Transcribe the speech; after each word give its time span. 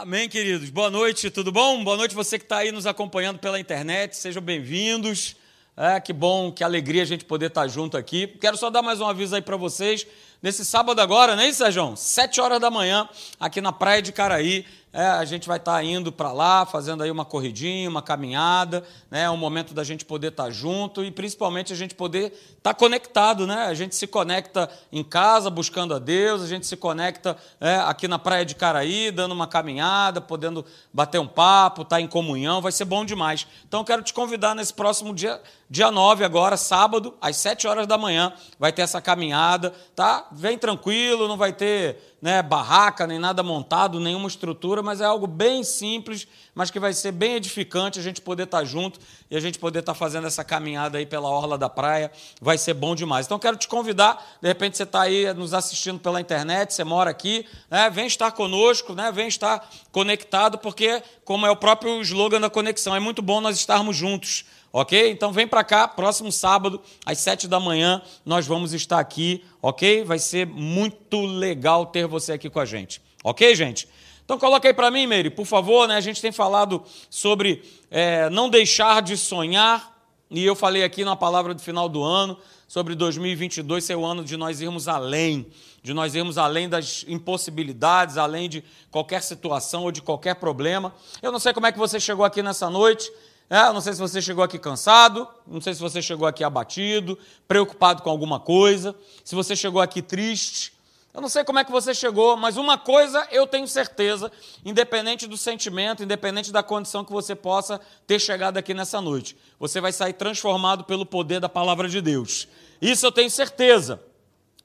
Amém, 0.00 0.28
queridos. 0.28 0.70
Boa 0.70 0.90
noite, 0.90 1.28
tudo 1.28 1.50
bom? 1.50 1.82
Boa 1.82 1.96
noite 1.96 2.14
você 2.14 2.38
que 2.38 2.44
está 2.44 2.58
aí 2.58 2.70
nos 2.70 2.86
acompanhando 2.86 3.40
pela 3.40 3.58
internet. 3.58 4.16
Sejam 4.16 4.40
bem-vindos. 4.40 5.34
É, 5.76 5.98
que 5.98 6.12
bom, 6.12 6.52
que 6.52 6.62
alegria 6.62 7.02
a 7.02 7.04
gente 7.04 7.24
poder 7.24 7.46
estar 7.46 7.62
tá 7.62 7.66
junto 7.66 7.96
aqui. 7.96 8.28
Quero 8.40 8.56
só 8.56 8.70
dar 8.70 8.80
mais 8.80 9.00
um 9.00 9.08
aviso 9.08 9.34
aí 9.34 9.42
para 9.42 9.56
vocês. 9.56 10.06
Nesse 10.40 10.64
sábado 10.64 11.00
agora, 11.00 11.34
é 11.42 11.48
isso, 11.48 11.58
Sérgio? 11.58 11.94
Sete 11.96 12.40
horas 12.40 12.60
da 12.60 12.70
manhã, 12.70 13.08
aqui 13.40 13.60
na 13.60 13.72
Praia 13.72 14.00
de 14.00 14.12
Caraí. 14.12 14.64
É, 14.92 15.06
a 15.06 15.24
gente 15.24 15.46
vai 15.46 15.58
estar 15.58 15.74
tá 15.74 15.84
indo 15.84 16.10
para 16.10 16.32
lá, 16.32 16.64
fazendo 16.64 17.02
aí 17.02 17.10
uma 17.10 17.24
corridinha, 17.24 17.88
uma 17.88 18.00
caminhada, 18.00 18.82
né? 19.10 19.22
É 19.22 19.30
um 19.30 19.36
momento 19.36 19.74
da 19.74 19.84
gente 19.84 20.04
poder 20.04 20.28
estar 20.28 20.44
tá 20.44 20.50
junto 20.50 21.04
e 21.04 21.10
principalmente 21.10 21.72
a 21.72 21.76
gente 21.76 21.94
poder 21.94 22.32
estar 22.32 22.72
tá 22.72 22.74
conectado, 22.74 23.46
né? 23.46 23.66
A 23.66 23.74
gente 23.74 23.94
se 23.94 24.06
conecta 24.06 24.68
em 24.90 25.04
casa 25.04 25.50
buscando 25.50 25.94
a 25.94 25.98
Deus, 25.98 26.42
a 26.42 26.46
gente 26.46 26.66
se 26.66 26.76
conecta 26.76 27.36
é, 27.60 27.76
aqui 27.76 28.08
na 28.08 28.18
praia 28.18 28.46
de 28.46 28.54
Caraí, 28.54 29.10
dando 29.10 29.32
uma 29.32 29.46
caminhada, 29.46 30.22
podendo 30.22 30.64
bater 30.92 31.20
um 31.20 31.28
papo, 31.28 31.82
estar 31.82 31.96
tá 31.96 32.00
em 32.00 32.08
comunhão, 32.08 32.62
vai 32.62 32.72
ser 32.72 32.86
bom 32.86 33.04
demais. 33.04 33.46
Então 33.66 33.84
quero 33.84 34.02
te 34.02 34.14
convidar 34.14 34.54
nesse 34.54 34.72
próximo 34.72 35.14
dia, 35.14 35.38
dia 35.70 35.90
9 35.90 36.24
agora, 36.24 36.56
sábado, 36.56 37.14
às 37.20 37.36
7 37.36 37.66
horas 37.66 37.86
da 37.86 37.98
manhã, 37.98 38.32
vai 38.58 38.72
ter 38.72 38.82
essa 38.82 39.00
caminhada, 39.00 39.74
tá? 39.94 40.26
Vem 40.32 40.56
tranquilo, 40.56 41.28
não 41.28 41.36
vai 41.36 41.52
ter 41.52 42.16
né, 42.20 42.42
barraca, 42.42 43.06
nem 43.06 43.18
nada 43.18 43.42
montado, 43.42 44.00
nenhuma 44.00 44.26
estrutura, 44.26 44.82
mas 44.82 45.00
é 45.00 45.04
algo 45.04 45.26
bem 45.26 45.62
simples, 45.62 46.26
mas 46.54 46.70
que 46.70 46.80
vai 46.80 46.92
ser 46.92 47.12
bem 47.12 47.34
edificante 47.34 47.98
a 47.98 48.02
gente 48.02 48.20
poder 48.20 48.44
estar 48.44 48.64
junto 48.64 48.98
e 49.30 49.36
a 49.36 49.40
gente 49.40 49.58
poder 49.58 49.80
estar 49.80 49.94
fazendo 49.94 50.26
essa 50.26 50.42
caminhada 50.42 50.98
aí 50.98 51.06
pela 51.06 51.28
orla 51.28 51.56
da 51.56 51.68
praia, 51.68 52.10
vai 52.40 52.58
ser 52.58 52.74
bom 52.74 52.94
demais. 52.94 53.26
Então 53.26 53.38
quero 53.38 53.56
te 53.56 53.68
convidar, 53.68 54.38
de 54.40 54.48
repente 54.48 54.76
você 54.76 54.82
está 54.82 55.02
aí 55.02 55.32
nos 55.34 55.54
assistindo 55.54 56.00
pela 56.00 56.20
internet, 56.20 56.74
você 56.74 56.82
mora 56.82 57.10
aqui, 57.10 57.46
né, 57.70 57.88
vem 57.90 58.06
estar 58.06 58.32
conosco, 58.32 58.94
né, 58.94 59.12
vem 59.12 59.28
estar 59.28 59.68
conectado, 59.92 60.58
porque 60.58 61.02
como 61.24 61.46
é 61.46 61.50
o 61.50 61.56
próprio 61.56 62.00
slogan 62.00 62.40
da 62.40 62.50
conexão, 62.50 62.96
é 62.96 63.00
muito 63.00 63.22
bom 63.22 63.40
nós 63.40 63.56
estarmos 63.56 63.96
juntos. 63.96 64.44
Ok? 64.72 65.10
Então 65.10 65.32
vem 65.32 65.46
para 65.46 65.64
cá, 65.64 65.88
próximo 65.88 66.30
sábado, 66.30 66.80
às 67.04 67.18
sete 67.18 67.48
da 67.48 67.58
manhã, 67.58 68.02
nós 68.24 68.46
vamos 68.46 68.72
estar 68.74 68.98
aqui, 68.98 69.42
ok? 69.62 70.04
Vai 70.04 70.18
ser 70.18 70.46
muito 70.46 71.24
legal 71.24 71.86
ter 71.86 72.06
você 72.06 72.32
aqui 72.32 72.50
com 72.50 72.60
a 72.60 72.66
gente. 72.66 73.00
Ok, 73.24 73.54
gente? 73.54 73.88
Então 74.24 74.38
coloca 74.38 74.68
aí 74.68 74.74
para 74.74 74.90
mim, 74.90 75.06
Meire, 75.06 75.30
por 75.30 75.46
favor, 75.46 75.88
né? 75.88 75.96
A 75.96 76.02
gente 76.02 76.20
tem 76.20 76.30
falado 76.30 76.82
sobre 77.08 77.62
é, 77.90 78.28
não 78.28 78.50
deixar 78.50 79.00
de 79.00 79.16
sonhar, 79.16 79.96
e 80.30 80.44
eu 80.44 80.54
falei 80.54 80.84
aqui 80.84 81.02
na 81.02 81.16
palavra 81.16 81.54
do 81.54 81.62
final 81.62 81.88
do 81.88 82.02
ano, 82.02 82.36
sobre 82.68 82.94
2022 82.94 83.82
ser 83.82 83.96
o 83.96 84.04
ano 84.04 84.22
de 84.22 84.36
nós 84.36 84.60
irmos 84.60 84.86
além, 84.86 85.46
de 85.82 85.94
nós 85.94 86.14
irmos 86.14 86.36
além 86.36 86.68
das 86.68 87.06
impossibilidades, 87.08 88.18
além 88.18 88.46
de 88.50 88.62
qualquer 88.90 89.22
situação 89.22 89.84
ou 89.84 89.90
de 89.90 90.02
qualquer 90.02 90.34
problema. 90.34 90.94
Eu 91.22 91.32
não 91.32 91.38
sei 91.38 91.54
como 91.54 91.66
é 91.66 91.72
que 91.72 91.78
você 91.78 91.98
chegou 91.98 92.26
aqui 92.26 92.42
nessa 92.42 92.68
noite, 92.68 93.10
é, 93.50 93.72
não 93.72 93.80
sei 93.80 93.94
se 93.94 93.98
você 93.98 94.20
chegou 94.20 94.44
aqui 94.44 94.58
cansado, 94.58 95.26
não 95.46 95.60
sei 95.60 95.72
se 95.72 95.80
você 95.80 96.02
chegou 96.02 96.26
aqui 96.26 96.44
abatido, 96.44 97.18
preocupado 97.46 98.02
com 98.02 98.10
alguma 98.10 98.38
coisa, 98.38 98.94
se 99.24 99.34
você 99.34 99.56
chegou 99.56 99.80
aqui 99.80 100.02
triste. 100.02 100.72
Eu 101.14 101.22
não 101.22 101.28
sei 101.30 101.42
como 101.42 101.58
é 101.58 101.64
que 101.64 101.72
você 101.72 101.94
chegou, 101.94 102.36
mas 102.36 102.58
uma 102.58 102.76
coisa 102.76 103.26
eu 103.32 103.46
tenho 103.46 103.66
certeza, 103.66 104.30
independente 104.62 105.26
do 105.26 105.36
sentimento, 105.36 106.02
independente 106.02 106.52
da 106.52 106.62
condição 106.62 107.02
que 107.02 107.10
você 107.10 107.34
possa 107.34 107.80
ter 108.06 108.20
chegado 108.20 108.58
aqui 108.58 108.74
nessa 108.74 109.00
noite, 109.00 109.34
você 109.58 109.80
vai 109.80 109.92
sair 109.92 110.12
transformado 110.12 110.84
pelo 110.84 111.06
poder 111.06 111.40
da 111.40 111.48
palavra 111.48 111.88
de 111.88 112.02
Deus. 112.02 112.46
Isso 112.80 113.06
eu 113.06 113.10
tenho 113.10 113.30
certeza. 113.30 114.00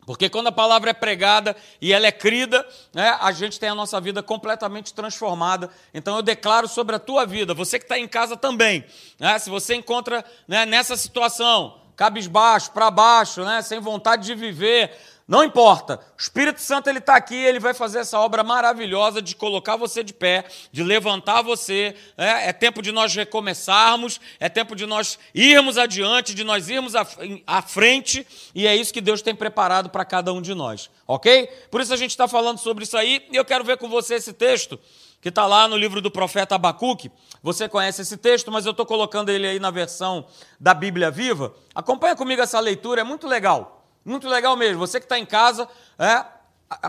Porque 0.05 0.29
quando 0.29 0.47
a 0.47 0.51
palavra 0.51 0.89
é 0.89 0.93
pregada 0.93 1.55
e 1.81 1.93
ela 1.93 2.07
é 2.07 2.11
crida, 2.11 2.65
né, 2.93 3.17
a 3.19 3.31
gente 3.31 3.59
tem 3.59 3.69
a 3.69 3.75
nossa 3.75 3.99
vida 4.01 4.21
completamente 4.21 4.93
transformada. 4.93 5.69
Então 5.93 6.15
eu 6.15 6.21
declaro 6.21 6.67
sobre 6.67 6.95
a 6.95 6.99
tua 6.99 7.25
vida, 7.25 7.53
você 7.53 7.79
que 7.79 7.85
está 7.85 7.97
em 7.97 8.07
casa 8.07 8.35
também, 8.35 8.85
né, 9.19 9.37
se 9.39 9.49
você 9.49 9.75
encontra 9.75 10.23
né, 10.47 10.65
nessa 10.65 10.97
situação, 10.97 11.79
cabisbaixo, 11.95 12.71
para 12.71 12.89
baixo, 12.89 13.43
né, 13.43 13.61
sem 13.61 13.79
vontade 13.79 14.25
de 14.25 14.35
viver, 14.35 14.91
não 15.27 15.43
importa. 15.43 15.99
O 16.17 16.21
Espírito 16.21 16.59
Santo 16.59 16.89
ele 16.89 16.99
está 16.99 17.15
aqui, 17.15 17.35
ele 17.35 17.59
vai 17.59 17.73
fazer 17.73 17.99
essa 17.99 18.19
obra 18.19 18.43
maravilhosa 18.43 19.21
de 19.21 19.35
colocar 19.35 19.77
você 19.77 20.03
de 20.03 20.13
pé, 20.13 20.45
de 20.71 20.83
levantar 20.83 21.41
você. 21.41 21.95
É, 22.17 22.49
é 22.49 22.53
tempo 22.53 22.81
de 22.81 22.91
nós 22.91 23.15
recomeçarmos, 23.15 24.19
é 24.39 24.49
tempo 24.49 24.75
de 24.75 24.85
nós 24.85 25.17
irmos 25.33 25.77
adiante, 25.77 26.35
de 26.35 26.43
nós 26.43 26.69
irmos 26.69 26.93
à, 26.95 27.07
à 27.47 27.61
frente, 27.61 28.27
e 28.53 28.67
é 28.67 28.75
isso 28.75 28.93
que 28.93 29.01
Deus 29.01 29.21
tem 29.21 29.33
preparado 29.33 29.89
para 29.89 30.03
cada 30.03 30.33
um 30.33 30.41
de 30.41 30.53
nós, 30.53 30.89
ok? 31.07 31.47
Por 31.71 31.79
isso 31.79 31.93
a 31.93 31.97
gente 31.97 32.11
está 32.11 32.27
falando 32.27 32.57
sobre 32.57 32.83
isso 32.83 32.97
aí, 32.97 33.25
e 33.31 33.35
eu 33.35 33.45
quero 33.45 33.63
ver 33.63 33.77
com 33.77 33.87
você 33.87 34.15
esse 34.15 34.33
texto 34.33 34.77
que 35.21 35.29
está 35.29 35.45
lá 35.45 35.69
no 35.69 35.77
livro 35.77 36.01
do 36.01 36.11
profeta 36.11 36.55
Abacuque. 36.55 37.09
Você 37.41 37.69
conhece 37.69 38.01
esse 38.01 38.17
texto, 38.17 38.51
mas 38.51 38.65
eu 38.65 38.71
estou 38.71 38.85
colocando 38.85 39.29
ele 39.29 39.47
aí 39.47 39.57
na 39.57 39.71
versão 39.71 40.25
da 40.59 40.73
Bíblia 40.73 41.09
Viva. 41.09 41.55
Acompanha 41.73 42.13
comigo 42.13 42.41
essa 42.41 42.59
leitura, 42.59 42.99
é 42.99 43.03
muito 43.05 43.25
legal. 43.25 43.82
Muito 44.03 44.27
legal 44.27 44.55
mesmo. 44.55 44.79
Você 44.79 44.99
que 44.99 45.05
está 45.05 45.17
em 45.17 45.25
casa, 45.25 45.67
é, 45.97 46.25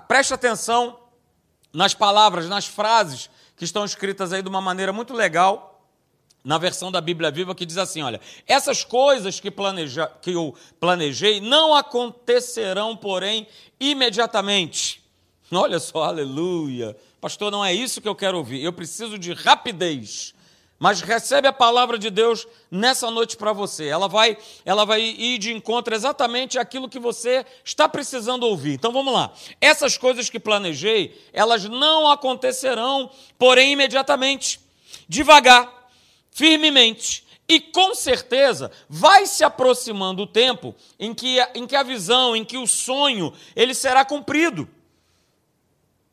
preste 0.08 0.34
atenção 0.34 0.98
nas 1.72 1.94
palavras, 1.94 2.48
nas 2.48 2.66
frases 2.66 3.30
que 3.56 3.64
estão 3.64 3.84
escritas 3.84 4.32
aí 4.32 4.42
de 4.42 4.48
uma 4.48 4.60
maneira 4.60 4.92
muito 4.92 5.14
legal 5.14 5.74
na 6.44 6.58
versão 6.58 6.92
da 6.92 7.00
Bíblia 7.00 7.30
Viva 7.30 7.54
que 7.54 7.64
diz 7.64 7.78
assim: 7.78 8.02
olha, 8.02 8.20
essas 8.46 8.84
coisas 8.84 9.40
que, 9.40 9.50
planeja, 9.50 10.06
que 10.20 10.32
eu 10.32 10.54
planejei 10.78 11.40
não 11.40 11.74
acontecerão, 11.74 12.96
porém, 12.96 13.46
imediatamente. 13.80 15.02
Olha 15.50 15.78
só, 15.78 16.04
aleluia. 16.04 16.96
Pastor, 17.20 17.50
não 17.50 17.64
é 17.64 17.72
isso 17.72 18.00
que 18.00 18.08
eu 18.08 18.14
quero 18.14 18.36
ouvir. 18.36 18.62
Eu 18.62 18.72
preciso 18.72 19.18
de 19.18 19.32
rapidez. 19.32 20.33
Mas 20.84 21.00
recebe 21.00 21.48
a 21.48 21.52
palavra 21.52 21.98
de 21.98 22.10
Deus 22.10 22.46
nessa 22.70 23.10
noite 23.10 23.38
para 23.38 23.54
você. 23.54 23.86
Ela 23.86 24.06
vai, 24.06 24.36
ela 24.66 24.84
vai 24.84 25.00
ir 25.00 25.38
de 25.38 25.50
encontro 25.50 25.94
exatamente 25.94 26.58
aquilo 26.58 26.90
que 26.90 26.98
você 26.98 27.42
está 27.64 27.88
precisando 27.88 28.42
ouvir. 28.42 28.74
Então 28.74 28.92
vamos 28.92 29.14
lá. 29.14 29.32
Essas 29.62 29.96
coisas 29.96 30.28
que 30.28 30.38
planejei, 30.38 31.18
elas 31.32 31.64
não 31.64 32.10
acontecerão, 32.10 33.10
porém 33.38 33.72
imediatamente, 33.72 34.60
devagar, 35.08 35.88
firmemente. 36.30 37.24
E 37.48 37.60
com 37.60 37.94
certeza 37.94 38.70
vai 38.86 39.24
se 39.24 39.42
aproximando 39.42 40.24
o 40.24 40.26
tempo 40.26 40.74
em 41.00 41.14
que, 41.14 41.38
em 41.54 41.66
que 41.66 41.76
a 41.76 41.82
visão, 41.82 42.36
em 42.36 42.44
que 42.44 42.58
o 42.58 42.66
sonho, 42.66 43.32
ele 43.56 43.72
será 43.72 44.04
cumprido. 44.04 44.68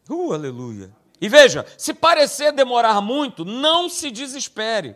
Uh, 0.09 0.31
aleluia. 0.31 1.00
E 1.21 1.29
veja, 1.29 1.63
se 1.77 1.93
parecer 1.93 2.51
demorar 2.51 2.99
muito, 2.99 3.45
não 3.45 3.87
se 3.87 4.09
desespere. 4.09 4.95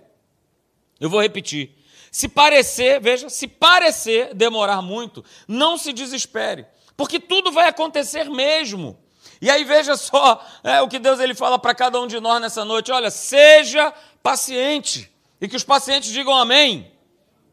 Eu 1.00 1.08
vou 1.08 1.22
repetir. 1.22 1.75
Se 2.12 2.28
parecer, 2.28 3.00
veja, 3.00 3.30
se 3.30 3.47
parecer 3.47 4.34
demorar 4.34 4.81
muito, 4.81 5.24
não 5.47 5.78
se 5.78 5.94
desespere, 5.94 6.66
porque 6.97 7.19
tudo 7.19 7.52
vai 7.52 7.68
acontecer 7.68 8.30
mesmo. 8.30 8.97
E 9.41 9.50
aí 9.50 9.63
veja 9.66 9.97
só 9.97 10.44
é, 10.63 10.81
o 10.81 10.88
que 10.88 10.97
Deus 10.97 11.19
ele 11.19 11.36
fala 11.36 11.59
para 11.59 11.75
cada 11.75 12.00
um 12.00 12.08
de 12.08 12.19
nós 12.19 12.42
nessa 12.42 12.63
noite: 12.63 12.92
olha, 12.92 13.12
seja 13.12 13.94
paciente, 14.24 15.12
e 15.40 15.47
que 15.47 15.57
os 15.57 15.63
pacientes 15.63 16.09
digam 16.09 16.34
amém. 16.34 16.92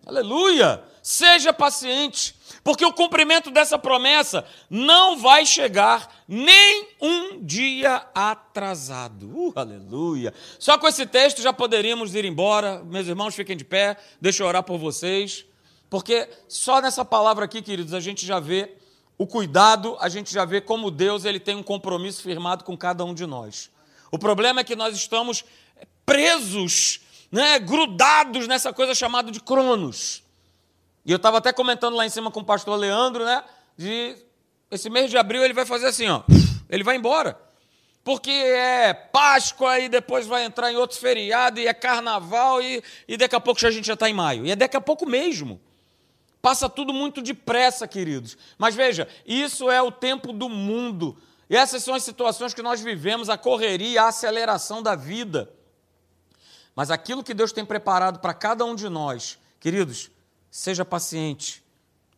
Aleluia! 0.06 0.82
Seja 1.02 1.52
paciente, 1.52 2.36
porque 2.64 2.84
o 2.84 2.92
cumprimento 2.92 3.50
dessa 3.50 3.78
promessa 3.78 4.46
não 4.70 5.18
vai 5.18 5.44
chegar 5.44 6.22
nem 6.28 6.88
um 7.00 7.44
dia 7.44 8.06
atrasado. 8.14 9.28
Uh, 9.28 9.52
aleluia. 9.56 10.32
Só 10.58 10.78
com 10.78 10.86
esse 10.86 11.04
texto 11.06 11.42
já 11.42 11.52
poderíamos 11.52 12.14
ir 12.14 12.24
embora. 12.24 12.82
Meus 12.84 13.08
irmãos, 13.08 13.34
fiquem 13.34 13.56
de 13.56 13.64
pé, 13.64 13.96
deixa 14.20 14.42
eu 14.42 14.46
orar 14.46 14.62
por 14.62 14.78
vocês. 14.78 15.44
Porque 15.90 16.28
só 16.48 16.80
nessa 16.80 17.04
palavra 17.04 17.44
aqui, 17.44 17.60
queridos, 17.60 17.92
a 17.92 18.00
gente 18.00 18.24
já 18.24 18.38
vê 18.38 18.76
o 19.18 19.26
cuidado, 19.26 19.96
a 20.00 20.08
gente 20.08 20.32
já 20.32 20.44
vê 20.44 20.60
como 20.60 20.90
Deus 20.90 21.24
ele 21.24 21.40
tem 21.40 21.56
um 21.56 21.62
compromisso 21.62 22.22
firmado 22.22 22.64
com 22.64 22.76
cada 22.76 23.04
um 23.04 23.12
de 23.12 23.26
nós. 23.26 23.70
O 24.10 24.18
problema 24.18 24.60
é 24.60 24.64
que 24.64 24.76
nós 24.76 24.94
estamos 24.94 25.44
presos, 26.06 27.00
né, 27.30 27.58
grudados 27.58 28.46
nessa 28.46 28.72
coisa 28.72 28.94
chamada 28.94 29.30
de 29.30 29.40
cronos. 29.40 30.21
E 31.04 31.10
eu 31.10 31.16
estava 31.16 31.38
até 31.38 31.52
comentando 31.52 31.96
lá 31.96 32.06
em 32.06 32.10
cima 32.10 32.30
com 32.30 32.40
o 32.40 32.44
pastor 32.44 32.78
Leandro, 32.78 33.24
né? 33.24 33.42
De 33.76 34.16
esse 34.70 34.88
mês 34.88 35.10
de 35.10 35.18
abril 35.18 35.44
ele 35.44 35.52
vai 35.52 35.66
fazer 35.66 35.86
assim, 35.86 36.08
ó. 36.08 36.22
Ele 36.68 36.84
vai 36.84 36.96
embora. 36.96 37.38
Porque 38.04 38.30
é 38.30 38.92
Páscoa 38.94 39.78
e 39.78 39.88
depois 39.88 40.26
vai 40.26 40.44
entrar 40.44 40.72
em 40.72 40.76
outro 40.76 40.98
feriado 40.98 41.60
e 41.60 41.66
é 41.66 41.74
carnaval 41.74 42.60
e, 42.60 42.82
e 43.06 43.16
daqui 43.16 43.36
a 43.36 43.40
pouco 43.40 43.64
a 43.64 43.70
gente 43.70 43.86
já 43.86 43.94
está 43.94 44.08
em 44.08 44.14
maio. 44.14 44.46
E 44.46 44.50
é 44.50 44.56
daqui 44.56 44.76
a 44.76 44.80
pouco 44.80 45.06
mesmo. 45.06 45.60
Passa 46.40 46.68
tudo 46.68 46.92
muito 46.92 47.22
depressa, 47.22 47.86
queridos. 47.86 48.36
Mas 48.58 48.74
veja, 48.74 49.06
isso 49.24 49.70
é 49.70 49.80
o 49.80 49.92
tempo 49.92 50.32
do 50.32 50.48
mundo. 50.48 51.16
E 51.48 51.56
essas 51.56 51.84
são 51.84 51.94
as 51.94 52.02
situações 52.02 52.54
que 52.54 52.62
nós 52.62 52.80
vivemos, 52.80 53.28
a 53.28 53.38
correria, 53.38 54.02
a 54.02 54.08
aceleração 54.08 54.82
da 54.82 54.96
vida. 54.96 55.52
Mas 56.74 56.90
aquilo 56.90 57.22
que 57.22 57.34
Deus 57.34 57.52
tem 57.52 57.64
preparado 57.64 58.18
para 58.18 58.34
cada 58.34 58.64
um 58.64 58.74
de 58.74 58.88
nós, 58.88 59.38
queridos, 59.60 60.10
seja 60.52 60.84
paciente, 60.84 61.64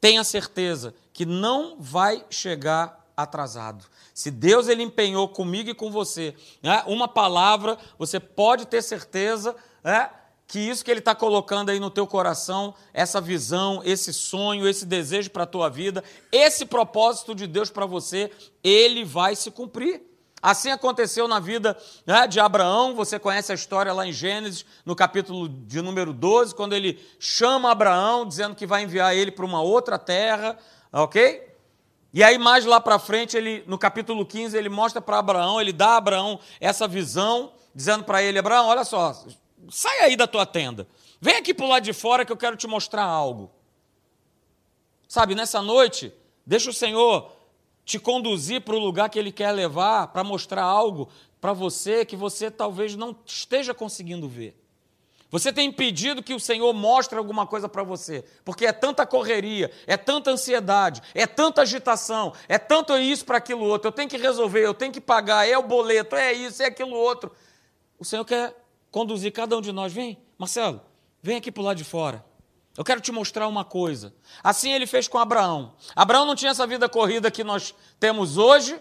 tenha 0.01 0.25
certeza 0.25 0.93
que 1.13 1.25
não 1.25 1.77
vai 1.79 2.27
chegar 2.29 3.09
atrasado. 3.17 3.85
Se 4.13 4.29
Deus 4.29 4.67
ele 4.67 4.83
empenhou 4.83 5.29
comigo 5.29 5.71
e 5.71 5.75
com 5.75 5.89
você 5.89 6.35
né, 6.61 6.83
uma 6.89 7.07
palavra, 7.07 7.79
você 7.97 8.19
pode 8.19 8.67
ter 8.67 8.83
certeza 8.83 9.55
né, 9.85 10.11
que 10.49 10.59
isso 10.59 10.85
que 10.85 10.91
ele 10.91 10.99
está 10.99 11.15
colocando 11.15 11.71
aí 11.71 11.79
no 11.79 11.91
teu 11.91 12.09
coração, 12.09 12.75
essa 12.93 13.21
visão, 13.21 13.81
esse 13.85 14.13
sonho, 14.13 14.69
esse 14.69 14.85
desejo 14.85 15.31
para 15.31 15.45
a 15.45 15.47
tua 15.47 15.71
vida, 15.71 16.03
esse 16.33 16.67
propósito 16.67 17.37
de 17.37 17.47
Deus 17.47 17.71
para 17.71 17.87
você, 17.87 18.33
ele 18.65 19.05
vai 19.05 19.37
se 19.37 19.49
cumprir. 19.49 20.03
Assim 20.45 20.71
aconteceu 20.71 21.27
na 21.27 21.41
vida 21.41 21.75
né, 22.05 22.27
de 22.27 22.39
Abraão, 22.39 22.95
você 22.95 23.19
conhece 23.19 23.51
a 23.51 23.55
história 23.55 23.95
lá 23.95 24.07
em 24.07 24.13
Gênesis, 24.13 24.67
no 24.85 24.95
capítulo 24.95 25.49
de 25.49 25.81
número 25.81 26.13
12, 26.13 26.55
quando 26.55 26.75
ele 26.75 27.03
chama 27.19 27.71
Abraão, 27.71 28.29
dizendo 28.29 28.55
que 28.55 28.67
vai 28.67 28.83
enviar 28.83 29.17
ele 29.17 29.31
para 29.31 29.47
uma 29.47 29.63
outra 29.63 29.99
terra, 29.99 30.59
ok? 30.93 31.51
E 32.13 32.23
aí, 32.23 32.37
mais 32.37 32.67
lá 32.67 32.79
para 32.79 32.99
frente, 32.99 33.39
ele, 33.39 33.65
no 33.67 33.79
capítulo 33.79 34.27
15, 34.27 34.55
ele 34.55 34.69
mostra 34.69 35.01
para 35.01 35.19
Abraão, 35.19 35.59
ele 35.59 35.73
dá 35.73 35.93
a 35.93 35.97
Abraão 35.97 36.39
essa 36.61 36.87
visão, 36.87 37.55
dizendo 37.75 38.05
para 38.05 38.23
ele: 38.23 38.39
Abraão, 38.39 38.67
olha 38.67 38.85
só, 38.85 39.19
sai 39.71 40.01
aí 40.01 40.15
da 40.15 40.27
tua 40.27 40.45
tenda, 40.45 40.87
vem 41.23 41.37
aqui 41.37 41.55
para 41.55 41.65
o 41.65 41.69
lado 41.71 41.85
de 41.85 41.95
fora 41.95 42.23
que 42.23 42.31
eu 42.31 42.37
quero 42.37 42.55
te 42.55 42.67
mostrar 42.67 43.05
algo. 43.05 43.51
Sabe, 45.09 45.35
nessa 45.35 45.63
noite, 45.63 46.13
deixa 46.45 46.69
o 46.69 46.75
Senhor 46.75 47.34
te 47.85 47.99
conduzir 47.99 48.63
para 48.63 48.75
o 48.75 48.79
lugar 48.79 49.11
que 49.11 49.19
Ele 49.19 49.33
quer 49.33 49.53
levar, 49.53 50.09
para 50.09 50.25
mostrar 50.25 50.63
algo 50.63 51.09
para 51.41 51.53
você 51.53 52.05
que 52.05 52.17
você 52.17 52.51
talvez 52.51 52.97
não 52.97 53.15
esteja 53.27 53.75
conseguindo 53.75 54.29
ver. 54.29 54.59
Você 55.31 55.53
tem 55.53 55.69
impedido 55.69 56.23
que 56.23 56.33
o 56.33 56.39
Senhor 56.39 56.73
mostre 56.73 57.19
alguma 57.19 57.45
coisa 57.47 57.69
para 57.69 57.83
você, 57.83 58.25
porque 58.45 58.65
é 58.65 58.73
tanta 58.73 59.05
correria, 59.05 59.71
é 59.87 59.97
tanta 59.97 60.31
ansiedade, 60.31 61.03
é 61.13 61.27
tanta 61.27 61.63
agitação, 61.63 62.33
é 62.49 62.57
tanto 62.57 62.97
isso 62.97 63.25
para 63.25 63.39
aquilo 63.39 63.65
outro. 63.65 63.89
Eu 63.89 63.93
tenho 63.93 64.09
que 64.09 64.17
resolver, 64.17 64.65
eu 64.65 64.73
tenho 64.73 64.93
que 64.93 65.01
pagar, 65.01 65.47
é 65.47 65.59
o 65.59 65.63
boleto, 65.63 66.15
é 66.15 66.33
isso, 66.33 66.63
é 66.63 66.67
aquilo 66.67 66.95
outro. 66.95 67.33
O 67.99 68.05
Senhor 68.05 68.25
quer 68.25 68.55
conduzir 68.93 69.33
cada 69.33 69.57
um 69.57 69.61
de 69.61 69.73
nós. 69.73 69.93
Vem, 69.93 70.17
Marcelo, 70.39 70.81
vem 71.21 71.37
aqui 71.37 71.51
para 71.51 71.63
o 71.63 71.65
lado 71.65 71.77
de 71.79 71.85
fora. 71.85 72.25
Eu 72.77 72.85
quero 72.85 73.01
te 73.01 73.13
mostrar 73.13 73.47
uma 73.47 73.65
coisa. 73.65 74.13
Assim 74.43 74.73
ele 74.73 74.87
fez 74.87 75.07
com 75.07 75.19
Abraão. 75.19 75.75
Abraão 75.95 76.27
não 76.27 76.35
tinha 76.35 76.51
essa 76.51 76.67
vida 76.67 76.89
corrida 76.89 77.31
que 77.31 77.45
nós 77.45 77.75
temos 78.01 78.37
hoje, 78.37 78.81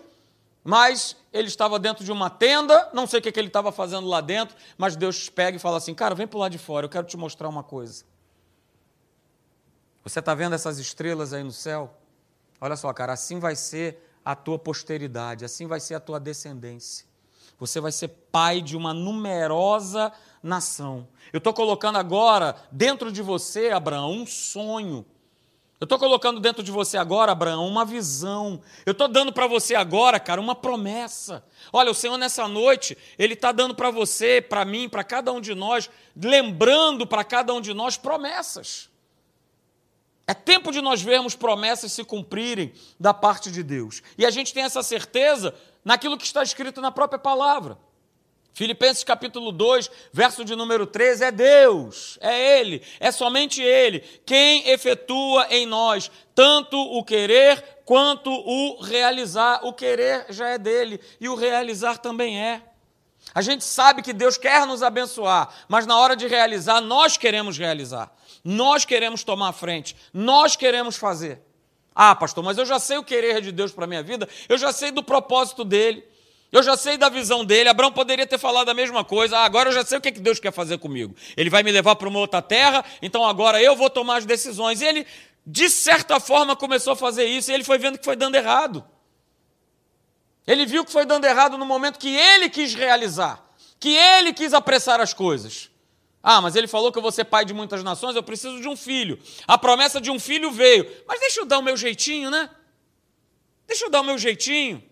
mas 0.63 1.15
ele 1.31 1.47
estava 1.47 1.77
dentro 1.77 2.03
de 2.03 2.11
uma 2.11 2.29
tenda, 2.29 2.89
não 2.93 3.05
sei 3.05 3.19
o 3.19 3.21
que 3.21 3.37
ele 3.37 3.47
estava 3.47 3.71
fazendo 3.71 4.07
lá 4.07 4.21
dentro, 4.21 4.55
mas 4.77 4.95
Deus 4.95 5.29
pega 5.29 5.57
e 5.57 5.59
fala 5.59 5.77
assim: 5.77 5.93
Cara, 5.93 6.15
vem 6.15 6.25
para 6.25 6.39
lá 6.39 6.49
de 6.49 6.57
fora, 6.57 6.85
eu 6.85 6.89
quero 6.89 7.05
te 7.05 7.17
mostrar 7.17 7.47
uma 7.49 7.63
coisa. 7.63 8.03
Você 10.03 10.19
está 10.19 10.33
vendo 10.33 10.53
essas 10.53 10.79
estrelas 10.79 11.31
aí 11.31 11.43
no 11.43 11.51
céu? 11.51 11.95
Olha 12.59 12.75
só, 12.75 12.91
cara, 12.93 13.13
assim 13.13 13.39
vai 13.39 13.55
ser 13.55 13.99
a 14.23 14.35
tua 14.35 14.57
posteridade, 14.57 15.45
assim 15.45 15.67
vai 15.67 15.79
ser 15.79 15.95
a 15.95 15.99
tua 15.99 16.19
descendência. 16.19 17.05
Você 17.59 17.79
vai 17.79 17.91
ser 17.91 18.09
pai 18.31 18.61
de 18.61 18.75
uma 18.75 18.93
numerosa 18.93 20.11
nação. 20.43 21.07
Eu 21.31 21.37
estou 21.39 21.53
colocando 21.53 21.97
agora 21.97 22.55
dentro 22.71 23.11
de 23.11 23.21
você, 23.21 23.69
Abraão, 23.69 24.11
um 24.11 24.27
sonho 24.27 25.05
eu 25.83 25.85
estou 25.85 25.99
colocando 25.99 26.39
dentro 26.39 26.63
de 26.63 26.71
você 26.71 26.95
agora, 26.95 27.33
Abraão, 27.33 27.67
uma 27.67 27.83
visão. 27.83 28.61
Eu 28.85 28.93
estou 28.93 29.05
dando 29.09 29.33
para 29.33 29.47
você 29.47 29.75
agora, 29.75 30.17
cara, 30.17 30.39
uma 30.39 30.55
promessa. 30.55 31.43
Olha, 31.73 31.91
o 31.91 31.93
Senhor 31.93 32.17
nessa 32.17 32.47
noite, 32.47 32.97
Ele 33.19 33.33
está 33.33 33.51
dando 33.51 33.75
para 33.75 33.91
você, 33.91 34.41
para 34.41 34.63
mim, 34.63 34.87
para 34.87 35.03
cada 35.03 35.33
um 35.33 35.41
de 35.41 35.53
nós, 35.53 35.89
lembrando 36.15 37.05
para 37.05 37.21
cada 37.25 37.53
um 37.53 37.59
de 37.59 37.73
nós 37.73 37.97
promessas. 37.97 38.89
É 40.25 40.33
tempo 40.33 40.71
de 40.71 40.79
nós 40.79 41.01
vermos 41.01 41.35
promessas 41.35 41.91
se 41.91 42.05
cumprirem 42.05 42.71
da 42.97 43.13
parte 43.13 43.51
de 43.51 43.61
Deus. 43.61 44.01
E 44.17 44.25
a 44.25 44.31
gente 44.31 44.53
tem 44.53 44.63
essa 44.63 44.81
certeza 44.81 45.53
naquilo 45.83 46.17
que 46.17 46.25
está 46.25 46.41
escrito 46.41 46.79
na 46.79 46.93
própria 46.93 47.19
palavra. 47.19 47.77
Filipenses 48.53 49.03
capítulo 49.03 49.51
2, 49.51 49.89
verso 50.11 50.45
de 50.45 50.55
número 50.55 50.85
13, 50.85 51.23
é 51.23 51.31
Deus, 51.31 52.19
é 52.21 52.59
Ele, 52.59 52.83
é 52.99 53.11
somente 53.11 53.61
Ele 53.61 54.01
quem 54.25 54.69
efetua 54.69 55.47
em 55.49 55.65
nós 55.65 56.11
tanto 56.35 56.77
o 56.77 57.03
querer 57.03 57.81
quanto 57.85 58.29
o 58.31 58.81
realizar. 58.81 59.65
O 59.65 59.73
querer 59.73 60.27
já 60.29 60.49
é 60.49 60.57
dele 60.57 60.99
e 61.19 61.27
o 61.27 61.35
realizar 61.35 61.97
também 61.97 62.39
é. 62.39 62.61
A 63.33 63.41
gente 63.41 63.63
sabe 63.63 64.01
que 64.01 64.13
Deus 64.13 64.37
quer 64.37 64.67
nos 64.67 64.83
abençoar, 64.83 65.49
mas 65.67 65.87
na 65.87 65.97
hora 65.97 66.15
de 66.15 66.27
realizar, 66.27 66.81
nós 66.81 67.17
queremos 67.17 67.57
realizar, 67.57 68.13
nós 68.43 68.85
queremos 68.85 69.23
tomar 69.23 69.49
a 69.49 69.53
frente, 69.53 69.95
nós 70.13 70.55
queremos 70.55 70.95
fazer. 70.95 71.41
Ah, 71.95 72.13
pastor, 72.15 72.43
mas 72.43 72.57
eu 72.57 72.65
já 72.65 72.79
sei 72.79 72.97
o 72.97 73.03
querer 73.03 73.41
de 73.41 73.51
Deus 73.51 73.71
para 73.71 73.85
a 73.85 73.87
minha 73.87 74.03
vida, 74.03 74.27
eu 74.49 74.57
já 74.57 74.71
sei 74.71 74.91
do 74.91 75.01
propósito 75.01 75.63
dele. 75.63 76.12
Eu 76.53 76.61
já 76.61 76.77
sei 76.77 76.97
da 76.97 77.09
visão 77.09 77.43
dele. 77.43 77.67
Abraão 77.67 77.91
poderia 77.91 78.27
ter 78.27 78.37
falado 78.37 78.69
a 78.69 78.75
mesma 78.75 79.03
coisa. 79.03 79.39
Ah, 79.39 79.43
agora 79.43 79.69
eu 79.69 79.73
já 79.73 79.83
sei 79.83 79.97
o 79.97 80.01
que 80.01 80.11
Deus 80.11 80.39
quer 80.39 80.53
fazer 80.53 80.77
comigo. 80.77 81.15
Ele 81.35 81.49
vai 81.49 81.63
me 81.63 81.71
levar 81.71 81.95
para 81.95 82.07
uma 82.07 82.19
outra 82.19 82.43
terra, 82.43 82.85
então 83.01 83.25
agora 83.25 83.59
eu 83.59 83.75
vou 83.75 83.89
tomar 83.89 84.17
as 84.17 84.25
decisões. 84.25 84.79
E 84.79 84.85
ele, 84.85 85.07
de 85.43 85.67
certa 85.67 86.19
forma, 86.19 86.55
começou 86.55 86.93
a 86.93 86.95
fazer 86.95 87.25
isso 87.25 87.49
e 87.49 87.55
ele 87.55 87.63
foi 87.63 87.79
vendo 87.79 87.97
que 87.97 88.05
foi 88.05 88.15
dando 88.15 88.35
errado. 88.35 88.85
Ele 90.45 90.63
viu 90.63 90.85
que 90.85 90.91
foi 90.91 91.07
dando 91.07 91.25
errado 91.25 91.57
no 91.57 91.65
momento 91.65 91.97
que 91.97 92.15
ele 92.15 92.47
quis 92.47 92.75
realizar, 92.75 93.43
que 93.79 93.89
ele 93.89 94.31
quis 94.31 94.53
apressar 94.53 95.01
as 95.01 95.11
coisas. 95.11 95.71
Ah, 96.21 96.39
mas 96.39 96.55
ele 96.55 96.67
falou 96.67 96.91
que 96.91 96.99
eu 96.99 97.01
vou 97.01 97.11
ser 97.11 97.23
pai 97.23 97.45
de 97.45 97.53
muitas 97.53 97.83
nações, 97.83 98.15
eu 98.15 98.21
preciso 98.21 98.61
de 98.61 98.67
um 98.67 98.75
filho. 98.75 99.19
A 99.47 99.57
promessa 99.57 99.99
de 99.99 100.11
um 100.11 100.19
filho 100.19 100.51
veio. 100.51 100.87
Mas 101.07 101.19
deixa 101.19 101.39
eu 101.39 101.45
dar 101.45 101.57
o 101.57 101.63
meu 101.63 101.75
jeitinho, 101.75 102.29
né? 102.29 102.47
Deixa 103.65 103.85
eu 103.85 103.89
dar 103.89 104.01
o 104.01 104.03
meu 104.03 104.19
jeitinho. 104.19 104.83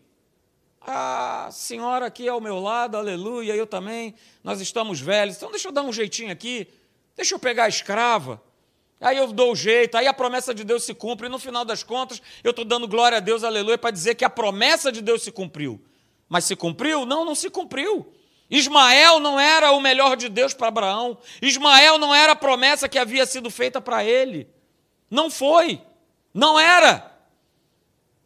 A 0.81 1.49
senhora 1.51 2.07
aqui 2.07 2.27
ao 2.27 2.41
meu 2.41 2.59
lado, 2.59 2.97
aleluia, 2.97 3.55
eu 3.55 3.67
também, 3.67 4.15
nós 4.43 4.59
estamos 4.59 4.99
velhos, 4.99 5.37
então 5.37 5.51
deixa 5.51 5.67
eu 5.67 5.71
dar 5.71 5.83
um 5.83 5.93
jeitinho 5.93 6.31
aqui, 6.31 6.67
deixa 7.15 7.35
eu 7.35 7.39
pegar 7.39 7.65
a 7.65 7.69
escrava. 7.69 8.41
Aí 8.99 9.17
eu 9.17 9.31
dou 9.31 9.51
o 9.51 9.55
jeito, 9.55 9.95
aí 9.95 10.07
a 10.07 10.13
promessa 10.13 10.53
de 10.53 10.63
Deus 10.63 10.83
se 10.83 10.93
cumpre, 10.95 11.27
e 11.27 11.29
no 11.29 11.37
final 11.37 11.63
das 11.63 11.83
contas 11.83 12.21
eu 12.43 12.49
estou 12.49 12.65
dando 12.65 12.87
glória 12.87 13.17
a 13.17 13.21
Deus, 13.21 13.43
aleluia, 13.43 13.77
para 13.77 13.91
dizer 13.91 14.15
que 14.15 14.25
a 14.25 14.29
promessa 14.29 14.91
de 14.91 15.01
Deus 15.01 15.21
se 15.21 15.31
cumpriu. 15.31 15.79
Mas 16.27 16.45
se 16.45 16.55
cumpriu? 16.55 17.05
Não, 17.05 17.25
não 17.25 17.35
se 17.35 17.49
cumpriu. 17.49 18.11
Ismael 18.49 19.19
não 19.19 19.39
era 19.39 19.71
o 19.71 19.79
melhor 19.79 20.15
de 20.15 20.29
Deus 20.29 20.53
para 20.53 20.67
Abraão. 20.67 21.17
Ismael 21.41 21.97
não 21.97 22.13
era 22.13 22.33
a 22.33 22.35
promessa 22.35 22.89
que 22.89 22.97
havia 22.97 23.25
sido 23.25 23.49
feita 23.49 23.79
para 23.79 24.03
ele. 24.03 24.47
Não 25.09 25.29
foi. 25.29 25.81
Não 26.33 26.59
era. 26.59 27.10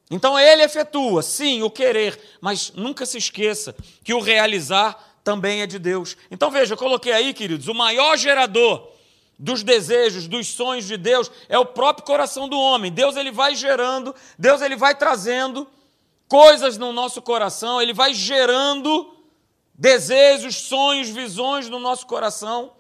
Então 0.10 0.38
ele 0.38 0.62
efetua, 0.62 1.24
sim, 1.24 1.64
o 1.64 1.70
querer, 1.70 2.20
mas 2.40 2.72
nunca 2.74 3.06
se 3.06 3.18
esqueça 3.18 3.76
que 4.04 4.14
o 4.14 4.20
realizar 4.20 4.98
também 5.24 5.62
é 5.62 5.68
de 5.68 5.80
Deus. 5.80 6.16
Então 6.30 6.52
veja, 6.52 6.74
eu 6.74 6.78
coloquei 6.78 7.12
aí, 7.12 7.34
queridos, 7.34 7.68
o 7.68 7.74
maior 7.74 8.16
gerador 8.16 8.92
dos 9.38 9.64
desejos, 9.64 10.28
dos 10.28 10.48
sonhos 10.48 10.86
de 10.86 10.96
Deus 10.96 11.32
é 11.50 11.58
o 11.58 11.66
próprio 11.66 12.06
coração 12.06 12.48
do 12.48 12.58
homem. 12.58 12.92
Deus 12.92 13.16
ele 13.16 13.32
vai 13.32 13.56
gerando, 13.56 14.16
Deus 14.38 14.62
ele 14.62 14.76
vai 14.76 14.96
trazendo 14.96 15.68
coisas 16.28 16.78
no 16.78 16.94
nosso 16.94 17.22
coração, 17.22 17.82
ele 17.82 17.94
vai 17.94 18.14
gerando 18.14 19.14
desejos, 19.74 20.56
sonhos, 20.56 21.10
visões 21.10 21.68
no 21.68 21.80
nosso 21.80 22.06
coração. 22.06 22.74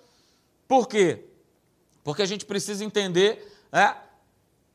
Por 0.67 0.87
quê? 0.87 1.25
Porque 2.03 2.21
a 2.21 2.25
gente 2.25 2.45
precisa 2.45 2.85
entender 2.85 3.51
é, 3.71 3.95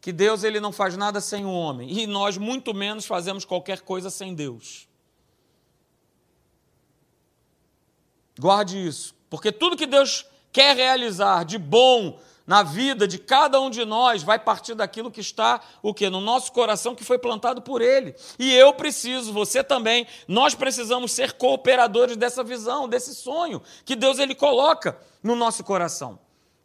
que 0.01 0.13
Deus 0.13 0.45
ele 0.45 0.61
não 0.61 0.73
faz 0.73 0.97
nada 0.97 1.21
sem 1.21 1.45
o 1.45 1.53
homem 1.53 1.91
e 1.91 2.07
nós 2.07 2.39
muito 2.39 2.73
menos 2.73 3.07
fazemos 3.07 3.45
qualquer 3.45 3.81
coisa 3.81 4.11
sem 4.11 4.35
Deus. 4.35 4.89
Guarde 8.39 8.79
isso, 8.79 9.15
porque 9.29 9.53
tudo 9.53 9.77
que 9.77 9.87
Deus 9.87 10.27
quer 10.51 10.75
realizar 10.75 11.45
de 11.45 11.59
bom 11.59 12.19
na 12.47 12.63
vida 12.65 13.07
de 13.07 13.19
cada 13.19 13.61
um 13.61 13.71
de 13.71 13.85
nós 13.85 14.25
vai 14.25 14.39
partir 14.39 14.75
daquilo 14.75 15.11
que 15.11 15.21
está 15.21 15.61
o 15.83 15.95
que 15.95 16.11
no 16.11 16.21
nosso 16.21 16.51
coração 16.51 16.97
que 16.97 17.05
foi 17.05 17.17
plantado 17.19 17.63
por 17.63 17.81
ele. 17.81 18.13
E 18.39 18.53
eu 18.53 18.73
preciso, 18.73 19.33
você 19.33 19.63
também, 19.63 20.05
nós 20.27 20.55
precisamos 20.55 21.13
ser 21.13 21.35
cooperadores 21.35 22.17
dessa 22.17 22.43
visão, 22.43 22.89
desse 22.89 23.15
sonho 23.15 23.63
que 23.85 23.95
Deus 23.95 24.19
ele 24.19 24.35
coloca 24.35 24.99
no 25.23 25.37
nosso 25.37 25.63
coração. 25.63 26.19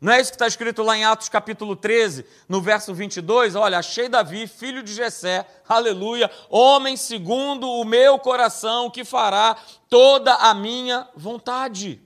Não 0.05 0.13
é 0.13 0.21
isso 0.21 0.29
que 0.29 0.35
está 0.35 0.45
escrito 0.45 0.83
lá 0.83 0.95
em 0.95 1.03
Atos 1.03 1.29
capítulo 1.29 1.75
13, 1.75 2.27
no 2.47 2.61
verso 2.61 2.93
22? 2.93 3.55
Olha, 3.55 3.79
achei 3.79 4.07
Davi, 4.07 4.45
filho 4.45 4.83
de 4.83 4.93
Jessé, 4.93 5.47
aleluia, 5.67 6.29
homem 6.47 6.95
segundo 6.95 7.67
o 7.67 7.83
meu 7.83 8.19
coração, 8.19 8.87
que 8.91 9.03
fará 9.03 9.57
toda 9.89 10.31
a 10.35 10.53
minha 10.53 11.09
vontade. 11.15 11.99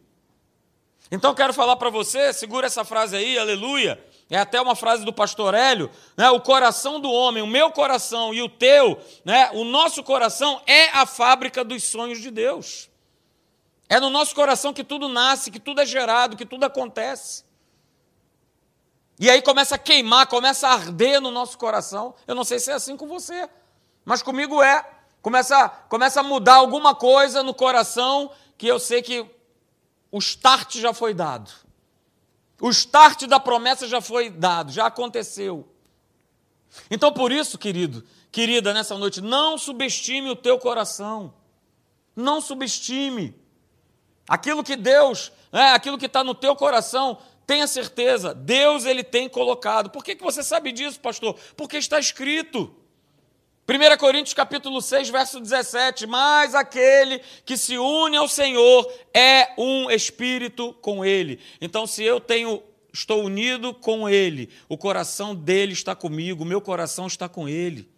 Então 1.12 1.36
quero 1.36 1.54
falar 1.54 1.76
para 1.76 1.90
você, 1.90 2.32
segura 2.32 2.68
essa 2.68 2.86
frase 2.86 3.18
aí, 3.18 3.38
aleluia. 3.38 4.02
É 4.30 4.38
até 4.38 4.62
uma 4.62 4.78
frase 4.78 5.04
do 5.04 5.12
pastor 5.12 5.54
Hélio, 5.54 5.92
né? 6.16 6.30
O 6.30 6.40
coração 6.40 7.02
do 7.02 7.12
homem, 7.12 7.44
o 7.44 7.48
meu 7.48 7.70
coração 7.70 8.34
e 8.34 8.42
o 8.42 8.48
teu, 8.48 8.98
né? 9.26 9.50
O 9.52 9.66
nosso 9.66 10.02
coração 10.04 10.62
é 10.66 10.88
a 10.92 11.06
fábrica 11.06 11.66
dos 11.66 11.84
sonhos 11.84 12.22
de 12.22 12.32
Deus. 12.32 12.90
É 13.90 14.00
no 14.00 14.10
nosso 14.10 14.34
coração 14.34 14.74
que 14.74 14.86
tudo 14.86 15.10
nasce, 15.10 15.52
que 15.52 15.60
tudo 15.60 15.82
é 15.82 15.86
gerado, 15.86 16.38
que 16.38 16.46
tudo 16.46 16.64
acontece. 16.64 17.49
E 19.20 19.30
aí 19.30 19.42
começa 19.42 19.76
a 19.76 19.78
queimar, 19.78 20.28
começa 20.28 20.68
a 20.68 20.74
arder 20.74 21.20
no 21.20 21.30
nosso 21.30 21.58
coração. 21.58 22.16
Eu 22.26 22.34
não 22.34 22.46
sei 22.46 22.58
se 22.58 22.72
é 22.72 22.76
assim 22.76 22.96
com 22.96 23.06
você, 23.06 23.50
mas 24.06 24.24
comigo 24.24 24.64
é. 24.64 24.90
Começa, 25.22 25.68
começa 25.90 26.22
a 26.22 26.24
mudar 26.24 26.56
alguma 26.56 26.96
coisa 26.96 27.44
no 27.44 27.54
coração 27.54 28.32
que 28.58 28.66
eu 28.66 28.80
sei 28.80 29.02
que 29.02 29.30
o 30.10 30.20
start 30.20 30.78
já 30.78 30.94
foi 30.94 31.14
dado. 31.14 31.52
O 32.62 32.70
start 32.70 33.26
da 33.26 33.40
promessa 33.40 33.88
já 33.88 34.00
foi 34.00 34.30
dado, 34.30 34.72
já 34.72 34.86
aconteceu. 34.86 35.68
Então, 36.90 37.12
por 37.12 37.32
isso, 37.32 37.58
querido, 37.58 38.06
querida, 38.32 38.74
nessa 38.74 38.98
noite, 38.98 39.20
não 39.20 39.58
subestime 39.58 40.30
o 40.30 40.36
teu 40.36 40.58
coração. 40.58 41.34
Não 42.16 42.40
subestime. 42.40 43.36
Aquilo 44.28 44.64
que 44.64 44.76
Deus, 44.76 45.32
é, 45.52 45.72
aquilo 45.72 45.98
que 45.98 46.06
está 46.06 46.24
no 46.24 46.36
teu 46.36 46.56
coração, 46.56 47.18
tenha 47.50 47.66
certeza, 47.66 48.32
Deus 48.32 48.86
ele 48.86 49.04
tem 49.04 49.28
colocado. 49.28 49.90
Por 49.90 50.04
que, 50.04 50.14
que 50.14 50.22
você 50.24 50.44
sabe 50.44 50.72
disso, 50.72 51.00
pastor? 51.00 51.36
Porque 51.58 51.78
está 51.78 52.00
escrito. 52.00 52.72
1 53.68 53.98
Coríntios 53.98 54.36
capítulo 54.36 54.80
6, 54.80 55.10
verso 55.10 55.40
17, 55.40 56.06
mas 56.06 56.54
aquele 56.54 57.20
que 57.44 57.58
se 57.58 57.76
une 57.76 58.18
ao 58.18 58.28
Senhor 58.28 58.88
é 59.12 59.52
um 59.58 59.90
espírito 59.90 60.74
com 60.80 61.04
ele. 61.04 61.40
Então, 61.60 61.88
se 61.88 62.04
eu 62.04 62.20
tenho 62.20 62.62
estou 62.94 63.24
unido 63.24 63.74
com 63.74 64.08
ele, 64.08 64.50
o 64.68 64.78
coração 64.78 65.34
dele 65.34 65.74
está 65.74 65.96
comigo, 65.96 66.44
o 66.44 66.48
meu 66.48 66.62
coração 66.62 67.08
está 67.08 67.28
com 67.28 67.50
ele. 67.50 67.90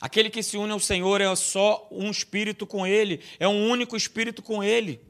Aquele 0.00 0.30
que 0.30 0.42
se 0.42 0.56
une 0.56 0.72
ao 0.72 0.80
Senhor 0.80 1.20
é 1.20 1.36
só 1.36 1.86
um 1.90 2.10
espírito 2.10 2.66
com 2.66 2.86
ele, 2.86 3.20
é 3.38 3.46
um 3.46 3.68
único 3.68 3.94
espírito 3.94 4.40
com 4.40 4.64
ele. 4.64 5.06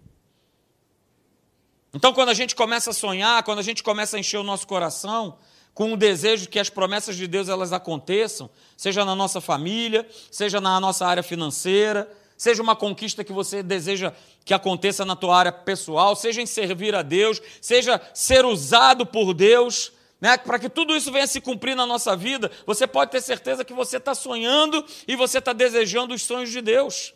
Então, 1.98 2.12
quando 2.12 2.28
a 2.28 2.34
gente 2.34 2.54
começa 2.54 2.90
a 2.90 2.92
sonhar, 2.92 3.42
quando 3.42 3.58
a 3.58 3.62
gente 3.62 3.82
começa 3.82 4.16
a 4.16 4.20
encher 4.20 4.36
o 4.36 4.44
nosso 4.44 4.68
coração, 4.68 5.36
com 5.74 5.92
o 5.92 5.96
desejo 5.96 6.48
que 6.48 6.60
as 6.60 6.70
promessas 6.70 7.16
de 7.16 7.26
Deus 7.26 7.48
elas 7.48 7.72
aconteçam, 7.72 8.48
seja 8.76 9.04
na 9.04 9.16
nossa 9.16 9.40
família, 9.40 10.08
seja 10.30 10.60
na 10.60 10.78
nossa 10.78 11.04
área 11.04 11.24
financeira, 11.24 12.08
seja 12.36 12.62
uma 12.62 12.76
conquista 12.76 13.24
que 13.24 13.32
você 13.32 13.64
deseja 13.64 14.12
que 14.44 14.54
aconteça 14.54 15.04
na 15.04 15.16
tua 15.16 15.36
área 15.36 15.50
pessoal, 15.50 16.14
seja 16.14 16.40
em 16.40 16.46
servir 16.46 16.94
a 16.94 17.02
Deus, 17.02 17.42
seja 17.60 18.00
ser 18.14 18.44
usado 18.44 19.04
por 19.04 19.34
Deus, 19.34 19.90
né? 20.20 20.38
para 20.38 20.60
que 20.60 20.68
tudo 20.68 20.94
isso 20.94 21.10
venha 21.10 21.26
se 21.26 21.40
cumprir 21.40 21.74
na 21.74 21.84
nossa 21.84 22.14
vida, 22.14 22.48
você 22.64 22.86
pode 22.86 23.10
ter 23.10 23.20
certeza 23.20 23.64
que 23.64 23.74
você 23.74 23.96
está 23.96 24.14
sonhando 24.14 24.84
e 25.08 25.16
você 25.16 25.38
está 25.38 25.52
desejando 25.52 26.14
os 26.14 26.22
sonhos 26.22 26.52
de 26.52 26.60
Deus. 26.60 27.12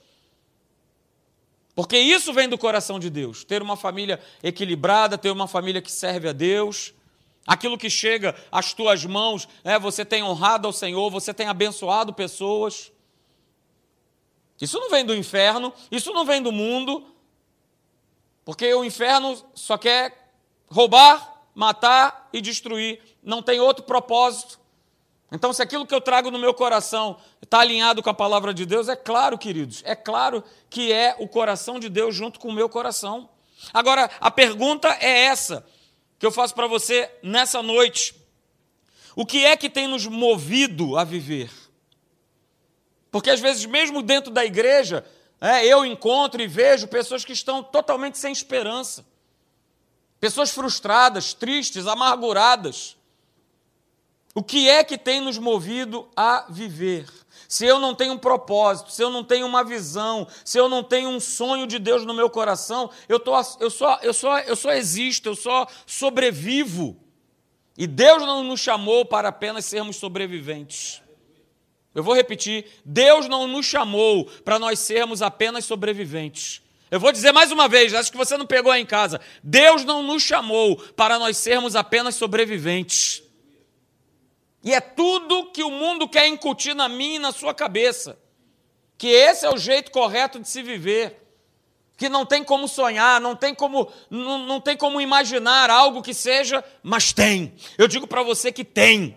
Porque 1.75 1.99
isso 1.99 2.33
vem 2.33 2.49
do 2.49 2.59
coração 2.59 2.99
de 2.99 3.09
Deus. 3.09 3.45
Ter 3.45 3.63
uma 3.63 3.77
família 3.77 4.21
equilibrada, 4.43 5.17
ter 5.17 5.31
uma 5.31 5.49
família 5.49 5.81
que 5.81 5.91
serve 5.91 6.29
a 6.29 6.33
Deus, 6.33 6.93
Aquilo 7.47 7.77
que 7.77 7.91
chega 7.91 8.37
às 8.53 8.73
tuas 8.73 9.05
mãos, 9.05 9.49
é, 9.65 9.79
você 9.79 10.05
tem 10.05 10.23
honrado 10.23 10.69
ao 10.69 10.73
Senhor, 10.73 11.11
você 11.11 11.35
tem 11.35 11.49
abençoado 11.49 12.13
pessoas. 12.13 12.93
Isso 14.61 14.79
não 14.79 14.89
vem 14.89 15.05
do 15.05 15.15
inferno, 15.15 15.73
isso 15.91 16.13
não 16.13 16.25
vem 16.25 16.41
do 16.41 16.53
mundo, 16.53 17.05
porque 18.45 18.73
o 18.73 18.85
inferno 18.85 19.37
só 19.55 19.77
quer 19.77 20.33
roubar, 20.71 21.47
matar 21.53 22.29
e 22.33 22.41
destruir, 22.41 23.01
não 23.21 23.43
tem 23.43 23.59
outro 23.59 23.85
propósito. 23.85 24.61
Então, 25.33 25.51
se 25.51 25.63
aquilo 25.63 25.87
que 25.87 25.95
eu 25.95 26.01
trago 26.01 26.31
no 26.31 26.39
meu 26.39 26.53
coração 26.53 27.17
está 27.41 27.61
alinhado 27.61 28.03
com 28.03 28.11
a 28.11 28.15
palavra 28.15 28.53
de 28.53 28.67
Deus, 28.67 28.87
é 28.89 28.95
claro, 28.95 29.39
queridos, 29.39 29.83
é 29.87 29.97
claro 29.97 30.45
que 30.69 30.93
é 30.93 31.17
o 31.19 31.27
coração 31.27 31.81
de 31.81 31.89
Deus 31.89 32.15
junto 32.15 32.39
com 32.39 32.49
o 32.49 32.53
meu 32.53 32.69
coração. 32.69 33.31
Agora, 33.73 34.11
a 34.21 34.31
pergunta 34.31 34.89
é 35.01 35.25
essa: 35.25 35.67
que 36.19 36.27
eu 36.27 36.31
faço 36.31 36.55
para 36.55 36.67
você 36.67 37.11
nessa 37.23 37.63
noite. 37.63 38.15
O 39.17 39.25
que 39.25 39.45
é 39.45 39.57
que 39.57 39.71
tem 39.71 39.89
nos 39.89 40.07
movido 40.07 40.99
a 40.99 41.05
viver? 41.05 41.51
Porque 43.11 43.31
às 43.31 43.41
vezes, 43.41 43.65
mesmo 43.65 44.03
dentro 44.03 44.31
da 44.31 44.45
igreja, 44.45 45.05
é, 45.41 45.67
eu 45.67 45.85
encontro 45.85 46.43
e 46.43 46.47
vejo 46.47 46.89
pessoas 46.89 47.25
que 47.25 47.33
estão 47.33 47.63
totalmente 47.63 48.19
sem 48.19 48.33
esperança, 48.33 49.05
pessoas 50.21 50.51
frustradas, 50.51 51.33
tristes, 51.33 51.87
amarguradas. 51.87 52.97
O 54.35 54.43
que 54.43 54.69
é 54.69 54.83
que 54.83 54.97
tem 54.97 55.21
nos 55.21 55.39
movido 55.39 56.09
a 56.17 56.47
viver? 56.49 57.07
se 57.53 57.67
eu 57.67 57.79
não 57.79 57.95
tenho 57.95 58.15
um 58.15 58.19
propósito, 58.19 58.91
se 58.91 59.03
eu 59.03 59.11
não 59.11 59.23
tenho 59.23 59.47
uma 59.47 59.63
visão, 59.63 60.27
se 60.43 60.57
eu 60.57 60.71
não 60.71 60.83
tenho 60.83 61.11
um 61.11 61.21
sonho 61.21 61.67
de 61.67 61.79
Deus 61.79 62.03
no 62.03 62.15
meu 62.15 62.31
coração, 62.31 62.89
eu, 63.07 63.21
tô, 63.21 63.35
eu, 63.61 63.69
só, 63.69 63.99
eu, 64.01 64.15
só, 64.15 64.39
eu 64.39 64.57
só 64.57 64.73
existo, 64.73 65.29
eu 65.29 65.37
só 65.37 65.67
sobrevivo. 65.85 66.97
E 67.77 67.87
Deus 67.87 68.23
não 68.23 68.43
nos 68.43 68.59
chamou 68.59 69.05
para 69.05 69.29
apenas 69.29 69.67
sermos 69.67 69.97
sobreviventes. 69.97 71.03
Eu 71.95 72.03
vou 72.03 72.15
repetir: 72.15 72.65
Deus 72.87 73.29
não 73.29 73.47
nos 73.47 73.67
chamou 73.67 74.25
para 74.47 74.59
nós 74.59 74.79
sermos 74.79 75.21
apenas 75.21 75.67
sobreviventes. 75.67 76.63
Eu 76.91 76.99
vou 76.99 77.13
dizer 77.13 77.33
mais 77.33 77.53
uma 77.53 77.69
vez, 77.69 77.93
acho 77.93 78.11
que 78.11 78.17
você 78.17 78.39
não 78.39 78.47
pegou 78.47 78.73
aí 78.73 78.81
em 78.81 78.87
casa. 78.87 79.21
Deus 79.43 79.85
não 79.85 80.03
nos 80.03 80.23
chamou 80.23 80.77
para 80.97 81.19
nós 81.19 81.37
sermos 81.37 81.77
apenas 81.77 82.15
sobreviventes. 82.15 83.23
E 84.65 84.73
é 84.73 84.81
tudo 84.81 85.51
que 85.51 85.63
o 85.63 85.71
mundo 85.71 86.09
quer 86.09 86.27
incutir 86.29 86.75
na 86.75 86.89
minha 86.89 87.17
e 87.17 87.19
na 87.19 87.33
sua 87.33 87.53
cabeça. 87.53 88.19
Que 88.97 89.09
esse 89.09 89.45
é 89.45 89.51
o 89.51 89.59
jeito 89.59 89.91
correto 89.91 90.39
de 90.39 90.49
se 90.49 90.63
viver. 90.63 91.21
Que 91.97 92.09
não 92.09 92.25
tem 92.25 92.45
como 92.45 92.69
sonhar, 92.69 93.21
não 93.21 93.35
tem 93.35 93.55
como, 93.55 93.91
não, 94.09 94.39
não 94.39 94.61
tem 94.61 94.77
como 94.77 95.01
imaginar 95.01 95.71
algo 95.71 96.03
que 96.03 96.15
seja, 96.15 96.65
mas 96.83 97.13
tem. 97.13 97.55
Eu 97.77 97.89
digo 97.89 98.07
para 98.07 98.23
você 98.23 98.53
que 98.53 98.65
tem. 98.65 99.17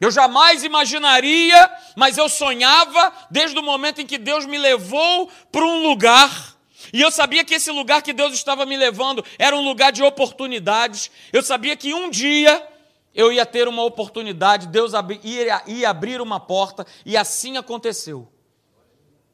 Eu 0.00 0.10
jamais 0.10 0.64
imaginaria, 0.64 1.70
mas 1.96 2.16
eu 2.16 2.28
sonhava 2.28 3.12
desde 3.30 3.58
o 3.58 3.62
momento 3.62 4.00
em 4.00 4.06
que 4.06 4.16
Deus 4.16 4.46
me 4.46 4.56
levou 4.56 5.28
para 5.52 5.64
um 5.64 5.82
lugar. 5.82 6.56
E 6.92 7.00
eu 7.00 7.10
sabia 7.10 7.44
que 7.44 7.54
esse 7.54 7.70
lugar 7.70 8.00
que 8.00 8.12
Deus 8.12 8.32
estava 8.32 8.64
me 8.64 8.76
levando 8.76 9.24
era 9.38 9.54
um 9.54 9.60
lugar 9.60 9.92
de 9.92 10.02
oportunidades. 10.02 11.10
Eu 11.32 11.42
sabia 11.42 11.76
que 11.76 11.92
um 11.92 12.08
dia 12.08 12.66
eu 13.14 13.32
ia 13.32 13.44
ter 13.44 13.66
uma 13.68 13.82
oportunidade, 13.82 14.68
Deus 14.68 14.92
ia, 15.22 15.62
ia 15.66 15.90
abrir 15.90 16.20
uma 16.20 16.38
porta, 16.38 16.86
e 17.04 17.16
assim 17.16 17.56
aconteceu. 17.56 18.28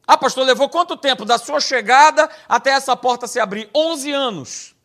Ah, 0.05 0.17
pastor, 0.17 0.45
levou 0.45 0.69
quanto 0.69 0.95
tempo 0.95 1.25
da 1.25 1.37
sua 1.37 1.59
chegada 1.59 2.29
até 2.47 2.71
essa 2.71 2.95
porta 2.95 3.27
se 3.27 3.39
abrir? 3.39 3.69
11 3.75 4.11
anos. 4.11 4.75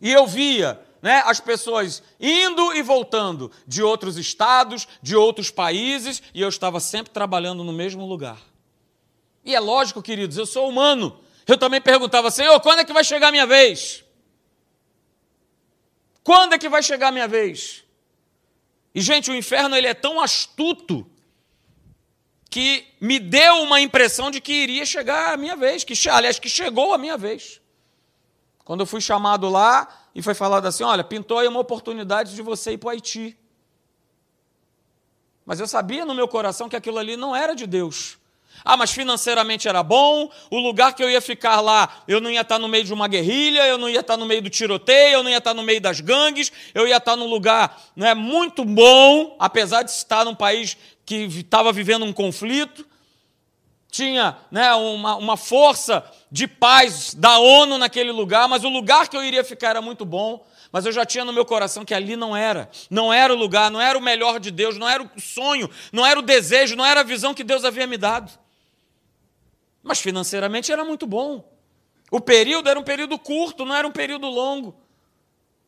E 0.00 0.12
eu 0.12 0.26
via 0.26 0.80
né, 1.02 1.22
as 1.26 1.40
pessoas 1.40 2.02
indo 2.20 2.72
e 2.74 2.82
voltando 2.82 3.50
de 3.66 3.82
outros 3.82 4.16
estados, 4.16 4.86
de 5.02 5.16
outros 5.16 5.50
países, 5.50 6.22
e 6.32 6.40
eu 6.40 6.48
estava 6.48 6.78
sempre 6.78 7.12
trabalhando 7.12 7.64
no 7.64 7.72
mesmo 7.72 8.06
lugar. 8.06 8.38
E 9.44 9.54
é 9.54 9.60
lógico, 9.60 10.00
queridos, 10.00 10.38
eu 10.38 10.46
sou 10.46 10.68
humano. 10.68 11.18
Eu 11.46 11.58
também 11.58 11.80
perguntava, 11.80 12.30
Senhor, 12.30 12.58
quando 12.60 12.78
é 12.78 12.84
que 12.84 12.92
vai 12.92 13.04
chegar 13.04 13.28
a 13.28 13.32
minha 13.32 13.46
vez? 13.46 14.03
Quando 16.24 16.54
é 16.54 16.58
que 16.58 16.70
vai 16.70 16.82
chegar 16.82 17.08
a 17.08 17.12
minha 17.12 17.28
vez? 17.28 17.84
E, 18.94 19.00
gente, 19.00 19.30
o 19.30 19.34
inferno 19.34 19.76
ele 19.76 19.86
é 19.86 19.92
tão 19.92 20.20
astuto 20.20 21.06
que 22.48 22.86
me 23.00 23.18
deu 23.18 23.56
uma 23.62 23.80
impressão 23.80 24.30
de 24.30 24.40
que 24.40 24.52
iria 24.52 24.86
chegar 24.86 25.34
a 25.34 25.36
minha 25.36 25.54
vez, 25.54 25.84
que, 25.84 25.92
aliás, 26.08 26.38
que 26.38 26.48
chegou 26.48 26.94
a 26.94 26.98
minha 26.98 27.18
vez. 27.18 27.60
Quando 28.64 28.80
eu 28.80 28.86
fui 28.86 29.00
chamado 29.00 29.50
lá 29.50 29.86
e 30.14 30.22
foi 30.22 30.32
falado 30.34 30.64
assim: 30.64 30.82
olha, 30.82 31.04
pintou 31.04 31.38
aí 31.38 31.46
uma 31.46 31.60
oportunidade 31.60 32.34
de 32.34 32.40
você 32.40 32.72
ir 32.72 32.78
para 32.78 32.86
o 32.86 32.90
Haiti. 32.90 33.36
Mas 35.44 35.60
eu 35.60 35.66
sabia 35.66 36.06
no 36.06 36.14
meu 36.14 36.26
coração 36.26 36.70
que 36.70 36.76
aquilo 36.76 36.96
ali 36.96 37.16
não 37.16 37.36
era 37.36 37.54
de 37.54 37.66
Deus. 37.66 38.18
Ah, 38.64 38.76
mas 38.76 38.90
financeiramente 38.90 39.68
era 39.68 39.82
bom, 39.82 40.30
o 40.50 40.58
lugar 40.58 40.94
que 40.94 41.02
eu 41.02 41.10
ia 41.10 41.20
ficar 41.20 41.60
lá, 41.60 42.02
eu 42.06 42.20
não 42.20 42.30
ia 42.30 42.40
estar 42.42 42.58
no 42.58 42.68
meio 42.68 42.84
de 42.84 42.92
uma 42.92 43.08
guerrilha, 43.08 43.66
eu 43.66 43.76
não 43.78 43.88
ia 43.88 44.00
estar 44.00 44.16
no 44.16 44.26
meio 44.26 44.42
do 44.42 44.50
tiroteio, 44.50 45.14
eu 45.14 45.22
não 45.22 45.30
ia 45.30 45.38
estar 45.38 45.54
no 45.54 45.62
meio 45.62 45.80
das 45.80 46.00
gangues, 46.00 46.52
eu 46.74 46.86
ia 46.86 46.96
estar 46.96 47.16
num 47.16 47.26
lugar 47.26 47.78
né, 47.96 48.14
muito 48.14 48.64
bom, 48.64 49.36
apesar 49.38 49.82
de 49.82 49.90
estar 49.90 50.24
num 50.24 50.34
país 50.34 50.76
que 51.04 51.24
estava 51.24 51.72
vivendo 51.72 52.04
um 52.04 52.12
conflito. 52.12 52.86
Tinha 53.90 54.36
né, 54.50 54.74
uma, 54.74 55.16
uma 55.16 55.36
força 55.36 56.04
de 56.30 56.48
paz 56.48 57.14
da 57.14 57.38
ONU 57.38 57.78
naquele 57.78 58.10
lugar, 58.12 58.48
mas 58.48 58.64
o 58.64 58.68
lugar 58.68 59.08
que 59.08 59.16
eu 59.16 59.22
iria 59.22 59.44
ficar 59.44 59.70
era 59.70 59.82
muito 59.82 60.04
bom 60.04 60.44
mas 60.74 60.84
eu 60.84 60.90
já 60.90 61.06
tinha 61.06 61.24
no 61.24 61.32
meu 61.32 61.44
coração 61.44 61.84
que 61.84 61.94
ali 61.94 62.16
não 62.16 62.36
era, 62.36 62.68
não 62.90 63.12
era 63.12 63.32
o 63.32 63.36
lugar, 63.36 63.70
não 63.70 63.80
era 63.80 63.96
o 63.96 64.02
melhor 64.02 64.40
de 64.40 64.50
Deus, 64.50 64.76
não 64.76 64.88
era 64.88 65.04
o 65.04 65.20
sonho, 65.20 65.70
não 65.92 66.04
era 66.04 66.18
o 66.18 66.22
desejo, 66.22 66.74
não 66.74 66.84
era 66.84 66.98
a 66.98 67.04
visão 67.04 67.32
que 67.32 67.44
Deus 67.44 67.64
havia 67.64 67.86
me 67.86 67.96
dado. 67.96 68.32
Mas 69.84 70.00
financeiramente 70.00 70.72
era 70.72 70.82
muito 70.82 71.06
bom. 71.06 71.46
O 72.10 72.18
período 72.18 72.70
era 72.70 72.80
um 72.80 72.82
período 72.82 73.18
curto, 73.18 73.66
não 73.66 73.76
era 73.76 73.86
um 73.86 73.92
período 73.92 74.26
longo. 74.26 74.74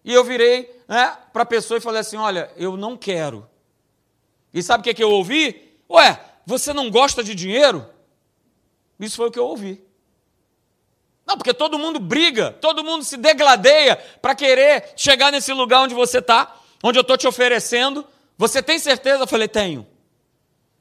E 0.03 0.13
eu 0.13 0.25
virei 0.25 0.83
né, 0.89 1.17
para 1.33 1.43
a 1.43 1.47
pessoa 1.47 1.77
e 1.77 1.83
falei 1.83 2.01
assim: 2.01 2.17
Olha, 2.17 2.51
eu 2.57 2.77
não 2.77 2.97
quero. 2.97 3.49
E 4.55 4.63
sabe 4.63 4.81
o 4.81 4.85
que, 4.85 4.95
que 4.95 5.05
eu 5.05 5.11
ouvi? 5.11 5.79
Ué, 5.91 6.19
você 6.47 6.73
não 6.73 6.91
gosta 6.91 7.23
de 7.23 7.35
dinheiro? 7.35 7.87
Isso 8.99 9.17
foi 9.17 9.29
o 9.29 9.31
que 9.31 9.39
eu 9.39 9.47
ouvi. 9.47 9.85
Não, 11.27 11.37
porque 11.37 11.53
todo 11.53 11.79
mundo 11.79 11.99
briga, 11.99 12.53
todo 12.53 12.85
mundo 12.85 13.05
se 13.05 13.17
degladeia 13.17 13.97
para 14.23 14.35
querer 14.35 14.93
chegar 14.97 15.31
nesse 15.31 15.53
lugar 15.53 15.83
onde 15.83 15.95
você 15.95 16.19
está, 16.19 16.57
onde 16.83 16.99
eu 16.99 17.03
estou 17.03 17.19
te 17.19 17.27
oferecendo. 17.27 18.07
Você 18.39 18.63
tem 18.63 18.79
certeza? 18.79 19.25
Eu 19.25 19.27
falei: 19.27 19.49
Tenho. 19.49 19.87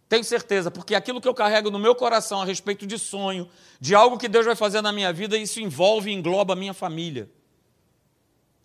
Tenho 0.07 0.23
certeza, 0.23 0.69
porque 0.69 0.93
aquilo 0.93 1.19
que 1.19 1.27
eu 1.27 1.33
carrego 1.33 1.71
no 1.71 1.79
meu 1.79 1.95
coração 1.95 2.41
a 2.41 2.45
respeito 2.45 2.85
de 2.85 2.99
sonho, 2.99 3.49
de 3.79 3.95
algo 3.95 4.17
que 4.17 4.27
Deus 4.27 4.45
vai 4.45 4.55
fazer 4.55 4.81
na 4.81 4.91
minha 4.91 5.11
vida, 5.11 5.35
isso 5.35 5.59
envolve 5.59 6.11
e 6.11 6.13
engloba 6.13 6.53
a 6.53 6.55
minha 6.55 6.73
família. 6.73 7.29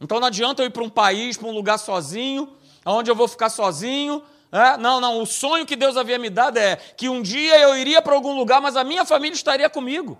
Então 0.00 0.20
não 0.20 0.26
adianta 0.26 0.62
eu 0.62 0.66
ir 0.66 0.70
para 0.70 0.82
um 0.82 0.88
país, 0.88 1.36
para 1.36 1.48
um 1.48 1.52
lugar 1.52 1.78
sozinho, 1.78 2.56
onde 2.84 3.10
eu 3.10 3.14
vou 3.14 3.28
ficar 3.28 3.48
sozinho. 3.50 4.22
É? 4.52 4.76
Não, 4.76 5.00
não. 5.00 5.22
O 5.22 5.26
sonho 5.26 5.64
que 5.64 5.76
Deus 5.76 5.96
havia 5.96 6.18
me 6.18 6.28
dado 6.28 6.58
é 6.58 6.76
que 6.76 7.08
um 7.08 7.22
dia 7.22 7.58
eu 7.60 7.76
iria 7.76 8.02
para 8.02 8.14
algum 8.14 8.34
lugar, 8.34 8.60
mas 8.60 8.76
a 8.76 8.84
minha 8.84 9.04
família 9.04 9.34
estaria 9.34 9.68
comigo. 9.70 10.18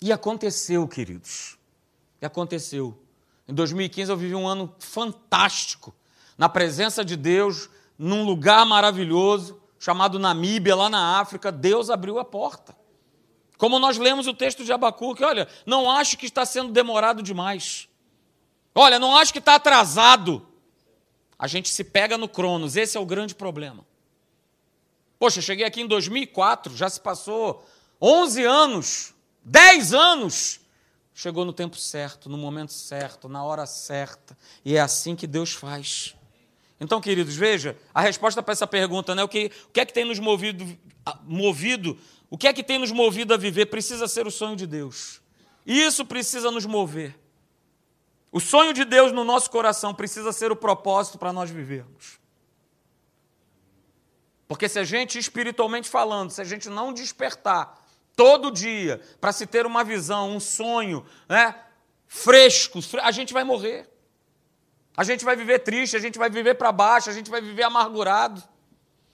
E 0.00 0.12
aconteceu, 0.12 0.86
queridos. 0.86 1.56
E 2.20 2.26
aconteceu. 2.26 2.96
Em 3.48 3.54
2015 3.54 4.10
eu 4.10 4.16
vivi 4.16 4.34
um 4.34 4.46
ano 4.46 4.74
fantástico, 4.78 5.94
na 6.36 6.48
presença 6.48 7.04
de 7.04 7.16
Deus, 7.16 7.70
num 7.98 8.24
lugar 8.24 8.64
maravilhoso, 8.66 9.60
chamado 9.78 10.18
Namíbia, 10.18 10.74
lá 10.74 10.88
na 10.88 11.18
África. 11.20 11.52
Deus 11.52 11.90
abriu 11.90 12.18
a 12.18 12.24
porta. 12.24 12.76
Como 13.58 13.78
nós 13.78 13.96
lemos 13.96 14.26
o 14.26 14.34
texto 14.34 14.64
de 14.64 14.72
Abacuque, 14.72 15.24
olha, 15.24 15.48
não 15.64 15.90
acho 15.90 16.18
que 16.18 16.26
está 16.26 16.44
sendo 16.44 16.72
demorado 16.72 17.22
demais. 17.22 17.88
Olha, 18.74 18.98
não 18.98 19.16
acho 19.16 19.32
que 19.32 19.38
está 19.38 19.54
atrasado. 19.54 20.46
A 21.38 21.46
gente 21.46 21.68
se 21.68 21.84
pega 21.84 22.18
no 22.18 22.28
Cronos, 22.28 22.76
esse 22.76 22.96
é 22.96 23.00
o 23.00 23.06
grande 23.06 23.34
problema. 23.34 23.86
Poxa, 25.18 25.38
eu 25.38 25.42
cheguei 25.42 25.64
aqui 25.64 25.80
em 25.80 25.86
2004, 25.86 26.76
já 26.76 26.88
se 26.90 27.00
passou 27.00 27.66
11 28.00 28.44
anos, 28.44 29.14
10 29.44 29.94
anos. 29.94 30.60
Chegou 31.14 31.46
no 31.46 31.52
tempo 31.52 31.76
certo, 31.76 32.28
no 32.28 32.36
momento 32.36 32.74
certo, 32.74 33.26
na 33.26 33.42
hora 33.42 33.64
certa. 33.64 34.36
E 34.62 34.76
é 34.76 34.80
assim 34.80 35.16
que 35.16 35.26
Deus 35.26 35.52
faz. 35.52 36.14
Então, 36.78 37.00
queridos, 37.00 37.34
veja, 37.34 37.76
a 37.94 38.00
resposta 38.00 38.42
para 38.42 38.52
essa 38.52 38.66
pergunta, 38.66 39.14
né? 39.14 39.22
O 39.22 39.28
que, 39.28 39.50
o 39.68 39.72
que 39.72 39.80
é 39.80 39.86
que 39.86 39.92
tem 39.92 40.04
nos 40.04 40.18
movido, 40.18 40.78
movido, 41.24 41.98
o 42.28 42.36
que 42.36 42.46
é 42.46 42.52
que 42.52 42.62
tem 42.62 42.78
nos 42.78 42.92
movido 42.92 43.32
a 43.32 43.36
viver? 43.36 43.66
Precisa 43.66 44.06
ser 44.06 44.26
o 44.26 44.30
sonho 44.30 44.56
de 44.56 44.66
Deus. 44.66 45.20
Isso 45.64 46.04
precisa 46.04 46.50
nos 46.50 46.66
mover. 46.66 47.18
O 48.30 48.40
sonho 48.40 48.72
de 48.72 48.84
Deus 48.84 49.12
no 49.12 49.24
nosso 49.24 49.50
coração 49.50 49.94
precisa 49.94 50.32
ser 50.32 50.52
o 50.52 50.56
propósito 50.56 51.16
para 51.16 51.32
nós 51.32 51.50
vivermos. 51.50 52.18
Porque 54.46 54.68
se 54.68 54.78
a 54.78 54.84
gente, 54.84 55.18
espiritualmente 55.18 55.88
falando, 55.88 56.30
se 56.30 56.40
a 56.40 56.44
gente 56.44 56.68
não 56.68 56.92
despertar 56.92 57.82
todo 58.14 58.50
dia 58.50 59.00
para 59.20 59.32
se 59.32 59.46
ter 59.46 59.66
uma 59.66 59.82
visão, 59.82 60.30
um 60.30 60.40
sonho, 60.40 61.04
né, 61.28 61.54
fresco, 62.06 62.78
a 63.02 63.10
gente 63.10 63.32
vai 63.32 63.44
morrer. 63.44 63.88
A 64.96 65.04
gente 65.04 65.24
vai 65.24 65.36
viver 65.36 65.58
triste, 65.58 65.96
a 65.96 66.00
gente 66.00 66.18
vai 66.18 66.30
viver 66.30 66.54
para 66.54 66.72
baixo, 66.72 67.10
a 67.10 67.12
gente 67.12 67.30
vai 67.30 67.40
viver 67.40 67.64
amargurado. 67.64 68.42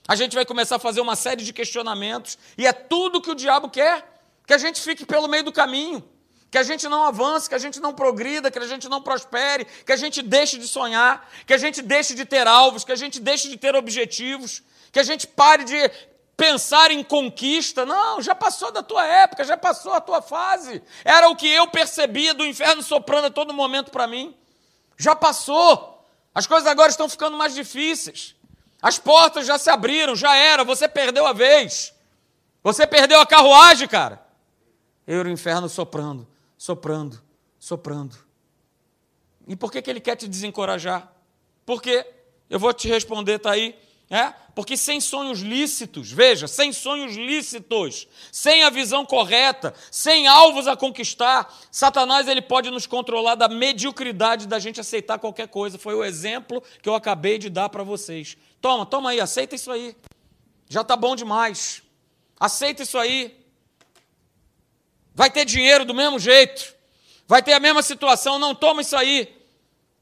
A 0.07 0.15
gente 0.15 0.35
vai 0.35 0.45
começar 0.45 0.77
a 0.77 0.79
fazer 0.79 1.01
uma 1.01 1.15
série 1.15 1.43
de 1.43 1.53
questionamentos, 1.53 2.37
e 2.57 2.67
é 2.67 2.73
tudo 2.73 3.21
que 3.21 3.31
o 3.31 3.35
diabo 3.35 3.69
quer, 3.69 4.21
que 4.45 4.53
a 4.53 4.57
gente 4.57 4.81
fique 4.81 5.05
pelo 5.05 5.29
meio 5.29 5.43
do 5.45 5.51
caminho, 5.51 6.03
que 6.51 6.57
a 6.57 6.63
gente 6.63 6.87
não 6.89 7.05
avance, 7.05 7.47
que 7.47 7.55
a 7.55 7.59
gente 7.59 7.79
não 7.79 7.93
progrida, 7.93 8.51
que 8.51 8.59
a 8.59 8.67
gente 8.67 8.89
não 8.89 9.01
prospere, 9.01 9.65
que 9.85 9.91
a 9.93 9.95
gente 9.95 10.21
deixe 10.21 10.57
de 10.57 10.67
sonhar, 10.67 11.29
que 11.47 11.53
a 11.53 11.57
gente 11.57 11.81
deixe 11.81 12.13
de 12.13 12.25
ter 12.25 12.45
alvos, 12.47 12.83
que 12.83 12.91
a 12.91 12.97
gente 12.97 13.19
deixe 13.19 13.49
de 13.49 13.57
ter 13.57 13.75
objetivos, 13.75 14.61
que 14.91 14.99
a 14.99 15.03
gente 15.03 15.25
pare 15.25 15.63
de 15.63 15.89
pensar 16.35 16.91
em 16.91 17.01
conquista. 17.01 17.85
Não, 17.85 18.21
já 18.21 18.35
passou 18.35 18.71
da 18.71 18.83
tua 18.83 19.05
época, 19.05 19.45
já 19.45 19.55
passou 19.55 19.93
a 19.93 20.01
tua 20.01 20.21
fase. 20.21 20.83
Era 21.05 21.29
o 21.29 21.35
que 21.35 21.47
eu 21.47 21.67
percebia 21.67 22.33
do 22.33 22.45
inferno 22.45 22.83
soprando 22.83 23.27
a 23.27 23.31
todo 23.31 23.53
momento 23.53 23.89
para 23.89 24.05
mim. 24.05 24.35
Já 25.03 25.13
passou. 25.13 26.07
As 26.33 26.47
coisas 26.47 26.65
agora 26.65 26.89
estão 26.89 27.09
ficando 27.09 27.37
mais 27.37 27.53
difíceis. 27.53 28.35
As 28.81 28.97
portas 28.97 29.45
já 29.45 29.57
se 29.57 29.69
abriram, 29.69 30.15
já 30.15 30.33
era, 30.33 30.63
você 30.63 30.87
perdeu 30.87 31.27
a 31.27 31.33
vez. 31.33 31.93
Você 32.63 32.87
perdeu 32.87 33.19
a 33.19 33.25
carruagem, 33.25 33.85
cara. 33.85 34.25
Eu 35.05 35.21
o 35.25 35.29
inferno 35.29 35.67
soprando, 35.67 36.25
soprando, 36.57 37.21
soprando. 37.59 38.17
E 39.45 39.57
por 39.57 39.69
que, 39.73 39.81
que 39.81 39.89
ele 39.89 39.99
quer 39.99 40.15
te 40.15 40.25
desencorajar? 40.25 41.11
Porque 41.65 42.09
eu 42.49 42.57
vou 42.57 42.73
te 42.73 42.87
responder, 42.87 43.33
está 43.35 43.51
aí. 43.51 43.77
É? 44.13 44.31
Porque 44.53 44.77
sem 44.77 45.01
sonhos 45.01 45.39
lícitos, 45.39 46.11
veja, 46.11 46.47
sem 46.47 46.71
sonhos 46.71 47.15
lícitos, 47.15 48.07
sem 48.31 48.63
a 48.63 48.69
visão 48.69 49.03
correta, 49.03 49.73
sem 49.89 50.27
alvos 50.27 50.67
a 50.67 50.75
conquistar, 50.75 51.51
Satanás 51.71 52.27
ele 52.27 52.39
pode 52.39 52.69
nos 52.69 52.85
controlar 52.85 53.33
da 53.33 53.47
mediocridade 53.47 54.45
da 54.45 54.59
gente 54.59 54.79
aceitar 54.79 55.17
qualquer 55.17 55.47
coisa. 55.47 55.79
Foi 55.79 55.95
o 55.95 56.03
exemplo 56.03 56.61
que 56.79 56.87
eu 56.87 56.93
acabei 56.93 57.39
de 57.39 57.49
dar 57.49 57.69
para 57.69 57.81
vocês. 57.81 58.37
Toma, 58.61 58.85
toma 58.85 59.09
aí, 59.09 59.19
aceita 59.19 59.55
isso 59.55 59.71
aí. 59.71 59.97
Já 60.69 60.81
está 60.81 60.95
bom 60.95 61.15
demais. 61.15 61.81
Aceita 62.39 62.83
isso 62.83 62.99
aí. 62.99 63.35
Vai 65.15 65.31
ter 65.31 65.43
dinheiro 65.43 65.85
do 65.85 65.93
mesmo 65.95 66.19
jeito. 66.19 66.75
Vai 67.27 67.41
ter 67.41 67.53
a 67.53 67.59
mesma 67.59 67.81
situação. 67.81 68.37
Não, 68.37 68.53
toma 68.53 68.83
isso 68.83 68.95
aí. 68.95 69.35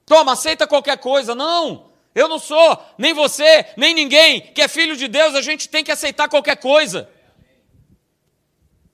Toma, 0.05 0.33
aceita 0.33 0.67
qualquer 0.67 0.97
coisa. 0.97 1.33
Não. 1.33 1.90
Eu 2.13 2.27
não 2.27 2.39
sou, 2.39 2.77
nem 2.97 3.13
você, 3.13 3.65
nem 3.77 3.93
ninguém 3.93 4.41
que 4.41 4.61
é 4.61 4.67
filho 4.67 4.97
de 4.97 5.07
Deus, 5.07 5.33
a 5.33 5.41
gente 5.41 5.69
tem 5.69 5.83
que 5.83 5.91
aceitar 5.91 6.27
qualquer 6.27 6.57
coisa. 6.57 7.09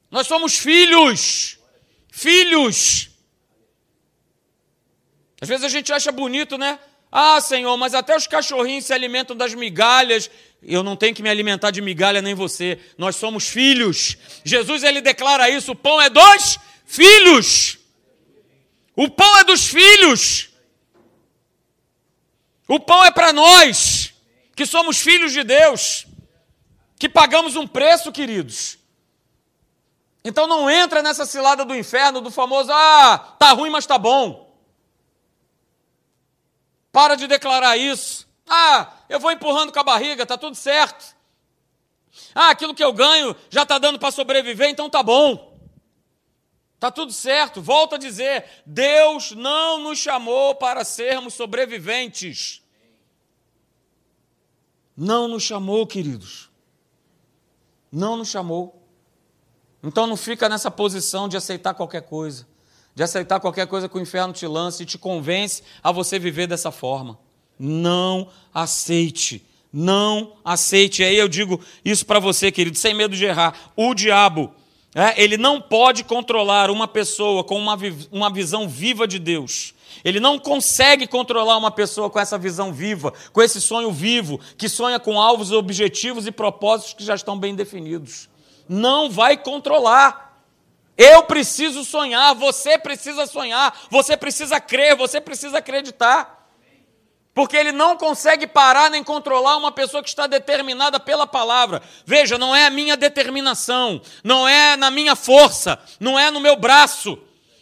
Nós 0.09 0.27
somos 0.27 0.57
filhos. 0.57 1.57
Filhos. 2.11 3.09
Às 5.41 5.47
vezes 5.47 5.63
a 5.65 5.69
gente 5.69 5.91
acha 5.91 6.11
bonito, 6.11 6.57
né? 6.57 6.79
Ah, 7.11 7.39
Senhor, 7.39 7.75
mas 7.77 7.93
até 7.93 8.15
os 8.15 8.27
cachorrinhos 8.27 8.85
se 8.85 8.93
alimentam 8.93 9.35
das 9.35 9.53
migalhas. 9.53 10.29
Eu 10.61 10.83
não 10.83 10.95
tenho 10.95 11.15
que 11.15 11.23
me 11.23 11.29
alimentar 11.29 11.71
de 11.71 11.81
migalha 11.81 12.21
nem 12.21 12.33
você. 12.33 12.79
Nós 12.97 13.15
somos 13.15 13.47
filhos. 13.47 14.17
Jesus 14.43 14.83
ele 14.83 15.01
declara 15.01 15.49
isso: 15.49 15.71
o 15.71 15.75
pão 15.75 16.01
é 16.01 16.09
dos 16.09 16.59
filhos. 16.85 17.77
O 18.95 19.09
pão 19.09 19.37
é 19.37 19.43
dos 19.43 19.67
filhos. 19.67 20.49
O 22.67 22.79
pão 22.79 23.05
é 23.05 23.11
para 23.11 23.31
nós, 23.31 24.13
que 24.55 24.65
somos 24.65 24.97
filhos 24.97 25.31
de 25.31 25.43
Deus, 25.43 26.05
que 26.99 27.07
pagamos 27.07 27.55
um 27.55 27.65
preço, 27.65 28.11
queridos. 28.11 28.77
Então 30.23 30.45
não 30.45 30.69
entra 30.69 31.01
nessa 31.01 31.25
cilada 31.25 31.63
do 31.63 31.73
inferno, 31.75 32.19
do 32.19 32.29
famoso, 32.29 32.69
ah, 32.71 33.35
tá 33.39 33.51
ruim, 33.51 33.69
mas 33.69 33.85
tá 33.85 33.97
bom. 33.97 34.53
Para 36.91 37.15
de 37.15 37.27
declarar 37.27 37.77
isso. 37.77 38.27
Ah, 38.45 38.91
eu 39.07 39.19
vou 39.19 39.31
empurrando 39.31 39.71
com 39.71 39.79
a 39.79 39.83
barriga, 39.83 40.25
tá 40.25 40.37
tudo 40.37 40.55
certo. 40.55 41.15
Ah, 42.35 42.49
aquilo 42.49 42.73
que 42.73 42.83
eu 42.83 42.91
ganho 42.91 43.35
já 43.49 43.63
está 43.63 43.77
dando 43.77 43.99
para 43.99 44.11
sobreviver, 44.11 44.69
então 44.69 44.89
tá 44.89 45.01
bom. 45.01 45.46
Tá 46.79 46.91
tudo 46.91 47.11
certo. 47.11 47.61
Volto 47.61 47.95
a 47.95 47.97
dizer, 47.97 48.45
Deus 48.65 49.31
não 49.31 49.81
nos 49.81 49.97
chamou 49.97 50.55
para 50.55 50.83
sermos 50.85 51.33
sobreviventes. 51.33 52.61
Não 54.95 55.27
nos 55.27 55.43
chamou, 55.43 55.85
queridos. 55.87 56.49
Não 57.91 58.17
nos 58.17 58.29
chamou. 58.29 58.83
Então 59.83 60.07
não 60.07 60.17
fica 60.17 60.49
nessa 60.49 60.69
posição 60.69 61.27
de 61.27 61.37
aceitar 61.37 61.73
qualquer 61.73 62.01
coisa, 62.01 62.47
de 62.93 63.03
aceitar 63.03 63.39
qualquer 63.39 63.67
coisa 63.67 63.87
que 63.87 63.97
o 63.97 64.01
inferno 64.01 64.33
te 64.33 64.45
lance 64.47 64.83
e 64.83 64.85
te 64.85 64.97
convence 64.97 65.63
a 65.83 65.91
você 65.91 66.17
viver 66.17 66.47
dessa 66.47 66.71
forma. 66.71 67.17
Não 67.57 68.29
aceite. 68.53 69.45
Não 69.71 70.37
aceite. 70.43 71.01
E 71.01 71.05
aí 71.05 71.17
eu 71.17 71.27
digo 71.27 71.63
isso 71.85 72.05
para 72.05 72.19
você, 72.19 72.51
querido, 72.51 72.77
sem 72.77 72.93
medo 72.93 73.15
de 73.15 73.25
errar. 73.25 73.71
O 73.75 73.93
diabo, 73.93 74.53
é, 74.97 75.13
ele 75.21 75.37
não 75.37 75.61
pode 75.61 76.03
controlar 76.03 76.71
uma 76.71 76.87
pessoa 76.87 77.43
com 77.43 77.55
uma, 77.55 77.77
uma 78.11 78.33
visão 78.33 78.67
viva 78.67 79.07
de 79.07 79.19
Deus. 79.19 79.75
Ele 80.03 80.19
não 80.19 80.39
consegue 80.39 81.05
controlar 81.05 81.55
uma 81.55 81.69
pessoa 81.69 82.09
com 82.09 82.19
essa 82.19 82.35
visão 82.35 82.73
viva, 82.73 83.13
com 83.31 83.39
esse 83.39 83.61
sonho 83.61 83.91
vivo, 83.91 84.39
que 84.57 84.67
sonha 84.67 84.99
com 84.99 85.21
alvos, 85.21 85.51
objetivos 85.51 86.25
e 86.25 86.31
propósitos 86.31 86.95
que 86.95 87.03
já 87.03 87.13
estão 87.13 87.37
bem 87.37 87.53
definidos. 87.53 88.27
Não 88.67 89.07
vai 89.07 89.37
controlar. 89.37 90.41
Eu 90.97 91.21
preciso 91.21 91.85
sonhar, 91.85 92.33
você 92.33 92.75
precisa 92.75 93.27
sonhar, 93.27 93.79
você 93.91 94.17
precisa 94.17 94.59
crer, 94.59 94.95
você 94.95 95.21
precisa 95.21 95.59
acreditar. 95.59 96.36
Porque 97.37 97.55
ele 97.55 97.71
não 97.71 97.95
consegue 97.95 98.47
parar 98.47 98.89
nem 98.89 99.03
controlar 99.03 99.57
uma 99.57 99.71
pessoa 99.71 100.01
que 100.01 100.09
está 100.09 100.25
determinada 100.25 100.99
pela 100.99 101.27
palavra. 101.27 101.83
Veja, 102.03 102.35
não 102.35 102.55
é 102.55 102.65
a 102.65 102.71
minha 102.71 102.97
determinação, 102.97 104.01
não 104.23 104.47
é 104.47 104.75
na 104.75 104.89
minha 104.89 105.15
força, 105.15 105.79
não 105.99 106.17
é 106.17 106.31
no 106.31 106.39
meu 106.39 106.55
braço, 106.55 107.15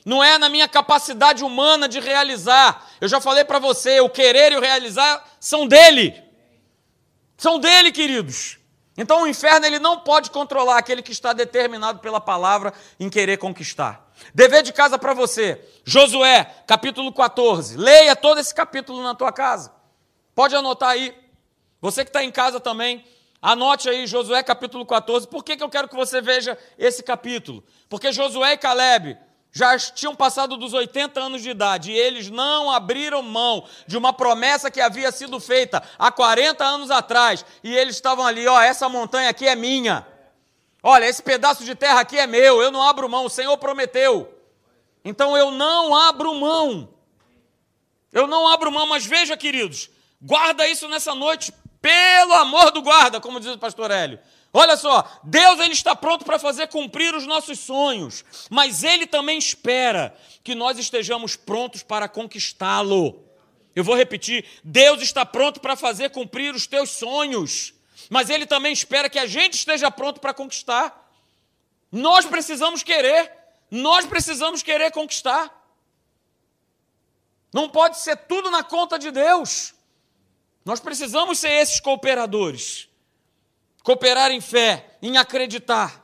não 0.05 0.23
é 0.23 0.37
na 0.37 0.47
minha 0.47 0.65
capacidade 0.65 1.43
humana 1.43 1.89
de 1.89 1.99
realizar. 1.99 2.87
Eu 3.01 3.09
já 3.09 3.19
falei 3.19 3.43
para 3.43 3.59
você, 3.59 3.99
o 3.99 4.09
querer 4.09 4.53
e 4.53 4.55
o 4.55 4.61
realizar 4.61 5.21
são 5.41 5.67
dele. 5.67 6.23
São 7.35 7.59
dele, 7.59 7.91
queridos. 7.91 8.57
Então 8.97 9.23
o 9.23 9.27
inferno 9.27 9.65
ele 9.65 9.77
não 9.77 9.99
pode 9.99 10.31
controlar 10.31 10.77
aquele 10.77 11.01
que 11.01 11.11
está 11.11 11.33
determinado 11.33 11.99
pela 11.99 12.21
palavra 12.21 12.73
em 12.97 13.09
querer 13.09 13.35
conquistar. 13.35 14.04
Dever 14.33 14.63
de 14.63 14.73
casa 14.73 14.97
para 14.97 15.13
você. 15.13 15.63
Josué, 15.83 16.43
capítulo 16.67 17.11
14. 17.13 17.77
Leia 17.77 18.15
todo 18.15 18.39
esse 18.39 18.53
capítulo 18.53 19.01
na 19.03 19.15
tua 19.15 19.31
casa. 19.31 19.73
Pode 20.33 20.55
anotar 20.55 20.89
aí. 20.89 21.15
Você 21.81 22.03
que 22.03 22.09
está 22.09 22.23
em 22.23 22.31
casa 22.31 22.59
também, 22.59 23.05
Anote 23.45 23.87
aí 23.87 24.07
Josué 24.07 24.41
capítulo 24.41 24.83
14. 24.87 25.27
Por 25.27 25.43
que, 25.43 25.55
que 25.55 25.63
eu 25.63 25.69
quero 25.69 25.87
que 25.87 25.95
você 25.95 26.19
veja 26.19 26.57
esse 26.79 27.03
capítulo? 27.03 27.63
Porque 27.87 28.11
Josué 28.11 28.53
e 28.53 28.57
Caleb 28.57 29.15
já 29.51 29.77
tinham 29.77 30.15
passado 30.15 30.57
dos 30.57 30.73
80 30.73 31.19
anos 31.19 31.43
de 31.43 31.51
idade 31.51 31.91
e 31.91 31.95
eles 31.95 32.31
não 32.31 32.71
abriram 32.71 33.21
mão 33.21 33.63
de 33.85 33.97
uma 33.97 34.11
promessa 34.11 34.71
que 34.71 34.81
havia 34.81 35.11
sido 35.11 35.39
feita 35.39 35.83
há 35.99 36.11
40 36.11 36.65
anos 36.65 36.89
atrás. 36.89 37.45
E 37.63 37.71
eles 37.71 37.93
estavam 37.93 38.25
ali, 38.25 38.47
ó, 38.47 38.59
essa 38.59 38.89
montanha 38.89 39.29
aqui 39.29 39.47
é 39.47 39.55
minha. 39.55 40.05
Olha, 40.87 41.07
esse 41.07 41.23
pedaço 41.23 41.65
de 41.65 41.73
terra 41.73 41.99
aqui 41.99 42.15
é 42.15 42.27
meu, 42.27 42.61
eu 42.61 42.69
não 42.69 42.83
abro 42.83 43.09
mão, 43.09 43.25
o 43.25 43.29
Senhor 43.29 43.57
prometeu. 43.57 44.31
Então 45.03 45.35
eu 45.35 45.49
não 45.49 45.95
abro 45.95 46.31
mão. 46.35 46.93
Eu 48.13 48.27
não 48.27 48.47
abro 48.47 48.71
mão, 48.71 48.85
mas 48.85 49.03
veja, 49.03 49.35
queridos, 49.35 49.89
guarda 50.21 50.67
isso 50.67 50.87
nessa 50.87 51.15
noite, 51.15 51.51
pelo 51.81 52.33
amor 52.35 52.69
do 52.69 52.83
guarda, 52.83 53.19
como 53.19 53.39
diz 53.39 53.49
o 53.49 53.57
pastor 53.57 53.89
Hélio. 53.89 54.19
Olha 54.53 54.77
só, 54.77 55.03
Deus 55.23 55.59
ele 55.59 55.73
está 55.73 55.95
pronto 55.95 56.23
para 56.23 56.37
fazer 56.37 56.67
cumprir 56.67 57.15
os 57.15 57.25
nossos 57.25 57.57
sonhos, 57.57 58.23
mas 58.51 58.83
ele 58.83 59.07
também 59.07 59.39
espera 59.39 60.15
que 60.43 60.53
nós 60.53 60.77
estejamos 60.77 61.35
prontos 61.35 61.81
para 61.81 62.07
conquistá-lo. 62.07 63.25
Eu 63.75 63.83
vou 63.83 63.95
repetir: 63.95 64.45
Deus 64.63 65.01
está 65.01 65.25
pronto 65.25 65.59
para 65.59 65.75
fazer 65.75 66.11
cumprir 66.11 66.53
os 66.53 66.67
teus 66.67 66.91
sonhos, 66.91 67.73
mas 68.09 68.29
ele 68.29 68.45
também 68.45 68.73
espera 68.73 69.09
que 69.09 69.19
a 69.19 69.25
gente 69.25 69.53
esteja 69.53 69.89
pronto 69.91 70.19
para 70.19 70.33
conquistar. 70.33 71.09
Nós 71.91 72.25
precisamos 72.25 72.83
querer, 72.83 73.31
nós 73.69 74.05
precisamos 74.05 74.61
querer 74.61 74.91
conquistar. 74.91 75.51
Não 77.53 77.69
pode 77.69 77.99
ser 77.99 78.17
tudo 78.17 78.51
na 78.51 78.63
conta 78.63 78.99
de 78.99 79.11
Deus. 79.11 79.73
Nós 80.63 80.79
precisamos 80.79 81.39
ser 81.39 81.51
esses 81.51 81.79
cooperadores 81.79 82.89
cooperar 83.85 84.31
em 84.31 84.41
fé, 84.41 84.97
em 84.99 85.15
acreditar. 85.15 86.03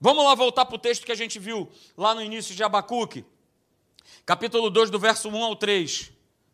Vamos 0.00 0.24
lá 0.24 0.34
voltar 0.34 0.64
para 0.64 0.74
o 0.74 0.78
texto 0.80 1.06
que 1.06 1.12
a 1.12 1.16
gente 1.16 1.38
viu 1.38 1.70
lá 1.96 2.12
no 2.12 2.20
início 2.20 2.56
de 2.56 2.64
Abacuque, 2.64 3.24
capítulo 4.26 4.68
2, 4.68 4.90
do 4.90 4.98
verso 4.98 5.28
1 5.28 5.44
ao 5.44 5.54
3. 5.54 6.10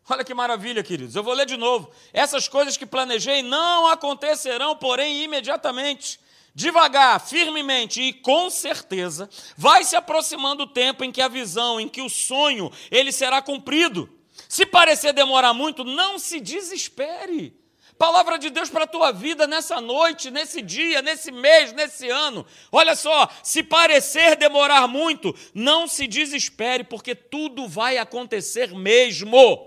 Olha 0.09 0.23
que 0.23 0.33
maravilha, 0.33 0.83
queridos. 0.83 1.15
Eu 1.15 1.23
vou 1.23 1.33
ler 1.33 1.45
de 1.45 1.57
novo. 1.57 1.91
Essas 2.13 2.47
coisas 2.47 2.77
que 2.77 2.85
planejei 2.85 3.41
não 3.43 3.87
acontecerão, 3.87 4.75
porém, 4.75 5.23
imediatamente. 5.23 6.19
Devagar, 6.55 7.19
firmemente 7.19 8.01
e 8.01 8.13
com 8.13 8.49
certeza, 8.49 9.29
vai 9.55 9.83
se 9.83 9.95
aproximando 9.95 10.63
o 10.63 10.67
tempo 10.67 11.03
em 11.03 11.11
que 11.11 11.21
a 11.21 11.27
visão, 11.27 11.79
em 11.79 11.87
que 11.87 12.01
o 12.01 12.09
sonho, 12.09 12.71
ele 12.89 13.11
será 13.11 13.41
cumprido. 13.41 14.09
Se 14.49 14.65
parecer 14.65 15.13
demorar 15.13 15.53
muito, 15.53 15.83
não 15.83 16.17
se 16.17 16.39
desespere 16.39 17.55
Palavra 17.97 18.37
de 18.37 18.51
Deus 18.51 18.69
para 18.69 18.83
a 18.83 18.87
tua 18.87 19.11
vida 19.11 19.47
nessa 19.47 19.81
noite, 19.81 20.29
nesse 20.29 20.61
dia, 20.61 21.01
nesse 21.01 21.31
mês, 21.31 21.73
nesse 21.73 22.07
ano. 22.07 22.45
Olha 22.71 22.95
só, 22.95 23.27
se 23.41 23.63
parecer 23.63 24.35
demorar 24.35 24.87
muito, 24.87 25.35
não 25.51 25.87
se 25.87 26.05
desespere, 26.05 26.83
porque 26.83 27.15
tudo 27.15 27.67
vai 27.67 27.97
acontecer 27.97 28.71
mesmo. 28.75 29.66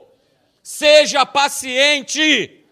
Seja 0.70 1.26
paciente. 1.26 2.64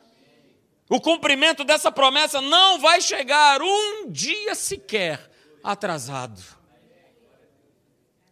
O 0.88 1.00
cumprimento 1.00 1.64
dessa 1.64 1.90
promessa 1.90 2.40
não 2.40 2.78
vai 2.78 3.00
chegar 3.00 3.60
um 3.60 4.08
dia 4.08 4.54
sequer 4.54 5.28
atrasado. 5.64 6.40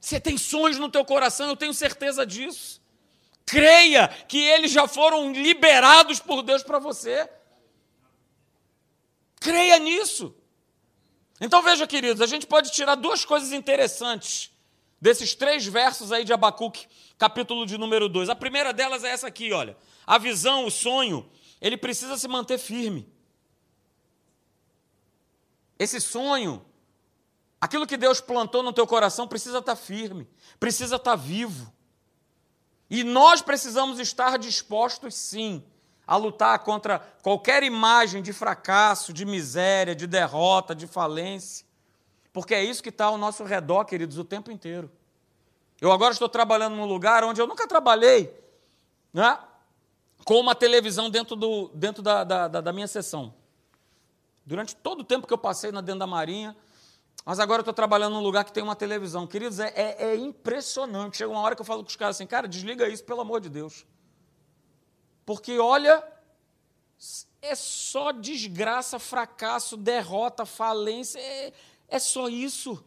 Você 0.01 0.21
tem 0.21 0.39
sonhos 0.39 0.79
no 0.79 0.89
teu 0.89 1.05
coração, 1.05 1.49
eu 1.49 1.57
tenho 1.57 1.75
certeza 1.75 2.25
disso. 2.25 2.81
Creia 3.45 4.07
que 4.07 4.39
eles 4.39 4.71
já 4.71 4.87
foram 4.87 5.33
liberados 5.33 6.21
por 6.21 6.43
Deus 6.43 6.63
para 6.63 6.79
você. 6.79 7.29
Creia 9.41 9.81
nisso. 9.81 10.33
Então 11.41 11.61
veja, 11.61 11.89
queridos, 11.89 12.23
a 12.23 12.27
gente 12.27 12.47
pode 12.47 12.71
tirar 12.71 12.95
duas 12.95 13.25
coisas 13.25 13.53
interessantes 13.53 14.56
desses 15.01 15.35
três 15.35 15.67
versos 15.67 16.13
aí 16.13 16.25
de 16.25 16.33
Abacuque, 16.33 16.87
capítulo 17.19 17.67
de 17.67 17.77
número 17.77 18.09
2. 18.09 18.29
A 18.29 18.35
primeira 18.35 18.73
delas 18.73 19.05
é 19.05 19.11
essa 19.11 19.27
aqui, 19.27 19.53
olha. 19.53 19.77
A 20.07 20.19
visão, 20.19 20.67
o 20.67 20.71
sonho, 20.71 21.29
ele 21.61 21.77
precisa 21.77 22.17
se 22.17 22.29
manter 22.29 22.59
firme. 22.59 23.09
Esse 25.79 26.01
sonho, 26.01 26.65
aquilo 27.61 27.87
que 27.87 27.97
Deus 27.97 28.21
plantou 28.21 28.63
no 28.63 28.73
teu 28.73 28.87
coração 28.87 29.29
precisa 29.29 29.59
estar 29.59 29.77
firme, 29.77 30.27
precisa 30.59 30.97
estar 30.97 31.17
vivo. 31.17 31.73
E 32.89 33.05
nós 33.05 33.43
precisamos 33.43 33.99
estar 33.99 34.39
dispostos, 34.39 35.15
sim, 35.15 35.63
a 36.07 36.17
lutar 36.17 36.61
contra 36.61 37.01
qualquer 37.23 37.63
imagem 37.65 38.23
de 38.23 38.33
fracasso, 38.33 39.13
de 39.13 39.25
miséria, 39.25 39.95
de 39.95 40.07
derrota, 40.07 40.75
de 40.75 40.87
falência. 40.87 41.66
Porque 42.37 42.55
é 42.55 42.63
isso 42.63 42.83
que 42.83 42.91
está 42.91 43.07
ao 43.07 43.17
nosso 43.17 43.45
redor, 43.45 43.87
queridos, 43.87 44.19
o 44.19 44.25
tempo 44.25 44.51
inteiro. 44.51 44.91
Eu 45.81 45.91
agora 45.91 46.13
estou 46.13 46.29
trabalhando 46.29 46.77
num 46.77 46.85
lugar 46.85 47.25
onde 47.25 47.41
eu 47.41 47.47
nunca 47.47 47.67
trabalhei, 47.67 48.31
né? 49.11 49.39
com 50.23 50.39
uma 50.39 50.55
televisão 50.55 51.09
dentro, 51.09 51.35
do, 51.35 51.69
dentro 51.69 52.03
da, 52.03 52.25
da, 52.25 52.47
da 52.47 52.73
minha 52.75 52.87
sessão. 52.87 53.33
Durante 54.45 54.77
todo 54.77 55.01
o 55.01 55.05
tempo 55.05 55.27
que 55.27 55.33
eu 55.33 55.39
passei 55.39 55.73
na 55.73 55.81
dentro 55.81 56.01
da 56.01 56.07
Marinha, 56.07 56.55
mas 57.25 57.41
agora 57.41 57.61
eu 57.61 57.63
estou 57.63 57.73
trabalhando 57.73 58.13
num 58.13 58.21
lugar 58.21 58.45
que 58.45 58.53
tem 58.53 58.63
uma 58.63 58.77
televisão. 58.77 59.27
Queridos, 59.27 59.59
é, 59.59 59.73
é, 59.75 60.09
é, 60.09 60.17
impressionante. 60.17 61.17
Chega 61.17 61.31
uma 61.31 61.41
hora 61.41 61.55
que 61.57 61.63
eu 61.63 61.67
falo 61.67 61.83
com 61.83 61.89
os 61.89 61.97
caras 61.97 62.17
assim, 62.17 62.27
cara, 62.27 62.47
desliga 62.47 62.87
isso, 62.87 63.03
pelo 63.03 63.23
amor 63.23 63.41
de 63.41 63.49
Deus. 63.49 63.87
Porque, 65.25 65.59
olha, 65.59 66.07
é 67.41 67.55
só 67.55 68.13
desgraça, 68.13 68.99
fracasso, 68.99 69.75
derrota, 69.75 70.45
falência. 70.45 71.19
É, 71.19 71.55
é 71.89 71.99
só 71.99 72.29
isso. 72.29 72.85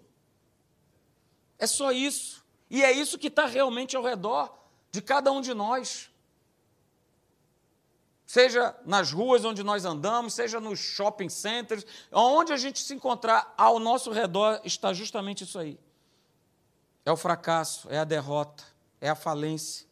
É 1.57 1.67
só 1.67 1.91
isso. 1.91 2.43
E 2.69 2.83
é 2.83 2.91
isso 2.91 3.17
que 3.17 3.27
está 3.27 3.45
realmente 3.45 3.95
ao 3.95 4.03
redor 4.03 4.57
de 4.91 5.01
cada 5.01 5.31
um 5.31 5.41
de 5.41 5.53
nós 5.53 6.09
seja 8.29 8.75
nas 8.85 9.11
ruas 9.11 9.43
onde 9.43 9.63
nós 9.63 9.85
andamos, 9.85 10.35
seja 10.35 10.59
nos 10.59 10.77
shopping 10.77 11.29
centers, 11.29 11.83
onde 12.11 12.53
a 12.53 12.57
gente 12.57 12.77
se 12.79 12.93
encontrar, 12.93 13.51
ao 13.57 13.79
nosso 13.79 14.11
redor 14.11 14.61
está 14.63 14.93
justamente 14.93 15.43
isso 15.43 15.57
aí. 15.57 15.79
É 17.03 17.11
o 17.11 17.17
fracasso, 17.17 17.89
é 17.89 17.97
a 17.97 18.03
derrota, 18.03 18.63
é 19.01 19.09
a 19.09 19.15
falência. 19.15 19.87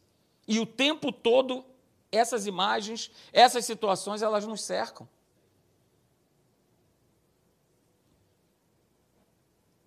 E 0.46 0.60
o 0.60 0.64
tempo 0.64 1.10
todo 1.10 1.64
essas 2.12 2.46
imagens, 2.46 3.10
essas 3.32 3.64
situações, 3.64 4.22
elas 4.22 4.46
nos 4.46 4.62
cercam. 4.62 5.08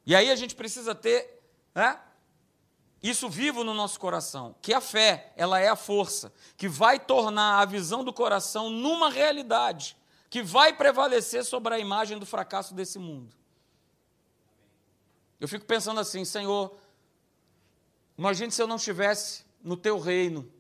E 0.06 0.16
aí 0.16 0.32
a 0.32 0.36
gente 0.36 0.56
precisa 0.56 0.96
ter 0.96 1.42
né, 1.74 2.00
isso 3.02 3.30
vivo 3.30 3.64
no 3.64 3.74
nosso 3.74 4.00
coração, 4.00 4.56
que 4.62 4.74
a 4.74 4.82
fé, 4.82 5.34
ela 5.36 5.60
é 5.60 5.68
a 5.68 5.76
força 5.76 6.32
que 6.56 6.68
vai 6.68 7.00
tornar 7.00 7.60
a 7.60 7.66
visão 7.66 8.04
do 8.04 8.14
coração 8.14 8.70
numa 8.70 9.10
realidade, 9.10 9.98
que 10.30 10.44
vai 10.44 10.74
prevalecer 10.74 11.44
sobre 11.44 11.74
a 11.74 11.80
imagem 11.80 12.20
do 12.20 12.26
fracasso 12.26 12.74
desse 12.74 13.00
mundo. 13.00 13.36
Eu 15.40 15.48
fico 15.48 15.66
pensando 15.66 16.00
assim, 16.00 16.24
Senhor, 16.24 16.78
imagine 18.16 18.52
se 18.52 18.62
eu 18.62 18.68
não 18.68 18.76
estivesse 18.76 19.44
no 19.64 19.76
teu 19.76 20.00
reino, 20.00 20.52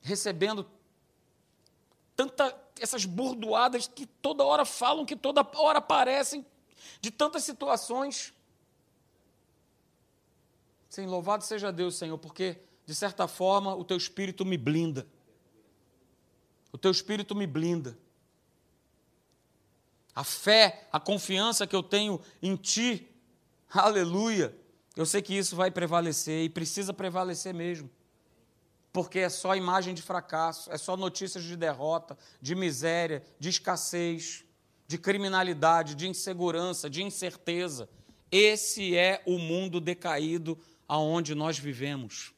recebendo 0.00 0.68
tanta 2.16 2.60
essas 2.80 3.04
burdoadas 3.04 3.86
que 3.86 4.06
toda 4.06 4.44
hora 4.44 4.64
falam, 4.64 5.06
que 5.06 5.14
toda 5.14 5.46
hora 5.54 5.78
aparecem, 5.78 6.44
de 7.00 7.10
tantas 7.10 7.44
situações. 7.44 8.32
Sim, 10.88 11.06
louvado 11.06 11.44
seja 11.44 11.72
Deus, 11.72 11.96
Senhor, 11.96 12.18
porque, 12.18 12.58
de 12.84 12.94
certa 12.94 13.26
forma, 13.26 13.74
o 13.74 13.84
teu 13.84 13.96
espírito 13.96 14.44
me 14.44 14.58
blinda. 14.58 15.06
O 16.70 16.78
teu 16.78 16.90
espírito 16.90 17.34
me 17.34 17.46
blinda. 17.46 17.98
A 20.14 20.24
fé, 20.24 20.88
a 20.92 21.00
confiança 21.00 21.66
que 21.66 21.74
eu 21.74 21.82
tenho 21.82 22.20
em 22.42 22.56
Ti, 22.56 23.08
aleluia. 23.70 24.54
Eu 24.94 25.06
sei 25.06 25.22
que 25.22 25.34
isso 25.34 25.56
vai 25.56 25.70
prevalecer 25.70 26.44
e 26.44 26.50
precisa 26.50 26.92
prevalecer 26.92 27.54
mesmo. 27.54 27.90
Porque 28.92 29.20
é 29.20 29.30
só 29.30 29.56
imagem 29.56 29.94
de 29.94 30.02
fracasso, 30.02 30.70
é 30.70 30.76
só 30.76 30.96
notícias 30.96 31.42
de 31.44 31.56
derrota, 31.56 32.18
de 32.42 32.54
miséria, 32.54 33.24
de 33.38 33.48
escassez, 33.48 34.44
de 34.92 34.98
criminalidade, 34.98 35.94
de 35.94 36.06
insegurança, 36.06 36.90
de 36.90 37.02
incerteza. 37.02 37.88
Esse 38.30 38.94
é 38.94 39.22
o 39.24 39.38
mundo 39.38 39.80
decaído 39.80 40.58
aonde 40.86 41.34
nós 41.34 41.58
vivemos. 41.58 42.34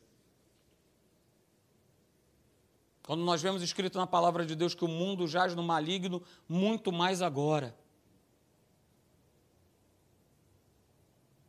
Quando 3.02 3.24
nós 3.24 3.42
vemos 3.42 3.60
escrito 3.60 3.98
na 3.98 4.06
palavra 4.06 4.46
de 4.46 4.54
Deus 4.54 4.72
que 4.72 4.84
o 4.84 4.88
mundo 4.88 5.26
jaz 5.26 5.52
no 5.56 5.64
maligno, 5.64 6.22
muito 6.48 6.92
mais 6.92 7.20
agora. 7.20 7.76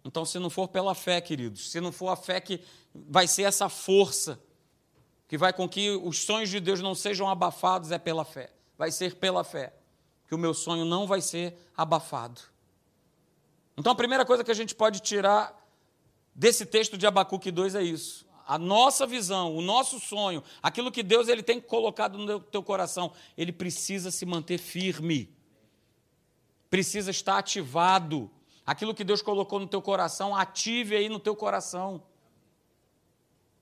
Então, 0.03 0.25
se 0.25 0.39
não 0.39 0.49
for 0.49 0.67
pela 0.67 0.95
fé, 0.95 1.21
queridos, 1.21 1.69
se 1.69 1.79
não 1.79 1.91
for 1.91 2.09
a 2.09 2.15
fé 2.15 2.41
que 2.41 2.59
vai 2.95 3.27
ser 3.27 3.43
essa 3.43 3.69
força 3.69 4.41
que 5.27 5.37
vai 5.37 5.53
com 5.53 5.69
que 5.69 5.91
os 5.91 6.23
sonhos 6.23 6.49
de 6.49 6.59
Deus 6.59 6.81
não 6.81 6.95
sejam 6.95 7.29
abafados, 7.29 7.91
é 7.91 7.99
pela 7.99 8.25
fé. 8.25 8.51
vai 8.75 8.91
ser 8.91 9.15
pela 9.15 9.43
fé, 9.43 9.71
que 10.27 10.35
o 10.35 10.37
meu 10.37 10.53
sonho 10.53 10.85
não 10.85 11.05
vai 11.05 11.21
ser 11.21 11.57
abafado. 11.75 12.41
Então 13.77 13.91
a 13.91 13.95
primeira 13.95 14.25
coisa 14.25 14.43
que 14.43 14.51
a 14.51 14.55
gente 14.55 14.73
pode 14.73 15.01
tirar 15.01 15.53
desse 16.33 16.65
texto 16.65 16.97
de 16.97 17.05
Abacuque 17.05 17.51
2 17.51 17.75
é 17.75 17.83
isso. 17.83 18.25
A 18.47 18.59
nossa 18.59 19.07
visão, 19.07 19.55
o 19.55 19.61
nosso 19.61 19.99
sonho, 19.99 20.43
aquilo 20.61 20.91
que 20.91 21.01
Deus 21.01 21.27
ele 21.27 21.41
tem 21.41 21.59
colocado 21.59 22.17
no 22.17 22.39
teu 22.39 22.61
coração, 22.61 23.11
ele 23.35 23.51
precisa 23.51 24.11
se 24.11 24.25
manter 24.25 24.59
firme. 24.59 25.33
Precisa 26.69 27.09
estar 27.09 27.37
ativado. 27.37 28.29
Aquilo 28.65 28.93
que 28.93 29.03
Deus 29.03 29.21
colocou 29.21 29.59
no 29.59 29.67
teu 29.67 29.81
coração, 29.81 30.35
ative 30.35 30.95
aí 30.95 31.09
no 31.09 31.19
teu 31.19 31.35
coração. 31.35 32.03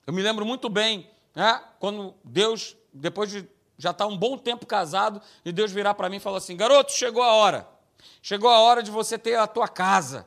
Eu 0.06 0.14
me 0.14 0.22
lembro 0.22 0.46
muito 0.46 0.68
bem, 0.68 1.10
né, 1.34 1.64
quando 1.80 2.14
Deus, 2.24 2.76
depois 2.94 3.30
de 3.30 3.48
já 3.84 3.92
estar 3.92 4.08
um 4.08 4.18
bom 4.18 4.38
tempo 4.38 4.66
casado, 4.66 5.22
e 5.44 5.52
Deus 5.52 5.70
virar 5.70 5.94
para 5.94 6.10
mim 6.10 6.16
e 6.16 6.20
falar 6.20 6.38
assim: 6.38 6.56
garoto, 6.56 6.94
chegou 6.94 7.22
a 7.22 7.34
hora. 7.34 7.68
Chegou 8.22 8.50
a 8.50 8.60
hora 8.60 8.82
de 8.82 8.90
você 8.90 9.18
ter 9.18 9.36
a 9.36 9.46
tua 9.46 9.68
casa. 9.68 10.26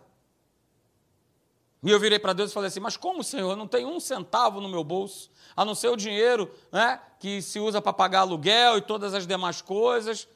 E 1.82 1.90
eu 1.90 1.98
virei 1.98 2.18
para 2.18 2.34
Deus 2.34 2.50
e 2.50 2.54
falei 2.54 2.68
assim: 2.68 2.80
Mas 2.80 2.98
como, 2.98 3.24
Senhor? 3.24 3.50
Eu 3.50 3.56
não 3.56 3.66
tenho 3.66 3.88
um 3.88 3.98
centavo 3.98 4.60
no 4.60 4.68
meu 4.68 4.84
bolso, 4.84 5.30
a 5.56 5.64
não 5.64 5.74
ser 5.74 5.88
o 5.88 5.96
dinheiro 5.96 6.52
né, 6.70 7.00
que 7.18 7.40
se 7.40 7.58
usa 7.58 7.80
para 7.80 7.94
pagar 7.94 8.20
aluguel 8.20 8.76
e 8.76 8.82
todas 8.82 9.14
as 9.14 9.26
demais 9.26 9.62
coisas. 9.62 10.28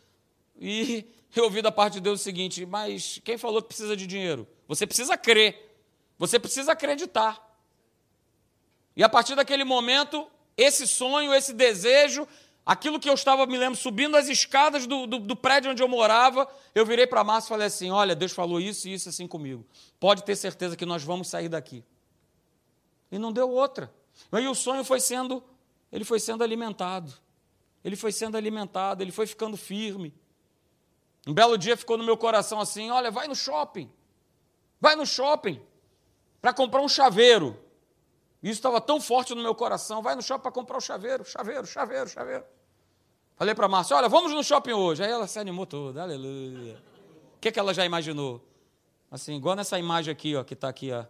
E 0.58 1.04
eu 1.36 1.44
ouvi 1.44 1.60
da 1.60 1.70
parte 1.70 1.94
de 1.94 2.00
Deus 2.00 2.22
o 2.22 2.24
seguinte: 2.24 2.64
Mas 2.64 3.20
quem 3.22 3.36
falou 3.36 3.60
que 3.60 3.68
precisa 3.68 3.94
de 3.94 4.06
dinheiro? 4.06 4.48
Você 4.66 4.86
precisa 4.86 5.14
crer, 5.18 5.76
você 6.18 6.38
precisa 6.38 6.72
acreditar. 6.72 7.46
E 8.96 9.04
a 9.04 9.08
partir 9.10 9.34
daquele 9.34 9.64
momento, 9.64 10.26
esse 10.56 10.86
sonho, 10.86 11.34
esse 11.34 11.52
desejo, 11.52 12.26
aquilo 12.70 13.00
que 13.00 13.10
eu 13.10 13.14
estava, 13.14 13.44
me 13.46 13.58
lembro, 13.58 13.76
subindo 13.76 14.16
as 14.16 14.28
escadas 14.28 14.86
do, 14.86 15.04
do, 15.04 15.18
do 15.18 15.34
prédio 15.34 15.72
onde 15.72 15.82
eu 15.82 15.88
morava, 15.88 16.48
eu 16.72 16.86
virei 16.86 17.04
para 17.04 17.20
a 17.20 17.24
Márcia 17.24 17.48
e 17.48 17.50
falei 17.50 17.66
assim: 17.66 17.90
Olha, 17.90 18.14
Deus 18.14 18.30
falou 18.30 18.60
isso 18.60 18.86
e 18.86 18.94
isso 18.94 19.08
assim 19.08 19.26
comigo. 19.26 19.66
Pode 19.98 20.22
ter 20.22 20.36
certeza 20.36 20.76
que 20.76 20.86
nós 20.86 21.02
vamos 21.02 21.28
sair 21.28 21.48
daqui. 21.48 21.84
E 23.10 23.18
não 23.18 23.32
deu 23.32 23.50
outra. 23.50 23.92
Aí 24.30 24.46
o 24.46 24.54
sonho 24.54 24.84
foi 24.84 25.00
sendo, 25.00 25.42
ele 25.90 26.04
foi 26.04 26.20
sendo 26.20 26.44
alimentado. 26.44 27.12
Ele 27.84 27.96
foi 27.96 28.12
sendo 28.12 28.36
alimentado, 28.36 29.02
ele 29.02 29.10
foi 29.10 29.26
ficando 29.26 29.56
firme. 29.56 30.14
Um 31.26 31.34
belo 31.34 31.58
dia 31.58 31.76
ficou 31.76 31.98
no 31.98 32.04
meu 32.04 32.16
coração 32.16 32.60
assim: 32.60 32.88
olha, 32.88 33.10
vai 33.10 33.26
no 33.26 33.34
shopping. 33.34 33.90
Vai 34.80 34.94
no 34.94 35.04
shopping 35.04 35.60
para 36.40 36.52
comprar 36.52 36.82
um 36.82 36.88
chaveiro. 36.88 37.58
Isso 38.40 38.52
estava 38.52 38.80
tão 38.80 39.00
forte 39.00 39.34
no 39.34 39.42
meu 39.42 39.56
coração. 39.56 40.02
Vai 40.02 40.14
no 40.14 40.22
shopping 40.22 40.42
para 40.42 40.52
comprar 40.52 40.76
o 40.76 40.78
um 40.78 40.80
chaveiro, 40.80 41.24
chaveiro, 41.24 41.66
chaveiro, 41.66 42.08
chaveiro. 42.08 42.44
Falei 43.40 43.54
para 43.54 43.64
a 43.64 43.68
Márcia: 43.70 43.96
olha, 43.96 44.06
vamos 44.06 44.34
no 44.34 44.44
shopping 44.44 44.74
hoje. 44.74 45.02
Aí 45.02 45.10
ela 45.10 45.26
se 45.26 45.38
animou 45.38 45.64
toda, 45.64 46.02
aleluia. 46.02 46.76
O 47.36 47.40
que, 47.40 47.50
que 47.50 47.58
ela 47.58 47.72
já 47.72 47.86
imaginou? 47.86 48.46
Assim, 49.10 49.34
igual 49.34 49.56
nessa 49.56 49.78
imagem 49.78 50.12
aqui, 50.12 50.36
ó, 50.36 50.44
que 50.44 50.52
está 50.52 50.68
aqui, 50.68 50.92
ó, 50.92 51.06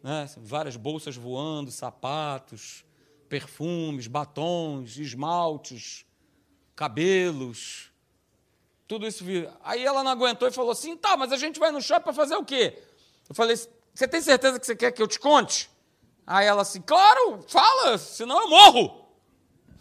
né? 0.00 0.30
várias 0.36 0.76
bolsas 0.76 1.16
voando, 1.16 1.72
sapatos, 1.72 2.84
perfumes, 3.28 4.06
batons, 4.06 4.96
esmaltes, 4.98 6.06
cabelos, 6.76 7.90
tudo 8.86 9.04
isso. 9.04 9.24
Aí 9.64 9.84
ela 9.84 10.04
não 10.04 10.12
aguentou 10.12 10.46
e 10.46 10.52
falou 10.52 10.70
assim: 10.70 10.96
tá, 10.96 11.16
mas 11.16 11.32
a 11.32 11.36
gente 11.36 11.58
vai 11.58 11.72
no 11.72 11.82
shopping 11.82 12.04
para 12.04 12.12
fazer 12.12 12.36
o 12.36 12.44
quê? 12.44 12.80
Eu 13.28 13.34
falei: 13.34 13.56
você 13.56 14.06
tem 14.06 14.20
certeza 14.20 14.60
que 14.60 14.66
você 14.66 14.76
quer 14.76 14.92
que 14.92 15.02
eu 15.02 15.08
te 15.08 15.18
conte? 15.18 15.68
Aí 16.24 16.46
ela 16.46 16.62
assim: 16.62 16.80
claro, 16.80 17.44
fala, 17.48 17.98
senão 17.98 18.40
eu 18.42 18.48
morro. 18.48 19.03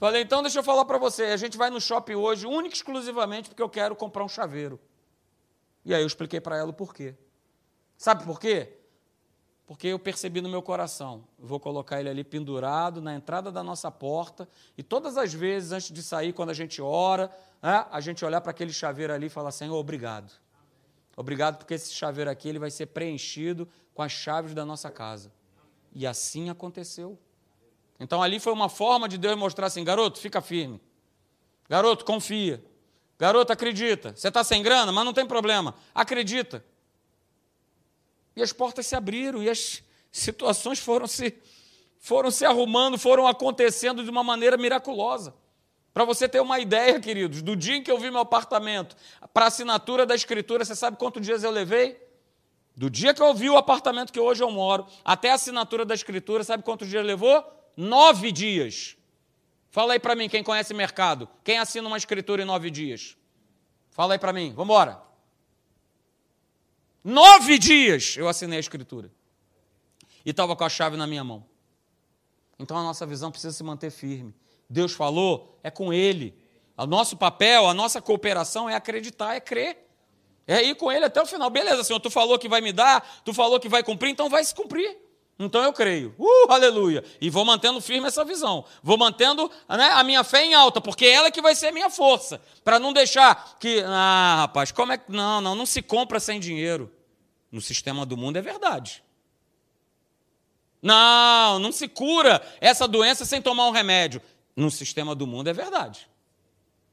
Falei: 0.04 0.22
então 0.22 0.42
deixa 0.42 0.60
eu 0.60 0.64
falar 0.64 0.84
para 0.84 0.98
você, 0.98 1.24
a 1.28 1.38
gente 1.38 1.58
vai 1.58 1.70
no 1.70 1.80
shopping 1.80 2.16
hoje, 2.16 2.46
única 2.46 2.76
e 2.76 2.78
exclusivamente 2.78 3.48
porque 3.48 3.62
eu 3.62 3.70
quero 3.70 3.96
comprar 3.96 4.26
um 4.26 4.28
chaveiro. 4.28 4.78
E 5.86 5.96
aí 5.96 6.04
eu 6.04 6.06
expliquei 6.06 6.42
para 6.42 6.58
ela 6.58 6.72
o 6.72 6.74
porquê. 6.74 7.16
Sabe 7.98 8.26
por 8.26 8.38
quê? 8.38 8.80
Porque 9.66 9.88
eu 9.88 9.98
percebi 9.98 10.42
no 10.42 10.50
meu 10.50 10.62
coração, 10.62 11.24
vou 11.40 11.58
colocar 11.58 12.02
ele 12.02 12.10
ali 12.10 12.22
pendurado 12.22 13.02
na 13.02 13.16
entrada 13.16 13.50
da 13.50 13.64
nossa 13.64 13.90
porta, 13.90 14.46
e 14.78 14.84
todas 14.84 15.16
as 15.16 15.34
vezes 15.34 15.72
antes 15.72 15.90
de 15.94 16.04
sair, 16.04 16.34
quando 16.34 16.50
a 16.50 16.54
gente 16.54 16.82
ora, 16.82 17.32
né, 17.62 17.86
a 17.90 18.02
gente 18.02 18.26
olhar 18.26 18.42
para 18.42 18.52
aquele 18.52 18.74
chaveiro 18.74 19.14
ali 19.14 19.28
e 19.28 19.30
falar: 19.30 19.52
Senhor, 19.52 19.78
obrigado. 19.78 20.34
Obrigado 21.16 21.60
porque 21.60 21.76
esse 21.76 21.94
chaveiro 21.94 22.30
aqui 22.30 22.50
ele 22.50 22.60
vai 22.60 22.72
ser 22.72 22.88
preenchido 22.88 23.70
com 23.94 24.02
as 24.02 24.12
chaves 24.12 24.54
da 24.54 24.66
nossa 24.66 24.92
casa. 24.92 25.32
E 25.94 26.06
assim 26.06 26.50
aconteceu. 26.50 27.18
Então 28.00 28.22
ali 28.22 28.40
foi 28.40 28.54
uma 28.54 28.70
forma 28.70 29.08
de 29.08 29.18
Deus 29.18 29.38
mostrar 29.38 29.68
assim: 29.68 29.84
garoto, 29.84 30.20
fica 30.20 30.42
firme. 30.42 30.82
Garoto, 31.70 32.04
confia. 32.06 32.64
Garoto, 33.18 33.54
acredita. 33.54 34.14
Você 34.16 34.28
está 34.28 34.44
sem 34.44 34.62
grana, 34.62 34.92
mas 34.92 35.06
não 35.06 35.14
tem 35.14 35.26
problema. 35.26 35.76
Acredita. 35.94 36.64
E 38.36 38.42
as 38.42 38.52
portas 38.52 38.88
se 38.88 38.96
abriram 38.96 39.42
e 39.42 39.50
as 39.50 39.84
situações 40.12 40.80
foram 40.80 41.08
se, 41.08 41.34
foram 42.00 42.32
se 42.32 42.46
arrumando, 42.46 42.98
foram 42.98 43.28
acontecendo 43.28 44.04
de 44.04 44.10
uma 44.10 44.24
maneira 44.24 44.58
miraculosa. 44.58 45.34
Para 45.94 46.06
você 46.06 46.28
ter 46.28 46.42
uma 46.42 46.60
ideia, 46.60 47.00
queridos, 47.00 47.44
do 47.44 47.56
dia 47.56 47.76
em 47.76 47.84
que 47.84 47.92
eu 47.92 48.00
vi 48.00 48.10
meu 48.10 48.22
apartamento 48.22 48.96
para 49.32 49.46
assinatura 49.46 50.06
da 50.06 50.16
escritura, 50.16 50.66
você 50.66 50.76
sabe 50.76 50.98
quantos 50.98 51.24
dias 51.24 51.44
eu 51.44 51.52
levei? 51.52 52.02
Do 52.76 52.90
dia 52.90 53.14
que 53.14 53.22
eu 53.22 53.34
vi 53.36 53.50
o 53.50 53.58
apartamento 53.58 54.12
que 54.12 54.20
hoje 54.20 54.44
eu 54.44 54.50
moro 54.50 54.88
até 55.06 55.30
a 55.30 55.36
assinatura 55.36 55.86
da 55.86 55.94
escritura, 55.94 56.44
sabe 56.44 56.64
quantos 56.64 56.90
dias 56.90 57.06
levou? 57.06 57.44
Nove 57.76 58.32
dias. 58.32 58.96
Fala 59.70 59.94
aí 59.94 60.00
para 60.00 60.16
mim, 60.16 60.30
quem 60.30 60.44
conhece 60.44 60.74
mercado. 60.74 61.28
Quem 61.44 61.58
assina 61.58 61.88
uma 61.88 61.98
escritura 61.98 62.44
em 62.44 62.46
nove 62.46 62.70
dias? 62.70 63.18
Fala 63.90 64.14
aí 64.14 64.20
para 64.20 64.32
mim, 64.32 64.50
vamos 64.50 64.66
embora. 64.66 65.02
Nove 67.04 67.58
dias 67.58 68.16
eu 68.18 68.28
assinei 68.28 68.58
a 68.58 68.60
escritura. 68.60 69.12
E 70.26 70.30
estava 70.30 70.56
com 70.56 70.64
a 70.64 70.70
chave 70.70 70.96
na 70.96 71.06
minha 71.06 71.24
mão. 71.24 71.46
Então 72.58 72.78
a 72.78 72.84
nossa 72.84 73.06
visão 73.06 73.32
precisa 73.32 73.52
se 73.52 73.64
manter 73.64 73.92
firme. 73.92 74.34
Deus 74.70 74.94
falou, 74.94 75.60
é 75.64 75.70
com 75.70 75.92
Ele. 75.92 76.36
O 76.78 76.86
nosso 76.86 77.18
papel, 77.18 77.68
a 77.68 77.74
nossa 77.74 78.02
cooperação 78.02 78.70
é 78.70 78.76
acreditar, 78.76 79.36
é 79.36 79.40
crer. 79.40 79.78
É 80.48 80.64
ir 80.64 80.76
com 80.76 80.92
Ele 80.92 81.06
até 81.06 81.22
o 81.22 81.26
final. 81.26 81.50
Beleza, 81.50 81.84
Senhor, 81.84 82.00
tu 82.00 82.10
falou 82.10 82.38
que 82.40 82.48
vai 82.48 82.62
me 82.62 82.72
dar, 82.72 83.22
tu 83.24 83.34
falou 83.34 83.60
que 83.60 83.70
vai 83.70 83.84
cumprir, 83.84 84.12
então 84.12 84.30
vai 84.30 84.44
se 84.44 84.54
cumprir. 84.54 84.98
Então 85.38 85.64
eu 85.64 85.74
creio. 85.74 86.16
Uh, 86.18 86.52
aleluia. 86.52 87.04
E 87.20 87.30
vou 87.30 87.44
mantendo 87.44 87.82
firme 87.82 88.08
essa 88.08 88.24
visão. 88.24 88.64
Vou 88.82 88.98
mantendo 88.98 89.50
né, 89.68 89.90
a 89.92 90.04
minha 90.04 90.24
fé 90.24 90.46
em 90.46 90.54
alta, 90.54 90.80
porque 90.80 91.06
ela 91.06 91.28
é 91.28 91.32
que 91.32 91.42
vai 91.42 91.56
ser 91.56 91.72
minha 91.72 91.90
força. 91.90 92.42
Para 92.64 92.80
não 92.80 92.94
deixar 92.94 93.58
que. 93.60 93.84
Ah, 93.86 94.36
rapaz, 94.42 94.72
como 94.72 94.92
é 94.92 94.98
que. 94.98 95.12
Não, 95.12 95.42
não, 95.42 95.56
não 95.56 95.66
se 95.66 95.82
compra 95.82 96.20
sem 96.20 96.40
dinheiro. 96.40 96.92
No 97.52 97.62
sistema 97.62 98.06
do 98.06 98.16
mundo 98.16 98.38
é 98.38 98.42
verdade. 98.42 99.04
Não, 100.82 101.60
não 101.60 101.72
se 101.72 101.88
cura 101.88 102.46
essa 102.60 102.88
doença 102.88 103.26
sem 103.26 103.42
tomar 103.42 103.68
um 103.68 103.72
remédio. 103.72 104.22
No 104.56 104.70
sistema 104.70 105.16
do 105.16 105.26
mundo 105.26 105.50
é 105.50 105.54
verdade. 105.54 106.10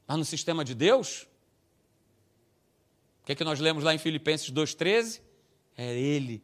Mas 0.07 0.17
no 0.17 0.25
sistema 0.25 0.65
de 0.65 0.73
Deus, 0.73 1.27
o 3.21 3.25
que, 3.25 3.33
é 3.33 3.35
que 3.35 3.43
nós 3.43 3.59
lemos 3.59 3.83
lá 3.83 3.93
em 3.93 3.97
Filipenses 3.97 4.49
2,13? 4.51 5.21
É 5.77 5.93
Ele, 5.93 6.43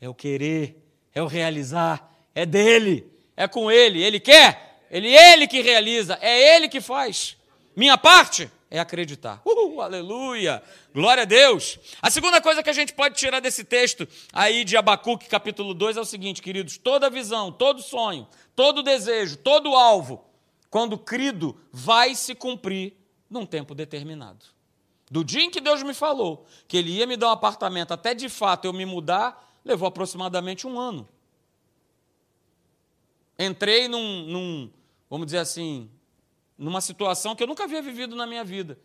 é 0.00 0.08
o 0.08 0.14
querer 0.14 0.87
é 1.14 1.22
o 1.22 1.26
realizar, 1.26 2.12
é 2.34 2.44
dele, 2.46 3.10
é 3.36 3.46
com 3.48 3.70
ele. 3.70 4.02
Ele 4.02 4.20
quer, 4.20 4.80
ele 4.90 5.14
ele 5.14 5.46
que 5.46 5.60
realiza, 5.60 6.18
é 6.20 6.56
ele 6.56 6.68
que 6.68 6.80
faz. 6.80 7.36
Minha 7.74 7.96
parte 7.96 8.50
é 8.70 8.78
acreditar. 8.78 9.40
Uh, 9.44 9.80
aleluia! 9.80 10.62
Glória 10.92 11.22
a 11.22 11.26
Deus! 11.26 11.78
A 12.02 12.10
segunda 12.10 12.40
coisa 12.40 12.62
que 12.62 12.70
a 12.70 12.74
gente 12.74 12.92
pode 12.92 13.16
tirar 13.16 13.40
desse 13.40 13.64
texto 13.64 14.06
aí 14.32 14.64
de 14.64 14.76
Abacuque, 14.76 15.28
capítulo 15.28 15.72
2, 15.72 15.96
é 15.96 16.00
o 16.00 16.04
seguinte, 16.04 16.42
queridos: 16.42 16.76
toda 16.76 17.08
visão, 17.08 17.50
todo 17.50 17.80
sonho, 17.80 18.28
todo 18.54 18.82
desejo, 18.82 19.36
todo 19.36 19.74
alvo, 19.74 20.24
quando 20.70 20.98
crido, 20.98 21.58
vai 21.72 22.14
se 22.14 22.34
cumprir 22.34 22.94
num 23.30 23.46
tempo 23.46 23.74
determinado. 23.74 24.44
Do 25.10 25.24
dia 25.24 25.42
em 25.42 25.50
que 25.50 25.60
Deus 25.60 25.82
me 25.82 25.94
falou 25.94 26.46
que 26.66 26.76
Ele 26.76 26.90
ia 26.90 27.06
me 27.06 27.16
dar 27.16 27.28
um 27.28 27.32
apartamento, 27.32 27.92
até 27.92 28.14
de 28.14 28.28
fato 28.28 28.66
eu 28.66 28.72
me 28.72 28.84
mudar, 28.84 29.47
levou 29.68 29.86
aproximadamente 29.86 30.66
um 30.66 30.78
ano. 30.78 31.08
Entrei 33.38 33.86
num, 33.86 34.26
num, 34.26 34.70
vamos 35.08 35.26
dizer 35.26 35.38
assim, 35.38 35.88
numa 36.56 36.80
situação 36.80 37.36
que 37.36 37.42
eu 37.42 37.46
nunca 37.46 37.64
havia 37.64 37.80
vivido 37.80 38.16
na 38.16 38.26
minha 38.26 38.42
vida, 38.42 38.78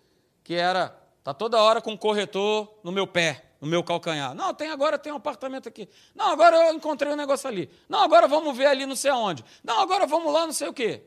que 0.43 0.53
era 0.53 0.89
tá 1.23 1.33
toda 1.33 1.59
hora 1.61 1.81
com 1.81 1.93
um 1.93 1.97
corretor 1.97 2.71
no 2.83 2.91
meu 2.91 3.07
pé, 3.07 3.45
no 3.59 3.67
meu 3.67 3.83
calcanhar. 3.83 4.35
Não, 4.35 4.53
tem 4.53 4.69
agora 4.69 4.99
tem 4.99 5.11
um 5.11 5.15
apartamento 5.15 5.67
aqui. 5.67 5.89
Não, 6.13 6.27
agora 6.27 6.67
eu 6.67 6.75
encontrei 6.75 7.11
um 7.11 7.15
negócio 7.15 7.47
ali. 7.47 7.69
Não, 7.89 8.03
agora 8.03 8.27
vamos 8.27 8.55
ver 8.55 8.67
ali 8.67 8.85
não 8.85 8.95
sei 8.95 9.09
aonde. 9.09 9.43
Não, 9.63 9.79
agora 9.79 10.05
vamos 10.05 10.31
lá 10.31 10.45
não 10.45 10.53
sei 10.53 10.67
o 10.67 10.73
quê. 10.73 11.01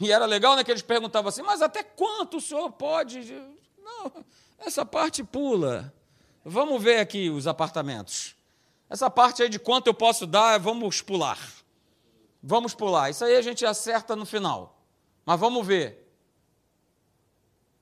E 0.00 0.12
era 0.12 0.26
legal, 0.26 0.56
né, 0.56 0.64
que 0.64 0.72
eles 0.72 0.82
perguntavam 0.82 1.28
assim, 1.28 1.42
mas 1.42 1.62
até 1.62 1.82
quanto 1.82 2.38
o 2.38 2.40
senhor 2.40 2.70
pode? 2.72 3.32
Não, 3.82 4.24
essa 4.58 4.84
parte 4.84 5.22
pula. 5.22 5.94
Vamos 6.44 6.82
ver 6.82 6.98
aqui 6.98 7.30
os 7.30 7.46
apartamentos. 7.46 8.36
Essa 8.90 9.08
parte 9.08 9.42
aí 9.42 9.48
de 9.48 9.58
quanto 9.58 9.86
eu 9.86 9.94
posso 9.94 10.26
dar, 10.26 10.58
vamos 10.58 11.00
pular. 11.00 11.38
Vamos 12.42 12.74
pular. 12.74 13.10
Isso 13.10 13.24
aí 13.24 13.36
a 13.36 13.42
gente 13.42 13.64
acerta 13.64 14.14
no 14.14 14.26
final. 14.26 14.78
Mas 15.24 15.40
vamos 15.40 15.66
ver. 15.66 16.06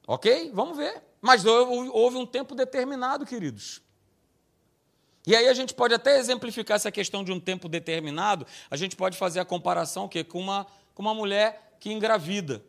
Ok? 0.07 0.51
Vamos 0.55 0.77
ver. 0.77 1.03
Mas 1.21 1.45
houve 1.45 2.17
um 2.17 2.27
tempo 2.27 2.55
determinado, 2.55 3.27
queridos. 3.27 3.83
E 5.27 5.37
aí 5.37 5.49
a 5.49 5.55
gente 5.55 5.73
pode 5.75 5.95
até 5.95 6.19
exemplificar 6.19 6.77
essa 6.77 6.91
questão 6.91 7.23
de 7.23 7.31
um 7.31 7.39
tempo 7.39 7.69
determinado, 7.69 8.45
a 8.69 8.77
gente 8.77 8.97
pode 8.97 9.17
fazer 9.17 9.39
a 9.39 9.45
comparação 9.45 10.09
que 10.09 10.25
com 10.25 10.41
uma, 10.41 10.67
com 10.95 11.03
uma 11.03 11.15
mulher 11.15 11.77
que 11.79 11.93
engravida. 11.93 12.65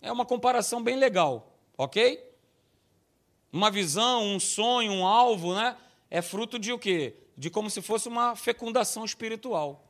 É 0.00 0.12
uma 0.12 0.24
comparação 0.24 0.82
bem 0.82 0.96
legal, 0.96 1.52
ok? 1.76 2.22
Uma 3.52 3.70
visão, 3.70 4.24
um 4.24 4.40
sonho, 4.40 4.92
um 4.92 5.06
alvo, 5.06 5.54
né? 5.54 5.76
É 6.10 6.20
fruto 6.20 6.58
de 6.58 6.72
o 6.72 6.78
quê? 6.78 7.16
De 7.36 7.50
como 7.50 7.70
se 7.70 7.80
fosse 7.82 8.08
uma 8.08 8.36
fecundação 8.36 9.04
espiritual. 9.04 9.84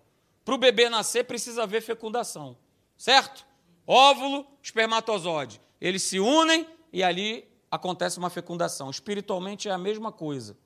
Para 0.45 0.55
o 0.55 0.59
bebê 0.59 0.89
nascer, 0.89 1.25
precisa 1.25 1.65
haver 1.65 1.83
fecundação, 1.83 2.57
certo? 2.97 3.45
Óvulo, 3.87 4.47
espermatozoide. 4.63 5.61
Eles 5.81 6.03
se 6.03 6.19
unem 6.19 6.67
e 6.93 7.03
ali 7.03 7.49
acontece 7.71 8.19
uma 8.19 8.31
fecundação. 8.31 8.91
Espiritualmente 8.91 9.69
é 9.69 9.73
a 9.73 9.79
mesma 9.79 10.11
coisa. 10.13 10.57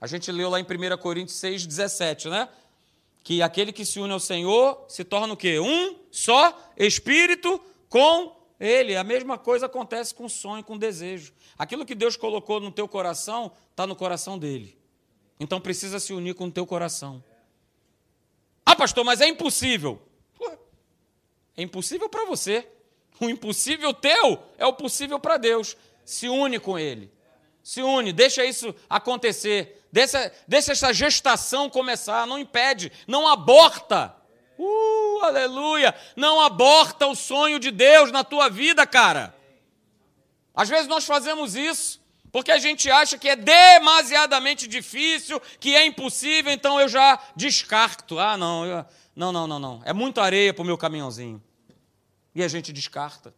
A 0.00 0.06
gente 0.06 0.30
leu 0.32 0.48
lá 0.48 0.58
em 0.58 0.64
1 0.64 0.96
Coríntios 0.98 1.38
6, 1.38 1.66
17, 1.66 2.28
né? 2.28 2.48
Que 3.22 3.42
aquele 3.42 3.72
que 3.72 3.84
se 3.84 4.00
une 4.00 4.12
ao 4.12 4.20
Senhor 4.20 4.84
se 4.88 5.04
torna 5.04 5.34
o 5.34 5.36
quê? 5.36 5.60
Um 5.60 5.96
só 6.10 6.56
espírito 6.76 7.60
com 7.88 8.34
ele. 8.60 8.94
A 8.94 9.02
mesma 9.02 9.38
coisa 9.38 9.66
acontece 9.66 10.14
com 10.14 10.28
sonho, 10.28 10.62
com 10.62 10.76
desejo. 10.76 11.32
Aquilo 11.58 11.86
que 11.86 11.94
Deus 11.94 12.16
colocou 12.16 12.60
no 12.60 12.70
teu 12.70 12.86
coração, 12.86 13.50
está 13.70 13.86
no 13.86 13.96
coração 13.96 14.38
dele. 14.38 14.78
Então 15.40 15.58
precisa 15.58 15.98
se 15.98 16.12
unir 16.12 16.34
com 16.34 16.46
o 16.46 16.50
teu 16.50 16.66
coração. 16.66 17.24
Ah, 18.64 18.76
pastor, 18.76 19.04
mas 19.04 19.22
é 19.22 19.26
impossível. 19.26 20.00
É 21.56 21.62
impossível 21.62 22.08
para 22.08 22.26
você. 22.26 22.68
O 23.18 23.28
impossível 23.28 23.92
teu 23.92 24.42
é 24.58 24.66
o 24.66 24.72
possível 24.72 25.18
para 25.18 25.38
Deus. 25.38 25.76
Se 26.04 26.28
une 26.28 26.60
com 26.60 26.78
Ele. 26.78 27.10
Se 27.62 27.82
une, 27.82 28.12
deixa 28.12 28.44
isso 28.44 28.74
acontecer. 28.88 29.86
Deixa, 29.92 30.32
deixa 30.46 30.72
essa 30.72 30.92
gestação 30.92 31.68
começar. 31.68 32.26
Não 32.26 32.38
impede, 32.38 32.92
não 33.06 33.26
aborta. 33.26 34.16
Uh, 34.62 35.24
aleluia! 35.24 35.94
Não 36.14 36.40
aborta 36.40 37.06
o 37.06 37.14
sonho 37.14 37.58
de 37.58 37.70
Deus 37.70 38.12
na 38.12 38.22
tua 38.22 38.48
vida, 38.50 38.86
cara. 38.86 39.34
Às 40.54 40.68
vezes 40.68 40.86
nós 40.86 41.06
fazemos 41.06 41.54
isso 41.54 42.00
porque 42.32 42.52
a 42.52 42.58
gente 42.58 42.90
acha 42.90 43.18
que 43.18 43.28
é 43.28 43.34
demasiadamente 43.34 44.68
difícil, 44.68 45.40
que 45.58 45.74
é 45.74 45.84
impossível, 45.84 46.52
então 46.52 46.80
eu 46.80 46.88
já 46.88 47.18
descarto. 47.34 48.18
Ah, 48.18 48.36
não, 48.36 48.64
eu, 48.64 48.84
não, 49.16 49.32
não, 49.32 49.46
não, 49.46 49.58
não. 49.58 49.82
É 49.84 49.92
muita 49.92 50.22
areia 50.22 50.54
para 50.54 50.62
o 50.62 50.66
meu 50.66 50.78
caminhãozinho. 50.78 51.42
E 52.34 52.42
a 52.42 52.48
gente 52.48 52.72
descarta. 52.72 53.34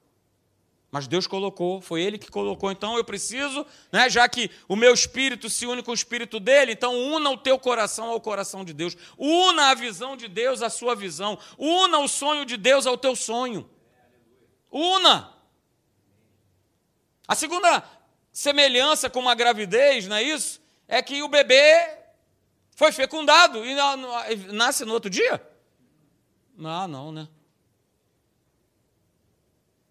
Mas 0.92 1.08
Deus 1.08 1.26
colocou, 1.26 1.80
foi 1.80 2.02
Ele 2.02 2.18
que 2.18 2.30
colocou. 2.30 2.70
Então 2.70 2.98
eu 2.98 3.02
preciso, 3.02 3.66
né, 3.90 4.10
já 4.10 4.28
que 4.28 4.50
o 4.68 4.76
meu 4.76 4.92
espírito 4.92 5.48
se 5.48 5.66
une 5.66 5.82
com 5.82 5.90
o 5.90 5.94
espírito 5.94 6.38
dele, 6.38 6.72
então 6.72 6.94
una 6.94 7.30
o 7.30 7.38
teu 7.38 7.58
coração 7.58 8.10
ao 8.10 8.20
coração 8.20 8.62
de 8.62 8.74
Deus. 8.74 8.94
Una 9.16 9.70
a 9.70 9.74
visão 9.74 10.14
de 10.18 10.28
Deus 10.28 10.60
à 10.60 10.68
sua 10.68 10.94
visão. 10.94 11.38
Una 11.56 11.98
o 11.98 12.06
sonho 12.06 12.44
de 12.44 12.58
Deus 12.58 12.86
ao 12.86 12.98
teu 12.98 13.16
sonho. 13.16 13.68
Una. 14.70 15.32
A 17.26 17.34
segunda 17.34 17.82
semelhança 18.30 19.08
com 19.08 19.20
uma 19.20 19.34
gravidez, 19.34 20.06
não 20.06 20.16
é 20.16 20.22
isso? 20.22 20.60
É 20.86 21.00
que 21.00 21.22
o 21.22 21.28
bebê 21.28 21.88
foi 22.76 22.92
fecundado 22.92 23.64
e 23.64 23.74
nasce 24.52 24.84
no 24.84 24.92
outro 24.92 25.08
dia? 25.08 25.40
Ah, 26.62 26.86
não, 26.86 27.10
né? 27.10 27.26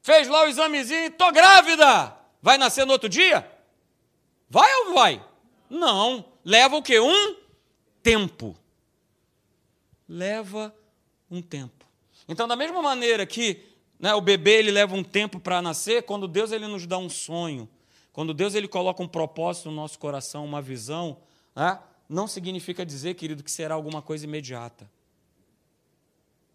Fez 0.01 0.27
lá 0.27 0.43
o 0.43 0.47
examezinho, 0.47 1.11
tô 1.11 1.31
grávida. 1.31 2.15
Vai 2.41 2.57
nascer 2.57 2.85
no 2.85 2.93
outro 2.93 3.07
dia? 3.07 3.49
Vai 4.49 4.73
ou 4.85 4.93
vai? 4.93 5.23
Não. 5.69 6.25
Leva 6.43 6.75
o 6.75 6.81
quê? 6.81 6.99
Um 6.99 7.35
tempo. 8.01 8.57
Leva 10.09 10.75
um 11.29 11.41
tempo. 11.41 11.85
Então, 12.27 12.47
da 12.47 12.55
mesma 12.55 12.81
maneira 12.81 13.25
que 13.25 13.63
né, 13.99 14.13
o 14.15 14.21
bebê 14.21 14.57
ele 14.57 14.71
leva 14.71 14.95
um 14.95 15.03
tempo 15.03 15.39
para 15.39 15.61
nascer, 15.61 16.03
quando 16.03 16.27
Deus 16.27 16.51
ele 16.51 16.67
nos 16.67 16.87
dá 16.87 16.97
um 16.97 17.09
sonho, 17.09 17.69
quando 18.11 18.33
Deus 18.33 18.55
ele 18.55 18.67
coloca 18.67 19.01
um 19.03 19.07
propósito 19.07 19.69
no 19.69 19.75
nosso 19.75 19.99
coração, 19.99 20.43
uma 20.43 20.61
visão, 20.61 21.17
né, 21.55 21.79
não 22.09 22.27
significa 22.27 22.85
dizer, 22.85 23.13
querido, 23.13 23.43
que 23.43 23.51
será 23.51 23.75
alguma 23.75 24.01
coisa 24.01 24.25
imediata. 24.25 24.89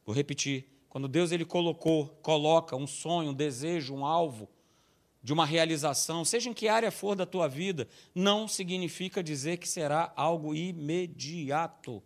Vou 0.04 0.14
repetir. 0.14 0.66
Quando 0.96 1.08
Deus 1.08 1.30
ele 1.30 1.44
colocou, 1.44 2.08
coloca 2.22 2.74
um 2.74 2.86
sonho, 2.86 3.28
um 3.28 3.34
desejo, 3.34 3.94
um 3.94 4.02
alvo 4.02 4.48
de 5.22 5.30
uma 5.30 5.44
realização, 5.44 6.24
seja 6.24 6.48
em 6.48 6.54
que 6.54 6.68
área 6.68 6.90
for 6.90 7.14
da 7.14 7.26
tua 7.26 7.46
vida, 7.46 7.86
não 8.14 8.48
significa 8.48 9.22
dizer 9.22 9.58
que 9.58 9.68
será 9.68 10.10
algo 10.16 10.54
imediato. 10.54 12.02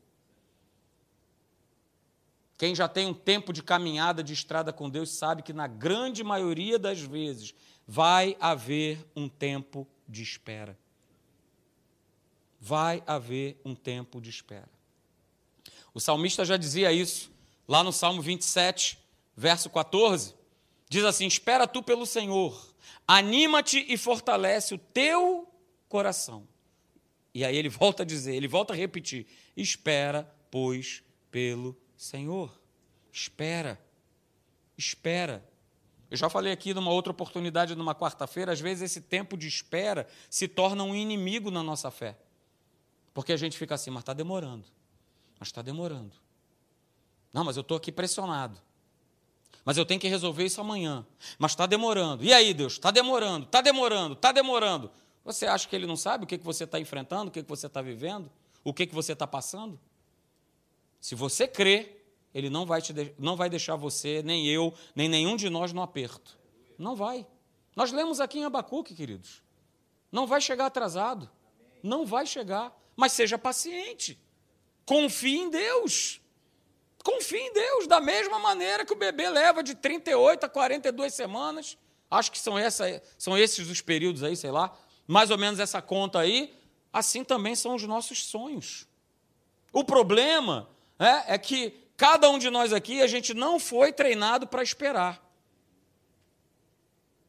Quem 2.58 2.74
já 2.74 2.88
tem 2.88 3.06
um 3.06 3.14
tempo 3.14 3.52
de 3.52 3.62
caminhada 3.62 4.24
de 4.24 4.32
estrada 4.32 4.72
com 4.72 4.90
Deus 4.90 5.10
sabe 5.10 5.44
que 5.44 5.52
na 5.52 5.68
grande 5.68 6.24
maioria 6.24 6.76
das 6.76 7.00
vezes 7.00 7.54
vai 7.86 8.36
haver 8.40 9.06
um 9.14 9.28
tempo 9.28 9.86
de 10.08 10.24
espera. 10.24 10.76
Vai 12.60 13.04
haver 13.06 13.60
um 13.64 13.72
tempo 13.72 14.20
de 14.20 14.30
espera. 14.30 14.68
O 15.94 16.00
salmista 16.00 16.44
já 16.44 16.56
dizia 16.56 16.90
isso 16.90 17.30
lá 17.70 17.84
no 17.84 17.92
Salmo 17.92 18.20
27, 18.20 18.98
verso 19.36 19.70
14, 19.70 20.34
diz 20.88 21.04
assim: 21.04 21.28
Espera 21.28 21.68
tu 21.68 21.84
pelo 21.84 22.04
Senhor, 22.04 22.74
anima-te 23.06 23.86
e 23.88 23.96
fortalece 23.96 24.74
o 24.74 24.78
teu 24.78 25.48
coração. 25.88 26.48
E 27.32 27.44
aí 27.44 27.56
ele 27.56 27.68
volta 27.68 28.02
a 28.02 28.06
dizer, 28.06 28.34
ele 28.34 28.48
volta 28.48 28.72
a 28.72 28.76
repetir: 28.76 29.24
Espera, 29.56 30.28
pois, 30.50 31.04
pelo 31.30 31.76
Senhor. 31.96 32.60
Espera, 33.12 33.80
espera. 34.76 35.48
Eu 36.10 36.16
já 36.16 36.28
falei 36.28 36.52
aqui 36.52 36.74
numa 36.74 36.90
outra 36.90 37.12
oportunidade, 37.12 37.76
numa 37.76 37.94
quarta-feira, 37.94 38.50
às 38.50 38.60
vezes 38.60 38.82
esse 38.82 39.00
tempo 39.00 39.36
de 39.36 39.46
espera 39.46 40.08
se 40.28 40.48
torna 40.48 40.82
um 40.82 40.92
inimigo 40.92 41.52
na 41.52 41.62
nossa 41.62 41.88
fé. 41.88 42.18
Porque 43.14 43.32
a 43.32 43.36
gente 43.36 43.56
fica 43.56 43.76
assim, 43.76 43.90
mas 43.90 44.02
está 44.02 44.12
demorando. 44.12 44.64
Mas 45.38 45.48
está 45.48 45.62
demorando. 45.62 46.12
Não, 47.32 47.44
mas 47.44 47.56
eu 47.56 47.60
estou 47.62 47.76
aqui 47.76 47.92
pressionado. 47.92 48.58
Mas 49.64 49.76
eu 49.76 49.84
tenho 49.84 50.00
que 50.00 50.08
resolver 50.08 50.44
isso 50.44 50.60
amanhã. 50.60 51.06
Mas 51.38 51.52
está 51.52 51.66
demorando. 51.66 52.24
E 52.24 52.32
aí, 52.32 52.52
Deus? 52.54 52.74
Está 52.74 52.90
demorando, 52.90 53.46
está 53.46 53.60
demorando, 53.60 54.14
está 54.14 54.32
demorando. 54.32 54.90
Você 55.24 55.46
acha 55.46 55.68
que 55.68 55.76
ele 55.76 55.86
não 55.86 55.96
sabe 55.96 56.24
o 56.24 56.26
que, 56.26 56.38
que 56.38 56.44
você 56.44 56.64
está 56.64 56.80
enfrentando, 56.80 57.28
o 57.28 57.30
que, 57.30 57.42
que 57.42 57.48
você 57.48 57.66
está 57.66 57.82
vivendo, 57.82 58.30
o 58.64 58.72
que, 58.72 58.86
que 58.86 58.94
você 58.94 59.12
está 59.12 59.26
passando? 59.26 59.78
Se 61.00 61.14
você 61.14 61.46
crê, 61.46 61.96
ele 62.34 62.48
não 62.48 62.64
vai, 62.64 62.80
te 62.80 62.92
de... 62.92 63.14
não 63.18 63.36
vai 63.36 63.50
deixar 63.50 63.76
você, 63.76 64.22
nem 64.22 64.46
eu, 64.48 64.74
nem 64.94 65.08
nenhum 65.08 65.36
de 65.36 65.50
nós 65.50 65.72
no 65.72 65.82
aperto. 65.82 66.38
Não 66.78 66.96
vai. 66.96 67.26
Nós 67.76 67.92
lemos 67.92 68.20
aqui 68.20 68.38
em 68.38 68.44
Abacuque, 68.44 68.94
queridos. 68.94 69.42
Não 70.10 70.26
vai 70.26 70.40
chegar 70.40 70.66
atrasado. 70.66 71.30
Não 71.82 72.04
vai 72.04 72.26
chegar. 72.26 72.76
Mas 72.96 73.12
seja 73.12 73.38
paciente. 73.38 74.18
Confie 74.84 75.38
em 75.38 75.50
Deus. 75.50 76.19
Confie 77.02 77.38
em 77.38 77.52
Deus, 77.52 77.86
da 77.86 78.00
mesma 78.00 78.38
maneira 78.38 78.84
que 78.84 78.92
o 78.92 78.96
bebê 78.96 79.28
leva 79.28 79.62
de 79.62 79.74
38 79.74 80.44
a 80.44 80.48
42 80.48 81.14
semanas. 81.14 81.78
Acho 82.10 82.30
que 82.30 82.38
são, 82.38 82.58
essa, 82.58 83.02
são 83.16 83.38
esses 83.38 83.68
os 83.70 83.80
períodos 83.80 84.22
aí, 84.22 84.36
sei 84.36 84.50
lá. 84.50 84.76
Mais 85.06 85.30
ou 85.30 85.38
menos 85.38 85.58
essa 85.58 85.80
conta 85.80 86.20
aí. 86.20 86.54
Assim 86.92 87.24
também 87.24 87.54
são 87.54 87.74
os 87.74 87.84
nossos 87.84 88.24
sonhos. 88.24 88.86
O 89.72 89.84
problema 89.84 90.68
é, 90.98 91.34
é 91.34 91.38
que 91.38 91.74
cada 91.96 92.28
um 92.28 92.38
de 92.38 92.50
nós 92.50 92.72
aqui, 92.72 93.00
a 93.00 93.06
gente 93.06 93.32
não 93.32 93.58
foi 93.58 93.92
treinado 93.92 94.46
para 94.46 94.62
esperar. 94.62 95.24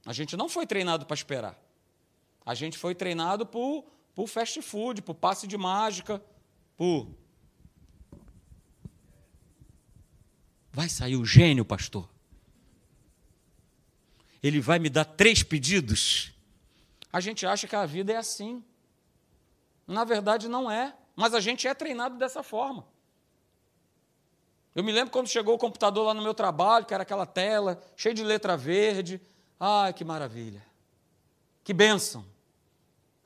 A 0.05 0.13
gente 0.13 0.35
não 0.35 0.49
foi 0.49 0.65
treinado 0.65 1.05
para 1.05 1.13
esperar. 1.13 1.57
A 2.45 2.53
gente 2.55 2.77
foi 2.77 2.95
treinado 2.95 3.45
por, 3.45 3.85
por 4.15 4.27
fast 4.27 4.61
food, 4.61 5.01
por 5.01 5.13
passe 5.13 5.45
de 5.45 5.57
mágica, 5.57 6.21
por 6.75 7.07
Vai 10.71 10.87
sair 10.87 11.17
o 11.17 11.25
gênio, 11.25 11.65
pastor. 11.65 12.07
Ele 14.41 14.59
vai 14.59 14.79
me 14.79 14.89
dar 14.89 15.05
três 15.05 15.43
pedidos. 15.43 16.31
A 17.11 17.19
gente 17.19 17.45
acha 17.45 17.67
que 17.67 17.75
a 17.75 17.85
vida 17.85 18.13
é 18.13 18.17
assim. 18.17 18.63
Na 19.85 20.03
verdade, 20.03 20.47
não 20.47 20.71
é. 20.71 20.95
Mas 21.15 21.33
a 21.33 21.39
gente 21.39 21.67
é 21.67 21.73
treinado 21.73 22.17
dessa 22.17 22.41
forma. 22.41 22.87
Eu 24.73 24.83
me 24.83 24.91
lembro 24.91 25.11
quando 25.11 25.27
chegou 25.27 25.55
o 25.55 25.57
computador 25.57 26.05
lá 26.05 26.13
no 26.13 26.21
meu 26.21 26.33
trabalho, 26.33 26.85
que 26.85 26.93
era 26.93 27.03
aquela 27.03 27.25
tela, 27.25 27.81
cheia 27.95 28.15
de 28.15 28.23
letra 28.23 28.55
verde. 28.55 29.19
Ai, 29.59 29.93
que 29.93 30.05
maravilha. 30.05 30.63
Que 31.63 31.73
bênção. 31.73 32.25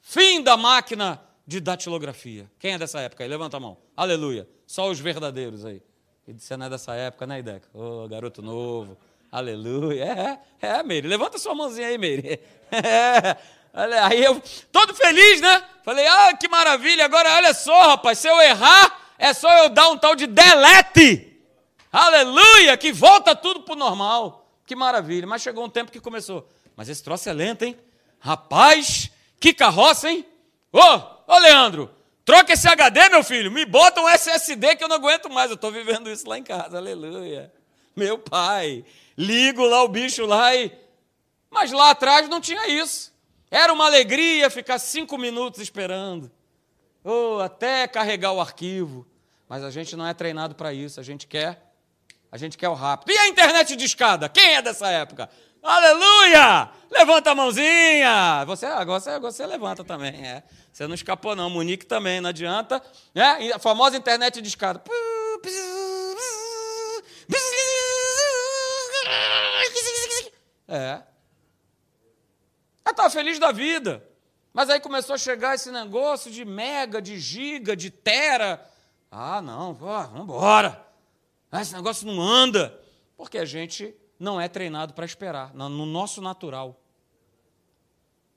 Fim 0.01 0.41
da 0.41 0.57
máquina 0.57 1.21
de 1.45 1.59
datilografia. 1.59 2.51
Quem 2.59 2.73
é 2.73 2.77
dessa 2.77 2.99
época 2.99 3.23
aí? 3.23 3.29
Levanta 3.29 3.57
a 3.57 3.59
mão. 3.59 3.77
Aleluia. 3.95 4.49
Só 4.65 4.89
os 4.89 4.99
verdadeiros 4.99 5.63
aí. 5.63 5.81
E 6.27 6.35
não 6.57 6.65
é 6.65 6.69
dessa 6.69 6.95
época, 6.95 7.27
né, 7.27 7.39
Ideca? 7.39 7.67
Ô, 7.71 8.03
oh, 8.03 8.07
garoto 8.07 8.41
novo. 8.41 8.97
Aleluia. 9.31 10.39
É, 10.59 10.67
é, 10.67 10.83
Meire. 10.83 11.07
Levanta 11.07 11.37
sua 11.37 11.53
mãozinha 11.53 11.87
aí, 11.87 11.97
Meire. 11.97 12.39
É. 12.71 13.37
Olha, 13.71 14.07
aí 14.07 14.23
eu, 14.23 14.41
todo 14.71 14.95
feliz, 14.95 15.39
né? 15.39 15.63
Falei, 15.83 16.07
ah, 16.07 16.35
que 16.35 16.47
maravilha. 16.47 17.05
Agora, 17.05 17.35
olha 17.35 17.53
só, 17.53 17.89
rapaz, 17.89 18.17
se 18.17 18.27
eu 18.27 18.41
errar, 18.41 19.13
é 19.19 19.33
só 19.33 19.51
eu 19.63 19.69
dar 19.69 19.89
um 19.89 19.97
tal 19.97 20.15
de 20.15 20.25
delete. 20.25 21.37
Aleluia, 21.91 22.75
que 22.75 22.91
volta 22.91 23.35
tudo 23.35 23.61
pro 23.61 23.75
normal. 23.75 24.49
Que 24.65 24.75
maravilha. 24.75 25.27
Mas 25.27 25.41
chegou 25.41 25.63
um 25.63 25.69
tempo 25.69 25.91
que 25.91 25.99
começou. 25.99 26.47
Mas 26.75 26.89
esse 26.89 27.03
troço 27.03 27.29
é 27.29 27.33
lento, 27.33 27.63
hein? 27.63 27.77
Rapaz, 28.19 29.11
que 29.39 29.53
carroça, 29.53 30.09
hein? 30.09 30.25
Ô, 30.71 30.79
ô 31.27 31.37
Leandro, 31.37 31.91
troca 32.25 32.53
esse 32.53 32.67
HD, 32.67 33.09
meu 33.09 33.23
filho. 33.23 33.51
Me 33.51 33.63
bota 33.65 34.01
um 34.01 34.09
SSD 34.09 34.75
que 34.75 34.83
eu 34.83 34.89
não 34.89 34.97
aguento 34.97 35.29
mais. 35.29 35.49
Eu 35.49 35.55
estou 35.55 35.71
vivendo 35.71 36.09
isso 36.09 36.27
lá 36.27 36.37
em 36.37 36.43
casa. 36.43 36.77
Aleluia. 36.77 37.53
Meu 37.95 38.17
pai. 38.17 38.83
Ligo 39.17 39.63
lá 39.65 39.83
o 39.83 39.87
bicho 39.87 40.25
lá 40.25 40.53
e. 40.55 40.71
Mas 41.49 41.71
lá 41.71 41.91
atrás 41.91 42.27
não 42.27 42.41
tinha 42.41 42.67
isso. 42.67 43.13
Era 43.49 43.71
uma 43.71 43.85
alegria 43.85 44.49
ficar 44.49 44.79
cinco 44.79 45.17
minutos 45.17 45.61
esperando. 45.61 46.29
Ou 47.03 47.39
até 47.39 47.87
carregar 47.87 48.33
o 48.33 48.41
arquivo. 48.41 49.07
Mas 49.47 49.63
a 49.63 49.69
gente 49.69 49.95
não 49.95 50.05
é 50.05 50.13
treinado 50.13 50.55
para 50.55 50.73
isso. 50.73 50.99
A 50.99 51.03
gente 51.03 51.27
quer. 51.27 51.61
A 52.31 52.37
gente 52.37 52.57
quer 52.57 52.67
o 52.67 52.73
rápido. 52.73 53.11
E 53.11 53.17
a 53.17 53.27
internet 53.29 53.75
de 53.75 53.85
escada? 53.85 54.27
Quem 54.27 54.55
é 54.55 54.61
dessa 54.61 54.89
época? 54.89 55.29
Aleluia! 55.65 56.69
Levanta 56.91 57.31
a 57.31 57.35
mãozinha! 57.35 58.45
Você, 58.45 58.67
agora 58.67 58.99
você, 58.99 59.19
você 59.19 59.47
levanta 59.47 59.83
também, 59.83 60.13
é. 60.23 60.43
Você 60.71 60.85
não 60.85 60.93
escapou, 60.93 61.35
não. 61.35 61.49
Monique 61.49 61.87
também, 61.87 62.21
não 62.21 62.29
adianta. 62.29 62.79
É? 63.15 63.51
A 63.51 63.57
famosa 63.57 63.97
internet 63.97 64.41
de 64.41 64.47
escada. 64.47 64.83
É. 70.67 71.01
Ela 72.85 72.91
estava 72.91 73.09
feliz 73.09 73.39
da 73.39 73.51
vida. 73.51 74.07
Mas 74.53 74.69
aí 74.69 74.79
começou 74.79 75.15
a 75.15 75.17
chegar 75.17 75.55
esse 75.55 75.71
negócio 75.71 76.29
de 76.29 76.45
mega, 76.45 77.01
de 77.01 77.19
giga, 77.19 77.75
de 77.75 77.89
tera. 77.89 78.63
Ah, 79.09 79.41
não, 79.41 79.73
vamos 79.73 80.21
embora. 80.21 80.85
Ah, 81.51 81.61
esse 81.63 81.73
negócio 81.73 82.05
não 82.05 82.21
anda. 82.21 82.79
Porque 83.17 83.39
a 83.39 83.45
gente 83.45 83.95
não 84.19 84.39
é 84.39 84.47
treinado 84.47 84.93
para 84.93 85.05
esperar, 85.05 85.53
no 85.53 85.85
nosso 85.85 86.21
natural. 86.21 86.79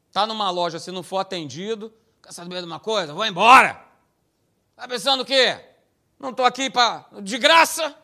Está 0.09 0.26
numa 0.26 0.51
loja, 0.51 0.79
se 0.79 0.91
não 0.91 1.03
for 1.03 1.18
atendido, 1.18 1.93
quer 2.22 2.33
saber 2.33 2.61
de 2.61 2.66
uma 2.66 2.81
coisa? 2.81 3.14
Vou 3.14 3.24
embora. 3.24 3.85
Está 4.70 4.89
pensando 4.89 5.22
o 5.22 5.24
quê? 5.24 5.64
Não 6.18 6.31
estou 6.31 6.45
aqui 6.45 6.70
para 6.70 7.07
de 7.22 7.39
graça? 7.39 7.97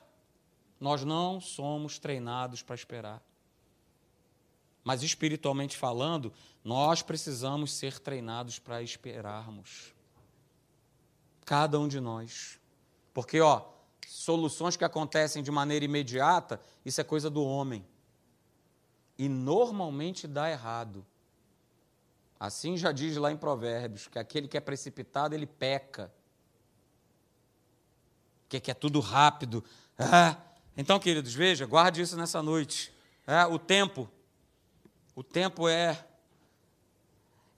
Nós 0.78 1.02
não 1.04 1.40
somos 1.40 1.98
treinados 1.98 2.62
para 2.62 2.74
esperar. 2.74 3.22
Mas 4.84 5.02
espiritualmente 5.02 5.76
falando, 5.76 6.32
nós 6.62 7.00
precisamos 7.00 7.72
ser 7.72 7.98
treinados 7.98 8.58
para 8.58 8.82
esperarmos. 8.82 9.94
Cada 11.44 11.80
um 11.80 11.88
de 11.88 12.00
nós. 12.00 12.60
Porque, 13.14 13.40
ó, 13.40 13.62
soluções 14.24 14.76
que 14.76 14.84
acontecem 14.84 15.42
de 15.42 15.50
maneira 15.50 15.84
imediata, 15.84 16.60
isso 16.84 17.00
é 17.00 17.04
coisa 17.04 17.28
do 17.30 17.44
homem. 17.44 17.86
E 19.18 19.28
normalmente 19.28 20.26
dá 20.26 20.50
errado. 20.50 21.04
Assim 22.38 22.76
já 22.76 22.90
diz 22.90 23.16
lá 23.16 23.30
em 23.30 23.36
Provérbios, 23.36 24.08
que 24.08 24.18
aquele 24.18 24.48
que 24.48 24.56
é 24.56 24.60
precipitado, 24.60 25.34
ele 25.34 25.46
peca. 25.46 26.12
Que 28.48 28.70
é 28.70 28.74
tudo 28.74 29.00
rápido. 29.00 29.64
Ah, 29.98 30.36
então, 30.76 30.98
queridos, 30.98 31.34
veja, 31.34 31.66
guarde 31.66 32.00
isso 32.00 32.16
nessa 32.16 32.42
noite. 32.42 32.92
É, 33.26 33.44
o 33.46 33.58
tempo 33.58 34.08
o 35.14 35.22
tempo 35.22 35.68
é 35.68 36.04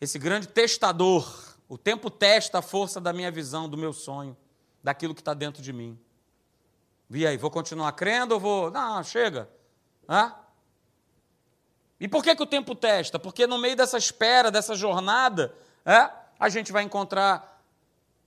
esse 0.01 0.19
grande 0.19 0.47
testador. 0.47 1.57
O 1.69 1.79
tempo 1.79 2.11
testa 2.11 2.59
a 2.59 2.63
força 2.63 3.01
da 3.01 3.13
minha 3.13 3.31
visão, 3.31 3.69
do 3.69 3.79
meu 3.79 3.93
sonho, 3.93 4.37
daquilo 4.85 5.15
que 5.15 5.23
está 5.23 5.33
dentro 5.33 5.63
de 5.63 5.73
mim. 5.73 5.99
Vi 7.09 7.27
aí, 7.27 7.37
vou 7.37 7.51
continuar 7.51 7.93
crendo 7.93 8.35
ou 8.35 8.41
vou. 8.41 8.71
Não, 8.71 9.03
chega. 9.03 9.49
Hã? 10.09 10.35
E 11.99 12.07
por 12.07 12.23
que, 12.23 12.35
que 12.35 12.43
o 12.43 12.47
tempo 12.47 12.75
testa? 12.75 13.19
Porque 13.19 13.47
no 13.47 13.59
meio 13.59 13.77
dessa 13.77 13.97
espera, 13.97 14.51
dessa 14.51 14.75
jornada, 14.75 15.55
é, 15.85 16.11
a 16.39 16.49
gente 16.49 16.73
vai 16.73 16.83
encontrar 16.83 17.57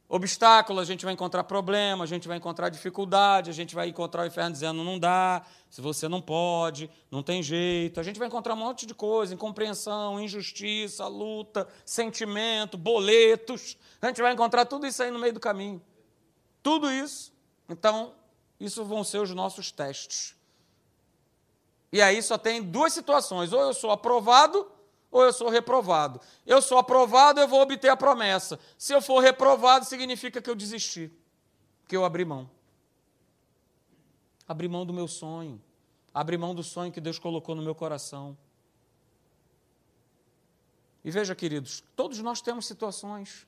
obstáculo, 0.07 0.79
a 0.79 0.83
gente 0.83 1.05
vai 1.05 1.13
encontrar 1.13 1.43
problema, 1.43 2.03
a 2.03 2.07
gente 2.07 2.27
vai 2.27 2.35
encontrar 2.35 2.69
dificuldade, 2.69 3.51
a 3.51 3.53
gente 3.53 3.75
vai 3.75 3.89
encontrar 3.89 4.23
o 4.23 4.25
inferno 4.25 4.51
dizendo 4.51 4.83
não 4.83 4.97
dá, 4.97 5.43
se 5.69 5.81
você 5.81 6.07
não 6.07 6.19
pode, 6.19 6.89
não 7.11 7.21
tem 7.21 7.43
jeito. 7.43 7.99
A 7.99 8.03
gente 8.03 8.17
vai 8.17 8.27
encontrar 8.27 8.55
um 8.55 8.57
monte 8.57 8.87
de 8.87 8.95
coisa, 8.95 9.35
incompreensão, 9.35 10.19
injustiça, 10.19 11.05
luta, 11.05 11.67
sentimento, 11.85 12.75
boletos. 12.75 13.77
A 14.01 14.07
gente 14.07 14.19
vai 14.19 14.33
encontrar 14.33 14.65
tudo 14.65 14.87
isso 14.87 15.03
aí 15.03 15.11
no 15.11 15.19
meio 15.19 15.33
do 15.33 15.39
caminho. 15.39 15.79
Tudo 16.63 16.91
isso. 16.91 17.31
Então, 17.69 18.13
isso 18.59 18.83
vão 18.83 19.03
ser 19.03 19.19
os 19.19 19.33
nossos 19.33 19.71
testes. 19.71 20.35
E 21.91 22.01
aí 22.01 22.21
só 22.21 22.37
tem 22.37 22.61
duas 22.61 22.93
situações: 22.93 23.53
ou 23.53 23.61
eu 23.61 23.73
sou 23.73 23.91
aprovado 23.91 24.69
ou 25.11 25.23
eu 25.23 25.33
sou 25.33 25.49
reprovado. 25.49 26.21
Eu 26.45 26.61
sou 26.61 26.77
aprovado, 26.77 27.39
eu 27.39 27.47
vou 27.47 27.61
obter 27.61 27.89
a 27.89 27.97
promessa. 27.97 28.59
Se 28.77 28.93
eu 28.93 29.01
for 29.01 29.19
reprovado, 29.19 29.85
significa 29.85 30.41
que 30.41 30.49
eu 30.49 30.55
desisti, 30.55 31.11
que 31.87 31.95
eu 31.95 32.05
abri 32.05 32.23
mão. 32.23 32.49
Abri 34.47 34.67
mão 34.67 34.85
do 34.85 34.93
meu 34.93 35.07
sonho, 35.07 35.61
abri 36.13 36.37
mão 36.37 36.55
do 36.55 36.63
sonho 36.63 36.91
que 36.91 37.01
Deus 37.01 37.19
colocou 37.19 37.55
no 37.55 37.61
meu 37.61 37.75
coração. 37.75 38.37
E 41.03 41.11
veja, 41.11 41.33
queridos, 41.33 41.83
todos 41.95 42.19
nós 42.19 42.41
temos 42.41 42.65
situações. 42.65 43.47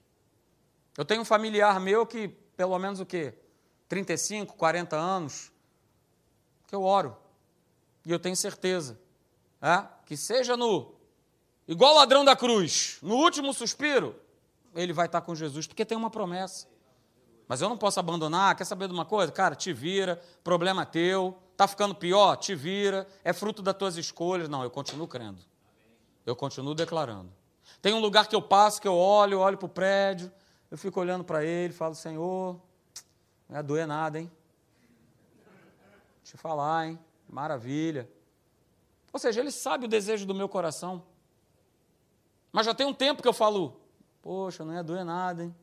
Eu 0.98 1.06
tenho 1.06 1.22
um 1.22 1.26
familiar 1.26 1.80
meu 1.80 2.06
que, 2.06 2.28
pelo 2.28 2.78
menos 2.80 3.00
o 3.00 3.06
quê? 3.06 3.34
35, 3.92 4.56
40 4.56 4.96
anos, 4.96 5.52
que 6.66 6.74
eu 6.74 6.82
oro. 6.82 7.18
E 8.06 8.12
eu 8.12 8.18
tenho 8.18 8.38
certeza 8.38 8.98
é, 9.62 9.86
que 10.06 10.16
seja 10.16 10.56
no 10.56 10.94
igual 11.68 11.96
ladrão 11.96 12.24
da 12.24 12.34
cruz, 12.34 13.00
no 13.02 13.16
último 13.16 13.54
suspiro, 13.54 14.16
ele 14.74 14.94
vai 14.94 15.08
estar 15.08 15.20
com 15.20 15.36
Jesus, 15.36 15.68
porque 15.68 15.84
tem 15.84 15.98
uma 15.98 16.10
promessa. 16.10 16.70
Mas 17.50 17.62
eu 17.62 17.68
não 17.68 17.78
posso 17.78 18.00
abandonar, 18.00 18.56
quer 18.56 18.64
saber 18.64 18.88
de 18.88 18.94
uma 18.94 19.04
coisa? 19.04 19.30
Cara, 19.30 19.56
te 19.56 19.74
vira, 19.74 20.22
problema 20.42 20.86
teu, 20.86 21.38
está 21.52 21.68
ficando 21.68 21.94
pior, 21.94 22.38
te 22.38 22.56
vira, 22.56 23.06
é 23.26 23.34
fruto 23.34 23.62
das 23.62 23.76
tuas 23.76 23.98
escolhas. 23.98 24.48
Não, 24.48 24.64
eu 24.64 24.72
continuo 24.72 25.06
crendo. 25.06 25.42
Eu 26.26 26.34
continuo 26.34 26.74
declarando. 26.74 27.30
Tem 27.82 27.94
um 27.94 28.00
lugar 28.00 28.28
que 28.28 28.36
eu 28.38 28.42
passo, 28.42 28.82
que 28.82 28.88
eu 28.88 28.96
olho, 28.96 29.40
olho 29.40 29.58
para 29.58 29.66
o 29.66 29.70
prédio, 29.70 30.32
eu 30.72 30.78
fico 30.78 30.98
olhando 30.98 31.26
para 31.26 31.44
ele, 31.44 31.74
falo, 31.74 31.94
Senhor, 31.94 32.58
não 33.52 33.58
ia 33.58 33.64
doer 33.64 33.86
nada, 33.86 34.18
hein? 34.18 34.32
Eu 36.34 36.40
falar, 36.40 36.88
hein? 36.88 36.98
Maravilha. 37.28 38.10
Ou 39.12 39.20
seja, 39.20 39.42
ele 39.42 39.52
sabe 39.52 39.84
o 39.84 39.90
desejo 39.90 40.26
do 40.26 40.34
meu 40.34 40.48
coração. 40.48 41.04
Mas 42.50 42.66
já 42.66 42.74
tem 42.74 42.86
um 42.86 42.94
tempo 42.94 43.22
que 43.22 43.28
eu 43.28 43.34
falo, 43.34 43.82
poxa, 44.22 44.64
não 44.64 44.74
ia 44.74 44.82
doer 44.82 45.04
nada, 45.04 45.44
hein? 45.44 45.56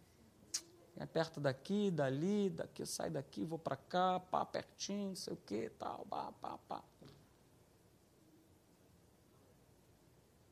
É 0.98 1.06
perto 1.06 1.40
daqui, 1.40 1.90
dali, 1.90 2.50
daqui, 2.50 2.84
sai 2.84 3.08
daqui, 3.08 3.46
vou 3.46 3.58
para 3.58 3.76
cá, 3.76 4.20
pá, 4.20 4.44
pertinho, 4.44 5.08
não 5.10 5.16
sei 5.16 5.32
o 5.32 5.36
que, 5.36 5.70
tal, 5.70 6.04
pá, 6.10 6.30
pá, 6.42 6.58
pá. 6.68 6.82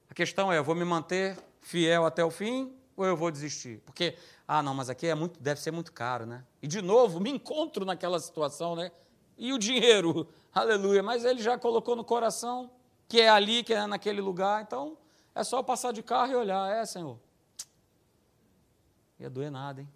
A 0.09 0.15
questão 0.15 0.51
é, 0.51 0.57
eu 0.57 0.65
vou 0.65 0.75
me 0.75 0.85
manter 0.85 1.37
fiel 1.61 2.07
até 2.07 2.25
o 2.25 2.31
fim 2.31 2.75
ou 2.97 3.05
eu 3.05 3.17
vou 3.17 3.31
desistir? 3.31 3.81
Porque, 3.85 4.17
ah, 4.49 4.63
não, 4.63 4.75
mas 4.75 4.89
aqui 4.89 5.07
é 5.07 5.15
muito, 5.15 5.39
deve 5.41 5.61
ser 5.61 5.71
muito 5.71 5.93
caro, 5.93 6.25
né? 6.25 6.45
E 6.63 6.67
de 6.67 6.81
novo, 6.81 7.21
me 7.21 7.31
encontro 7.31 7.85
naquela 7.85 8.19
situação, 8.19 8.75
né? 8.75 8.91
E 9.37 9.53
o 9.53 9.59
dinheiro, 9.59 10.27
aleluia, 10.55 11.03
mas 11.03 11.25
ele 11.25 11.43
já 11.43 11.59
colocou 11.59 11.95
no 11.95 12.05
coração 12.05 12.71
que 13.09 13.21
é 13.21 13.29
ali, 13.29 13.63
que 13.63 13.73
é 13.73 13.87
naquele 13.87 14.21
lugar, 14.21 14.63
então 14.63 14.97
é 15.35 15.45
só 15.45 15.63
passar 15.63 15.93
de 15.93 16.03
carro 16.03 16.33
e 16.33 16.35
olhar. 16.35 16.71
É, 16.71 16.85
Senhor. 16.85 17.19
Ia 19.19 19.31
doer 19.31 19.51
nada, 19.51 19.81
hein? 19.81 19.89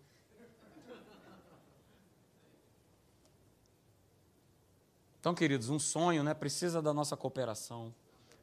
Então, 5.19 5.35
queridos, 5.35 5.69
um 5.69 5.79
sonho 5.79 6.25
né, 6.25 6.33
precisa 6.33 6.81
da 6.81 6.95
nossa 6.95 7.15
cooperação, 7.15 7.95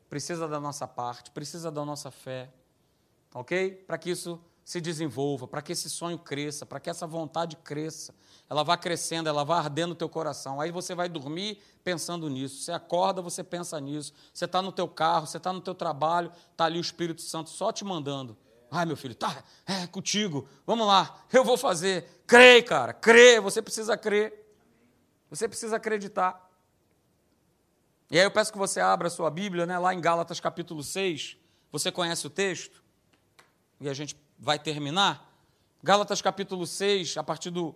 precisa 0.08 0.48
da 0.48 0.60
nossa 0.60 0.88
parte, 0.88 1.32
precisa 1.32 1.72
da 1.72 1.84
nossa 1.84 2.12
fé, 2.12 2.52
ok? 3.34 3.84
Para 3.88 3.98
que 3.98 4.10
isso 4.10 4.40
se 4.68 4.82
desenvolva, 4.82 5.48
para 5.48 5.62
que 5.62 5.72
esse 5.72 5.90
sonho 5.90 6.20
cresça, 6.20 6.66
para 6.66 6.78
que 6.78 6.90
essa 6.90 7.08
vontade 7.08 7.56
cresça. 7.56 8.14
Ela 8.50 8.64
vá 8.64 8.76
crescendo, 8.76 9.30
ela 9.30 9.46
vá 9.46 9.60
ardendo 9.60 9.90
no 9.90 9.96
teu 9.96 10.10
coração. 10.10 10.60
Aí 10.60 10.72
você 10.72 10.94
vai 10.94 11.08
dormir 11.08 11.62
pensando 11.86 12.30
nisso. 12.30 12.64
Você 12.64 12.74
acorda, 12.74 13.22
você 13.22 13.46
pensa 13.46 13.80
nisso. 13.80 14.14
Você 14.34 14.44
está 14.44 14.62
no 14.62 14.74
teu 14.74 14.86
carro, 14.86 15.26
você 15.26 15.38
está 15.38 15.54
no 15.54 15.62
teu 15.62 15.74
trabalho, 15.74 16.32
está 16.52 16.66
ali 16.66 16.80
o 16.80 16.82
Espírito 16.82 17.22
Santo 17.22 17.50
só 17.50 17.72
te 17.72 17.86
mandando. 17.86 18.38
Ai, 18.70 18.86
meu 18.86 18.98
filho, 18.98 19.16
tá, 19.16 19.42
é 19.66 19.88
contigo. 19.88 20.48
Vamos 20.66 20.86
lá, 20.86 21.26
eu 21.32 21.46
vou 21.46 21.58
fazer. 21.58 22.22
Crê, 22.28 22.62
cara, 22.62 22.94
crê, 22.94 23.40
você 23.40 23.62
precisa 23.62 23.96
crer. 23.96 24.54
Você 25.30 25.48
precisa 25.48 25.78
acreditar. 25.78 26.46
E 28.12 28.20
aí 28.20 28.26
eu 28.26 28.32
peço 28.32 28.52
que 28.52 28.58
você 28.58 28.82
abra 28.82 29.08
a 29.08 29.12
sua 29.12 29.30
Bíblia, 29.30 29.66
né, 29.66 29.80
lá 29.80 29.94
em 29.94 30.02
Gálatas 30.02 30.42
capítulo 30.42 30.84
6. 30.84 31.38
Você 31.72 31.90
conhece 31.90 32.28
o 32.28 32.30
texto? 32.30 32.84
E 33.80 33.88
a 33.88 33.94
gente 33.94 34.18
vai 34.38 34.58
terminar. 34.58 35.32
Gálatas 35.84 36.22
capítulo 36.22 36.66
6, 36.66 37.18
a 37.18 37.24
partir 37.24 37.50
do, 37.50 37.76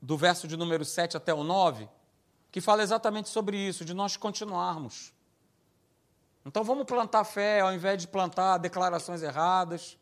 do 0.00 0.16
verso 0.16 0.46
de 0.46 0.56
número 0.56 0.84
7 0.84 1.16
até 1.16 1.34
o 1.34 1.42
9, 1.42 1.88
que 2.50 2.60
fala 2.60 2.82
exatamente 2.82 3.28
sobre 3.28 3.56
isso, 3.56 3.84
de 3.84 3.92
nós 3.92 4.16
continuarmos. 4.16 5.12
Então 6.46 6.62
vamos 6.62 6.84
plantar 6.84 7.24
fé 7.24 7.60
ao 7.60 7.72
invés 7.72 8.00
de 8.00 8.06
plantar 8.06 8.58
declarações 8.58 9.22
erradas. 9.22 9.98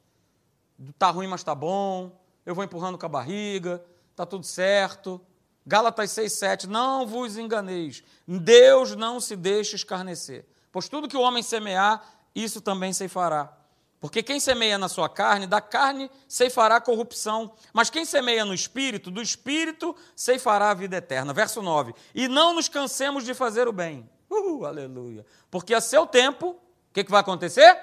Tá 0.98 1.10
ruim, 1.10 1.26
mas 1.26 1.42
tá 1.42 1.54
bom. 1.54 2.20
Eu 2.44 2.54
vou 2.54 2.64
empurrando 2.64 2.98
com 2.98 3.06
a 3.06 3.08
barriga, 3.08 3.82
tá 4.16 4.26
tudo 4.26 4.44
certo. 4.44 5.20
Gálatas 5.64 6.10
6,7, 6.10 6.64
não 6.64 7.06
vos 7.06 7.36
enganeis, 7.38 8.02
Deus 8.26 8.96
não 8.96 9.20
se 9.20 9.36
deixa 9.36 9.76
escarnecer, 9.76 10.44
pois 10.72 10.88
tudo 10.88 11.08
que 11.08 11.16
o 11.16 11.20
homem 11.20 11.40
semear, 11.40 12.02
isso 12.34 12.60
também 12.60 12.92
se 12.92 13.06
fará. 13.06 13.56
Porque 14.02 14.20
quem 14.20 14.40
semeia 14.40 14.76
na 14.76 14.88
sua 14.88 15.08
carne, 15.08 15.46
da 15.46 15.60
carne 15.60 16.10
ceifará 16.26 16.80
corrupção, 16.80 17.54
mas 17.72 17.88
quem 17.88 18.04
semeia 18.04 18.44
no 18.44 18.52
espírito, 18.52 19.12
do 19.12 19.22
espírito 19.22 19.94
ceifará 20.16 20.72
a 20.72 20.74
vida 20.74 20.96
eterna. 20.96 21.32
Verso 21.32 21.62
9. 21.62 21.94
E 22.12 22.26
não 22.26 22.52
nos 22.52 22.68
cansemos 22.68 23.24
de 23.24 23.32
fazer 23.32 23.68
o 23.68 23.72
bem. 23.72 24.10
Uh, 24.28 24.64
aleluia. 24.64 25.24
Porque 25.48 25.72
a 25.72 25.80
seu 25.80 26.04
tempo, 26.04 26.48
o 26.48 26.92
que, 26.92 27.04
que 27.04 27.12
vai 27.12 27.20
acontecer? 27.20 27.78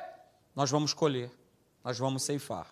Nós 0.54 0.70
vamos 0.70 0.94
colher, 0.94 1.32
nós 1.86 1.98
vamos 1.98 2.24
ceifar. 2.24 2.68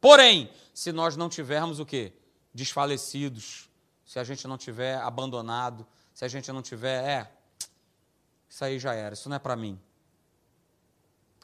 Porém, 0.00 0.48
se 0.72 0.92
nós 0.92 1.16
não 1.16 1.28
tivermos 1.28 1.80
o 1.80 1.84
quê? 1.84 2.12
Desfalecidos, 2.54 3.68
se 4.06 4.20
a 4.20 4.22
gente 4.22 4.46
não 4.46 4.56
tiver 4.56 4.98
abandonado, 4.98 5.84
se 6.14 6.24
a 6.24 6.28
gente 6.28 6.52
não 6.52 6.62
tiver, 6.62 7.02
é, 7.02 7.32
isso 8.48 8.64
aí 8.64 8.78
já 8.78 8.94
era, 8.94 9.14
isso 9.14 9.28
não 9.28 9.34
é 9.34 9.40
para 9.40 9.56
mim. 9.56 9.76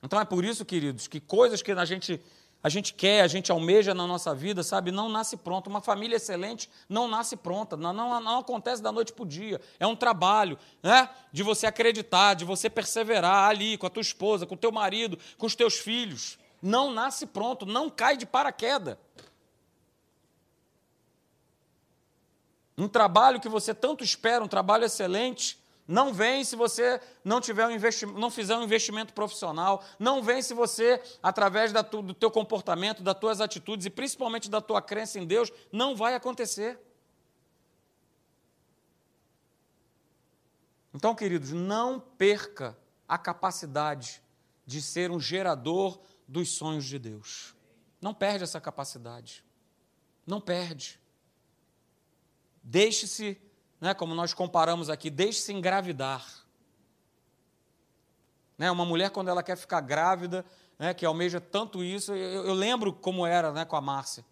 Então 0.03 0.21
é 0.21 0.25
por 0.25 0.45
isso, 0.45 0.65
queridos, 0.65 1.07
que 1.07 1.21
coisas 1.21 1.61
que 1.61 1.73
a 1.73 1.85
gente, 1.85 2.21
a 2.63 2.69
gente 2.69 2.95
quer, 2.95 3.23
a 3.23 3.27
gente 3.27 3.51
almeja 3.51 3.95
na 3.95 4.07
nossa 4.07 4.35
vida, 4.35 4.63
sabe, 4.63 4.91
não 4.91 5.09
nasce 5.09 5.37
pronta. 5.37 5.69
Uma 5.69 5.81
família 5.81 6.17
excelente 6.17 6.71
não 6.89 7.09
nasce 7.09 7.37
pronta, 7.37 7.77
não, 7.77 7.93
não, 7.93 8.21
não 8.21 8.39
acontece 8.39 8.83
da 8.83 8.93
noite 8.93 9.13
para 9.13 9.23
o 9.23 9.27
dia. 9.27 9.61
É 9.79 9.87
um 9.87 9.97
trabalho 9.97 10.59
né, 10.83 11.09
de 11.33 11.43
você 11.43 11.67
acreditar, 11.67 12.35
de 12.35 12.45
você 12.45 12.71
perseverar 12.71 13.49
ali 13.49 13.77
com 13.77 13.87
a 13.87 13.91
tua 13.91 14.03
esposa, 14.03 14.47
com 14.47 14.55
o 14.55 14.59
teu 14.59 14.71
marido, 14.71 15.19
com 15.37 15.47
os 15.47 15.55
teus 15.55 15.75
filhos. 15.75 16.39
Não 16.63 16.93
nasce 16.93 17.27
pronto, 17.27 17.67
não 17.67 17.91
cai 17.91 18.17
de 18.17 18.27
paraquedas. 18.27 18.97
Um 22.77 22.87
trabalho 22.87 23.41
que 23.41 23.49
você 23.49 23.75
tanto 23.75 24.05
espera, 24.05 24.45
um 24.45 24.49
trabalho 24.49 24.85
excelente, 24.85 25.58
não 25.89 26.13
vem 26.13 26.45
se 26.45 26.55
você 26.55 27.01
não 27.25 27.41
tiver 27.41 27.67
um 27.67 28.19
não 28.19 28.31
fizer 28.31 28.55
um 28.55 28.63
investimento 28.63 29.15
profissional. 29.15 29.83
Não 29.99 30.23
vem 30.23 30.43
se 30.43 30.53
você, 30.53 31.03
através 31.23 31.73
da 31.73 31.83
tu, 31.83 32.03
do 32.03 32.13
teu 32.13 32.31
comportamento, 32.31 33.03
das 33.03 33.19
tuas 33.19 33.41
atitudes 33.41 33.87
e 33.87 33.91
principalmente 33.91 34.51
da 34.51 34.61
tua 34.61 34.83
crença 34.83 35.19
em 35.19 35.27
Deus, 35.27 35.51
não 35.73 35.97
vai 35.97 36.15
acontecer. 36.15 36.79
Então, 40.93 41.15
queridos, 41.15 41.53
não 41.53 41.99
perca 41.99 42.77
a 43.09 43.17
capacidade 43.17 44.23
de 44.67 44.83
ser 44.83 45.11
um 45.11 45.19
gerador 45.19 45.99
dos 46.27 46.51
sonhos 46.51 46.85
de 46.85 46.99
Deus. 46.99 47.57
Não 47.99 48.13
perde 48.13 48.45
essa 48.45 48.61
capacidade. 48.61 49.43
Não 50.27 50.39
perde. 50.39 51.01
Deixe-se 52.63 53.41
né, 53.81 53.95
como 53.95 54.15
nós 54.15 54.33
comparamos 54.35 54.89
aqui, 54.91 55.11
deixe-se 55.11 55.53
engravidar. 55.53 56.25
Né, 58.57 58.71
uma 58.71 58.85
mulher, 58.85 59.11
quando 59.11 59.29
ela 59.29 59.43
quer 59.43 59.57
ficar 59.57 59.81
grávida, 59.81 60.45
né, 60.79 60.95
que 60.95 61.07
almeja 61.07 61.41
tanto 61.41 61.83
isso, 61.85 62.13
eu, 62.13 62.47
eu 62.47 62.55
lembro 62.55 62.93
como 62.93 63.27
era 63.27 63.53
né, 63.53 63.65
com 63.65 63.77
a 63.77 63.81
Márcia 63.81 64.25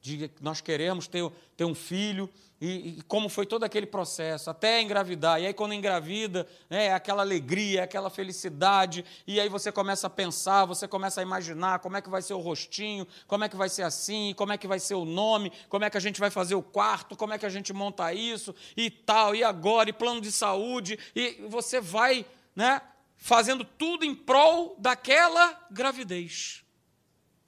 de 0.00 0.30
nós 0.40 0.60
queremos 0.60 1.06
ter, 1.06 1.30
ter 1.56 1.64
um 1.64 1.74
filho, 1.74 2.30
e, 2.60 2.98
e, 2.98 3.02
como 3.02 3.28
foi 3.28 3.46
todo 3.46 3.62
aquele 3.62 3.86
processo, 3.86 4.50
até 4.50 4.82
engravidar. 4.82 5.40
E 5.40 5.46
aí, 5.46 5.54
quando 5.54 5.74
engravida, 5.74 6.46
né, 6.68 6.86
é 6.86 6.92
aquela 6.92 7.22
alegria, 7.22 7.80
é 7.80 7.82
aquela 7.84 8.10
felicidade, 8.10 9.04
e 9.26 9.38
aí 9.38 9.48
você 9.48 9.70
começa 9.70 10.08
a 10.08 10.10
pensar, 10.10 10.64
você 10.64 10.88
começa 10.88 11.20
a 11.20 11.22
imaginar 11.22 11.78
como 11.78 11.96
é 11.96 12.02
que 12.02 12.10
vai 12.10 12.20
ser 12.20 12.34
o 12.34 12.40
rostinho, 12.40 13.06
como 13.28 13.44
é 13.44 13.48
que 13.48 13.56
vai 13.56 13.68
ser 13.68 13.82
assim, 13.82 14.34
como 14.36 14.52
é 14.52 14.58
que 14.58 14.66
vai 14.66 14.80
ser 14.80 14.94
o 14.94 15.04
nome, 15.04 15.52
como 15.68 15.84
é 15.84 15.90
que 15.90 15.96
a 15.96 16.00
gente 16.00 16.18
vai 16.18 16.30
fazer 16.30 16.56
o 16.56 16.62
quarto, 16.62 17.16
como 17.16 17.32
é 17.32 17.38
que 17.38 17.46
a 17.46 17.50
gente 17.50 17.72
monta 17.72 18.12
isso, 18.12 18.54
e 18.76 18.90
tal, 18.90 19.36
e 19.36 19.44
agora, 19.44 19.90
e 19.90 19.92
plano 19.92 20.20
de 20.20 20.32
saúde, 20.32 20.98
e 21.14 21.46
você 21.48 21.80
vai 21.80 22.26
né, 22.56 22.82
fazendo 23.16 23.64
tudo 23.64 24.04
em 24.04 24.14
prol 24.14 24.74
daquela 24.78 25.66
gravidez. 25.70 26.64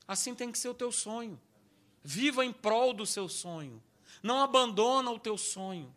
Assim 0.07 0.37
tem 0.37 0.53
que 0.53 0.59
ser 0.59 0.69
o 0.69 0.75
teu 0.75 0.93
sonho. 0.93 1.41
Viva 2.03 2.45
em 2.45 2.53
prol 2.53 2.93
do 2.93 3.07
seu 3.07 3.29
sonho. 3.29 3.83
Não 4.23 4.41
abandona 4.41 5.11
o 5.11 5.19
teu 5.19 5.37
sonho. 5.37 5.95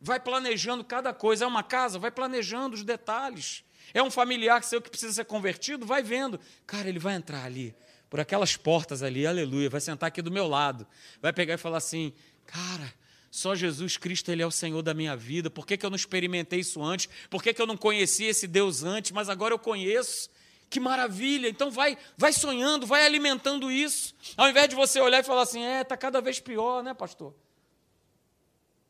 Vai 0.00 0.18
planejando 0.18 0.84
cada 0.84 1.12
coisa. 1.12 1.44
É 1.44 1.48
uma 1.48 1.62
casa, 1.62 1.98
vai 1.98 2.10
planejando 2.10 2.74
os 2.74 2.84
detalhes. 2.84 3.64
É 3.94 4.02
um 4.02 4.10
familiar 4.10 4.62
seu 4.62 4.80
que 4.80 4.90
precisa 4.90 5.12
ser 5.12 5.24
convertido, 5.24 5.84
vai 5.84 6.02
vendo. 6.02 6.38
Cara, 6.66 6.88
ele 6.88 6.98
vai 6.98 7.14
entrar 7.14 7.44
ali, 7.44 7.74
por 8.08 8.20
aquelas 8.20 8.56
portas 8.56 9.02
ali, 9.02 9.26
aleluia, 9.26 9.68
vai 9.68 9.80
sentar 9.80 10.08
aqui 10.08 10.22
do 10.22 10.30
meu 10.30 10.46
lado. 10.46 10.86
Vai 11.20 11.32
pegar 11.32 11.54
e 11.54 11.58
falar 11.58 11.78
assim: 11.78 12.12
Cara, 12.46 12.92
só 13.30 13.54
Jesus 13.54 13.96
Cristo, 13.96 14.30
Ele 14.30 14.42
é 14.42 14.46
o 14.46 14.50
Senhor 14.50 14.82
da 14.82 14.92
minha 14.92 15.16
vida. 15.16 15.48
Por 15.48 15.66
que, 15.66 15.76
que 15.76 15.86
eu 15.86 15.90
não 15.90 15.96
experimentei 15.96 16.60
isso 16.60 16.82
antes? 16.82 17.08
Por 17.30 17.42
que, 17.42 17.54
que 17.54 17.62
eu 17.62 17.66
não 17.66 17.78
conhecia 17.78 18.28
esse 18.28 18.46
Deus 18.46 18.82
antes? 18.82 19.10
Mas 19.10 19.30
agora 19.30 19.54
eu 19.54 19.58
conheço. 19.58 20.28
Que 20.72 20.80
maravilha! 20.80 21.50
Então 21.50 21.70
vai, 21.70 21.98
vai 22.16 22.32
sonhando, 22.32 22.86
vai 22.86 23.04
alimentando 23.04 23.70
isso. 23.70 24.14
Ao 24.38 24.48
invés 24.48 24.70
de 24.70 24.74
você 24.74 24.98
olhar 24.98 25.20
e 25.20 25.22
falar 25.22 25.42
assim, 25.42 25.62
é, 25.62 25.82
está 25.82 25.98
cada 25.98 26.18
vez 26.18 26.40
pior, 26.40 26.82
né, 26.82 26.94
pastor? 26.94 27.34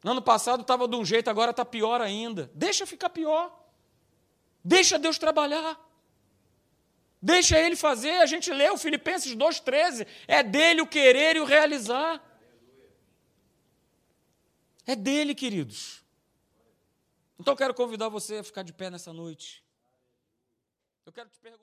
No 0.00 0.12
ano 0.12 0.22
passado 0.22 0.60
estava 0.60 0.86
de 0.86 0.94
um 0.94 1.04
jeito, 1.04 1.28
agora 1.28 1.50
está 1.50 1.64
pior 1.64 2.00
ainda. 2.00 2.48
Deixa 2.54 2.86
ficar 2.86 3.10
pior. 3.10 3.52
Deixa 4.64 4.96
Deus 4.96 5.18
trabalhar. 5.18 5.76
Deixa 7.20 7.58
Ele 7.58 7.74
fazer. 7.74 8.20
A 8.20 8.26
gente 8.26 8.52
lê 8.52 8.70
o 8.70 8.78
Filipenses 8.78 9.34
2,13. 9.34 10.06
É 10.28 10.40
dele 10.40 10.82
o 10.82 10.86
querer 10.86 11.34
e 11.34 11.40
o 11.40 11.44
realizar. 11.44 12.22
É 14.86 14.94
dele, 14.94 15.34
queridos. 15.34 16.00
Então 17.40 17.54
eu 17.54 17.58
quero 17.58 17.74
convidar 17.74 18.08
você 18.08 18.36
a 18.36 18.44
ficar 18.44 18.62
de 18.62 18.72
pé 18.72 18.88
nessa 18.88 19.12
noite. 19.12 19.64
Eu 21.04 21.12
quero 21.12 21.28
te 21.28 21.38
perguntar. 21.40 21.60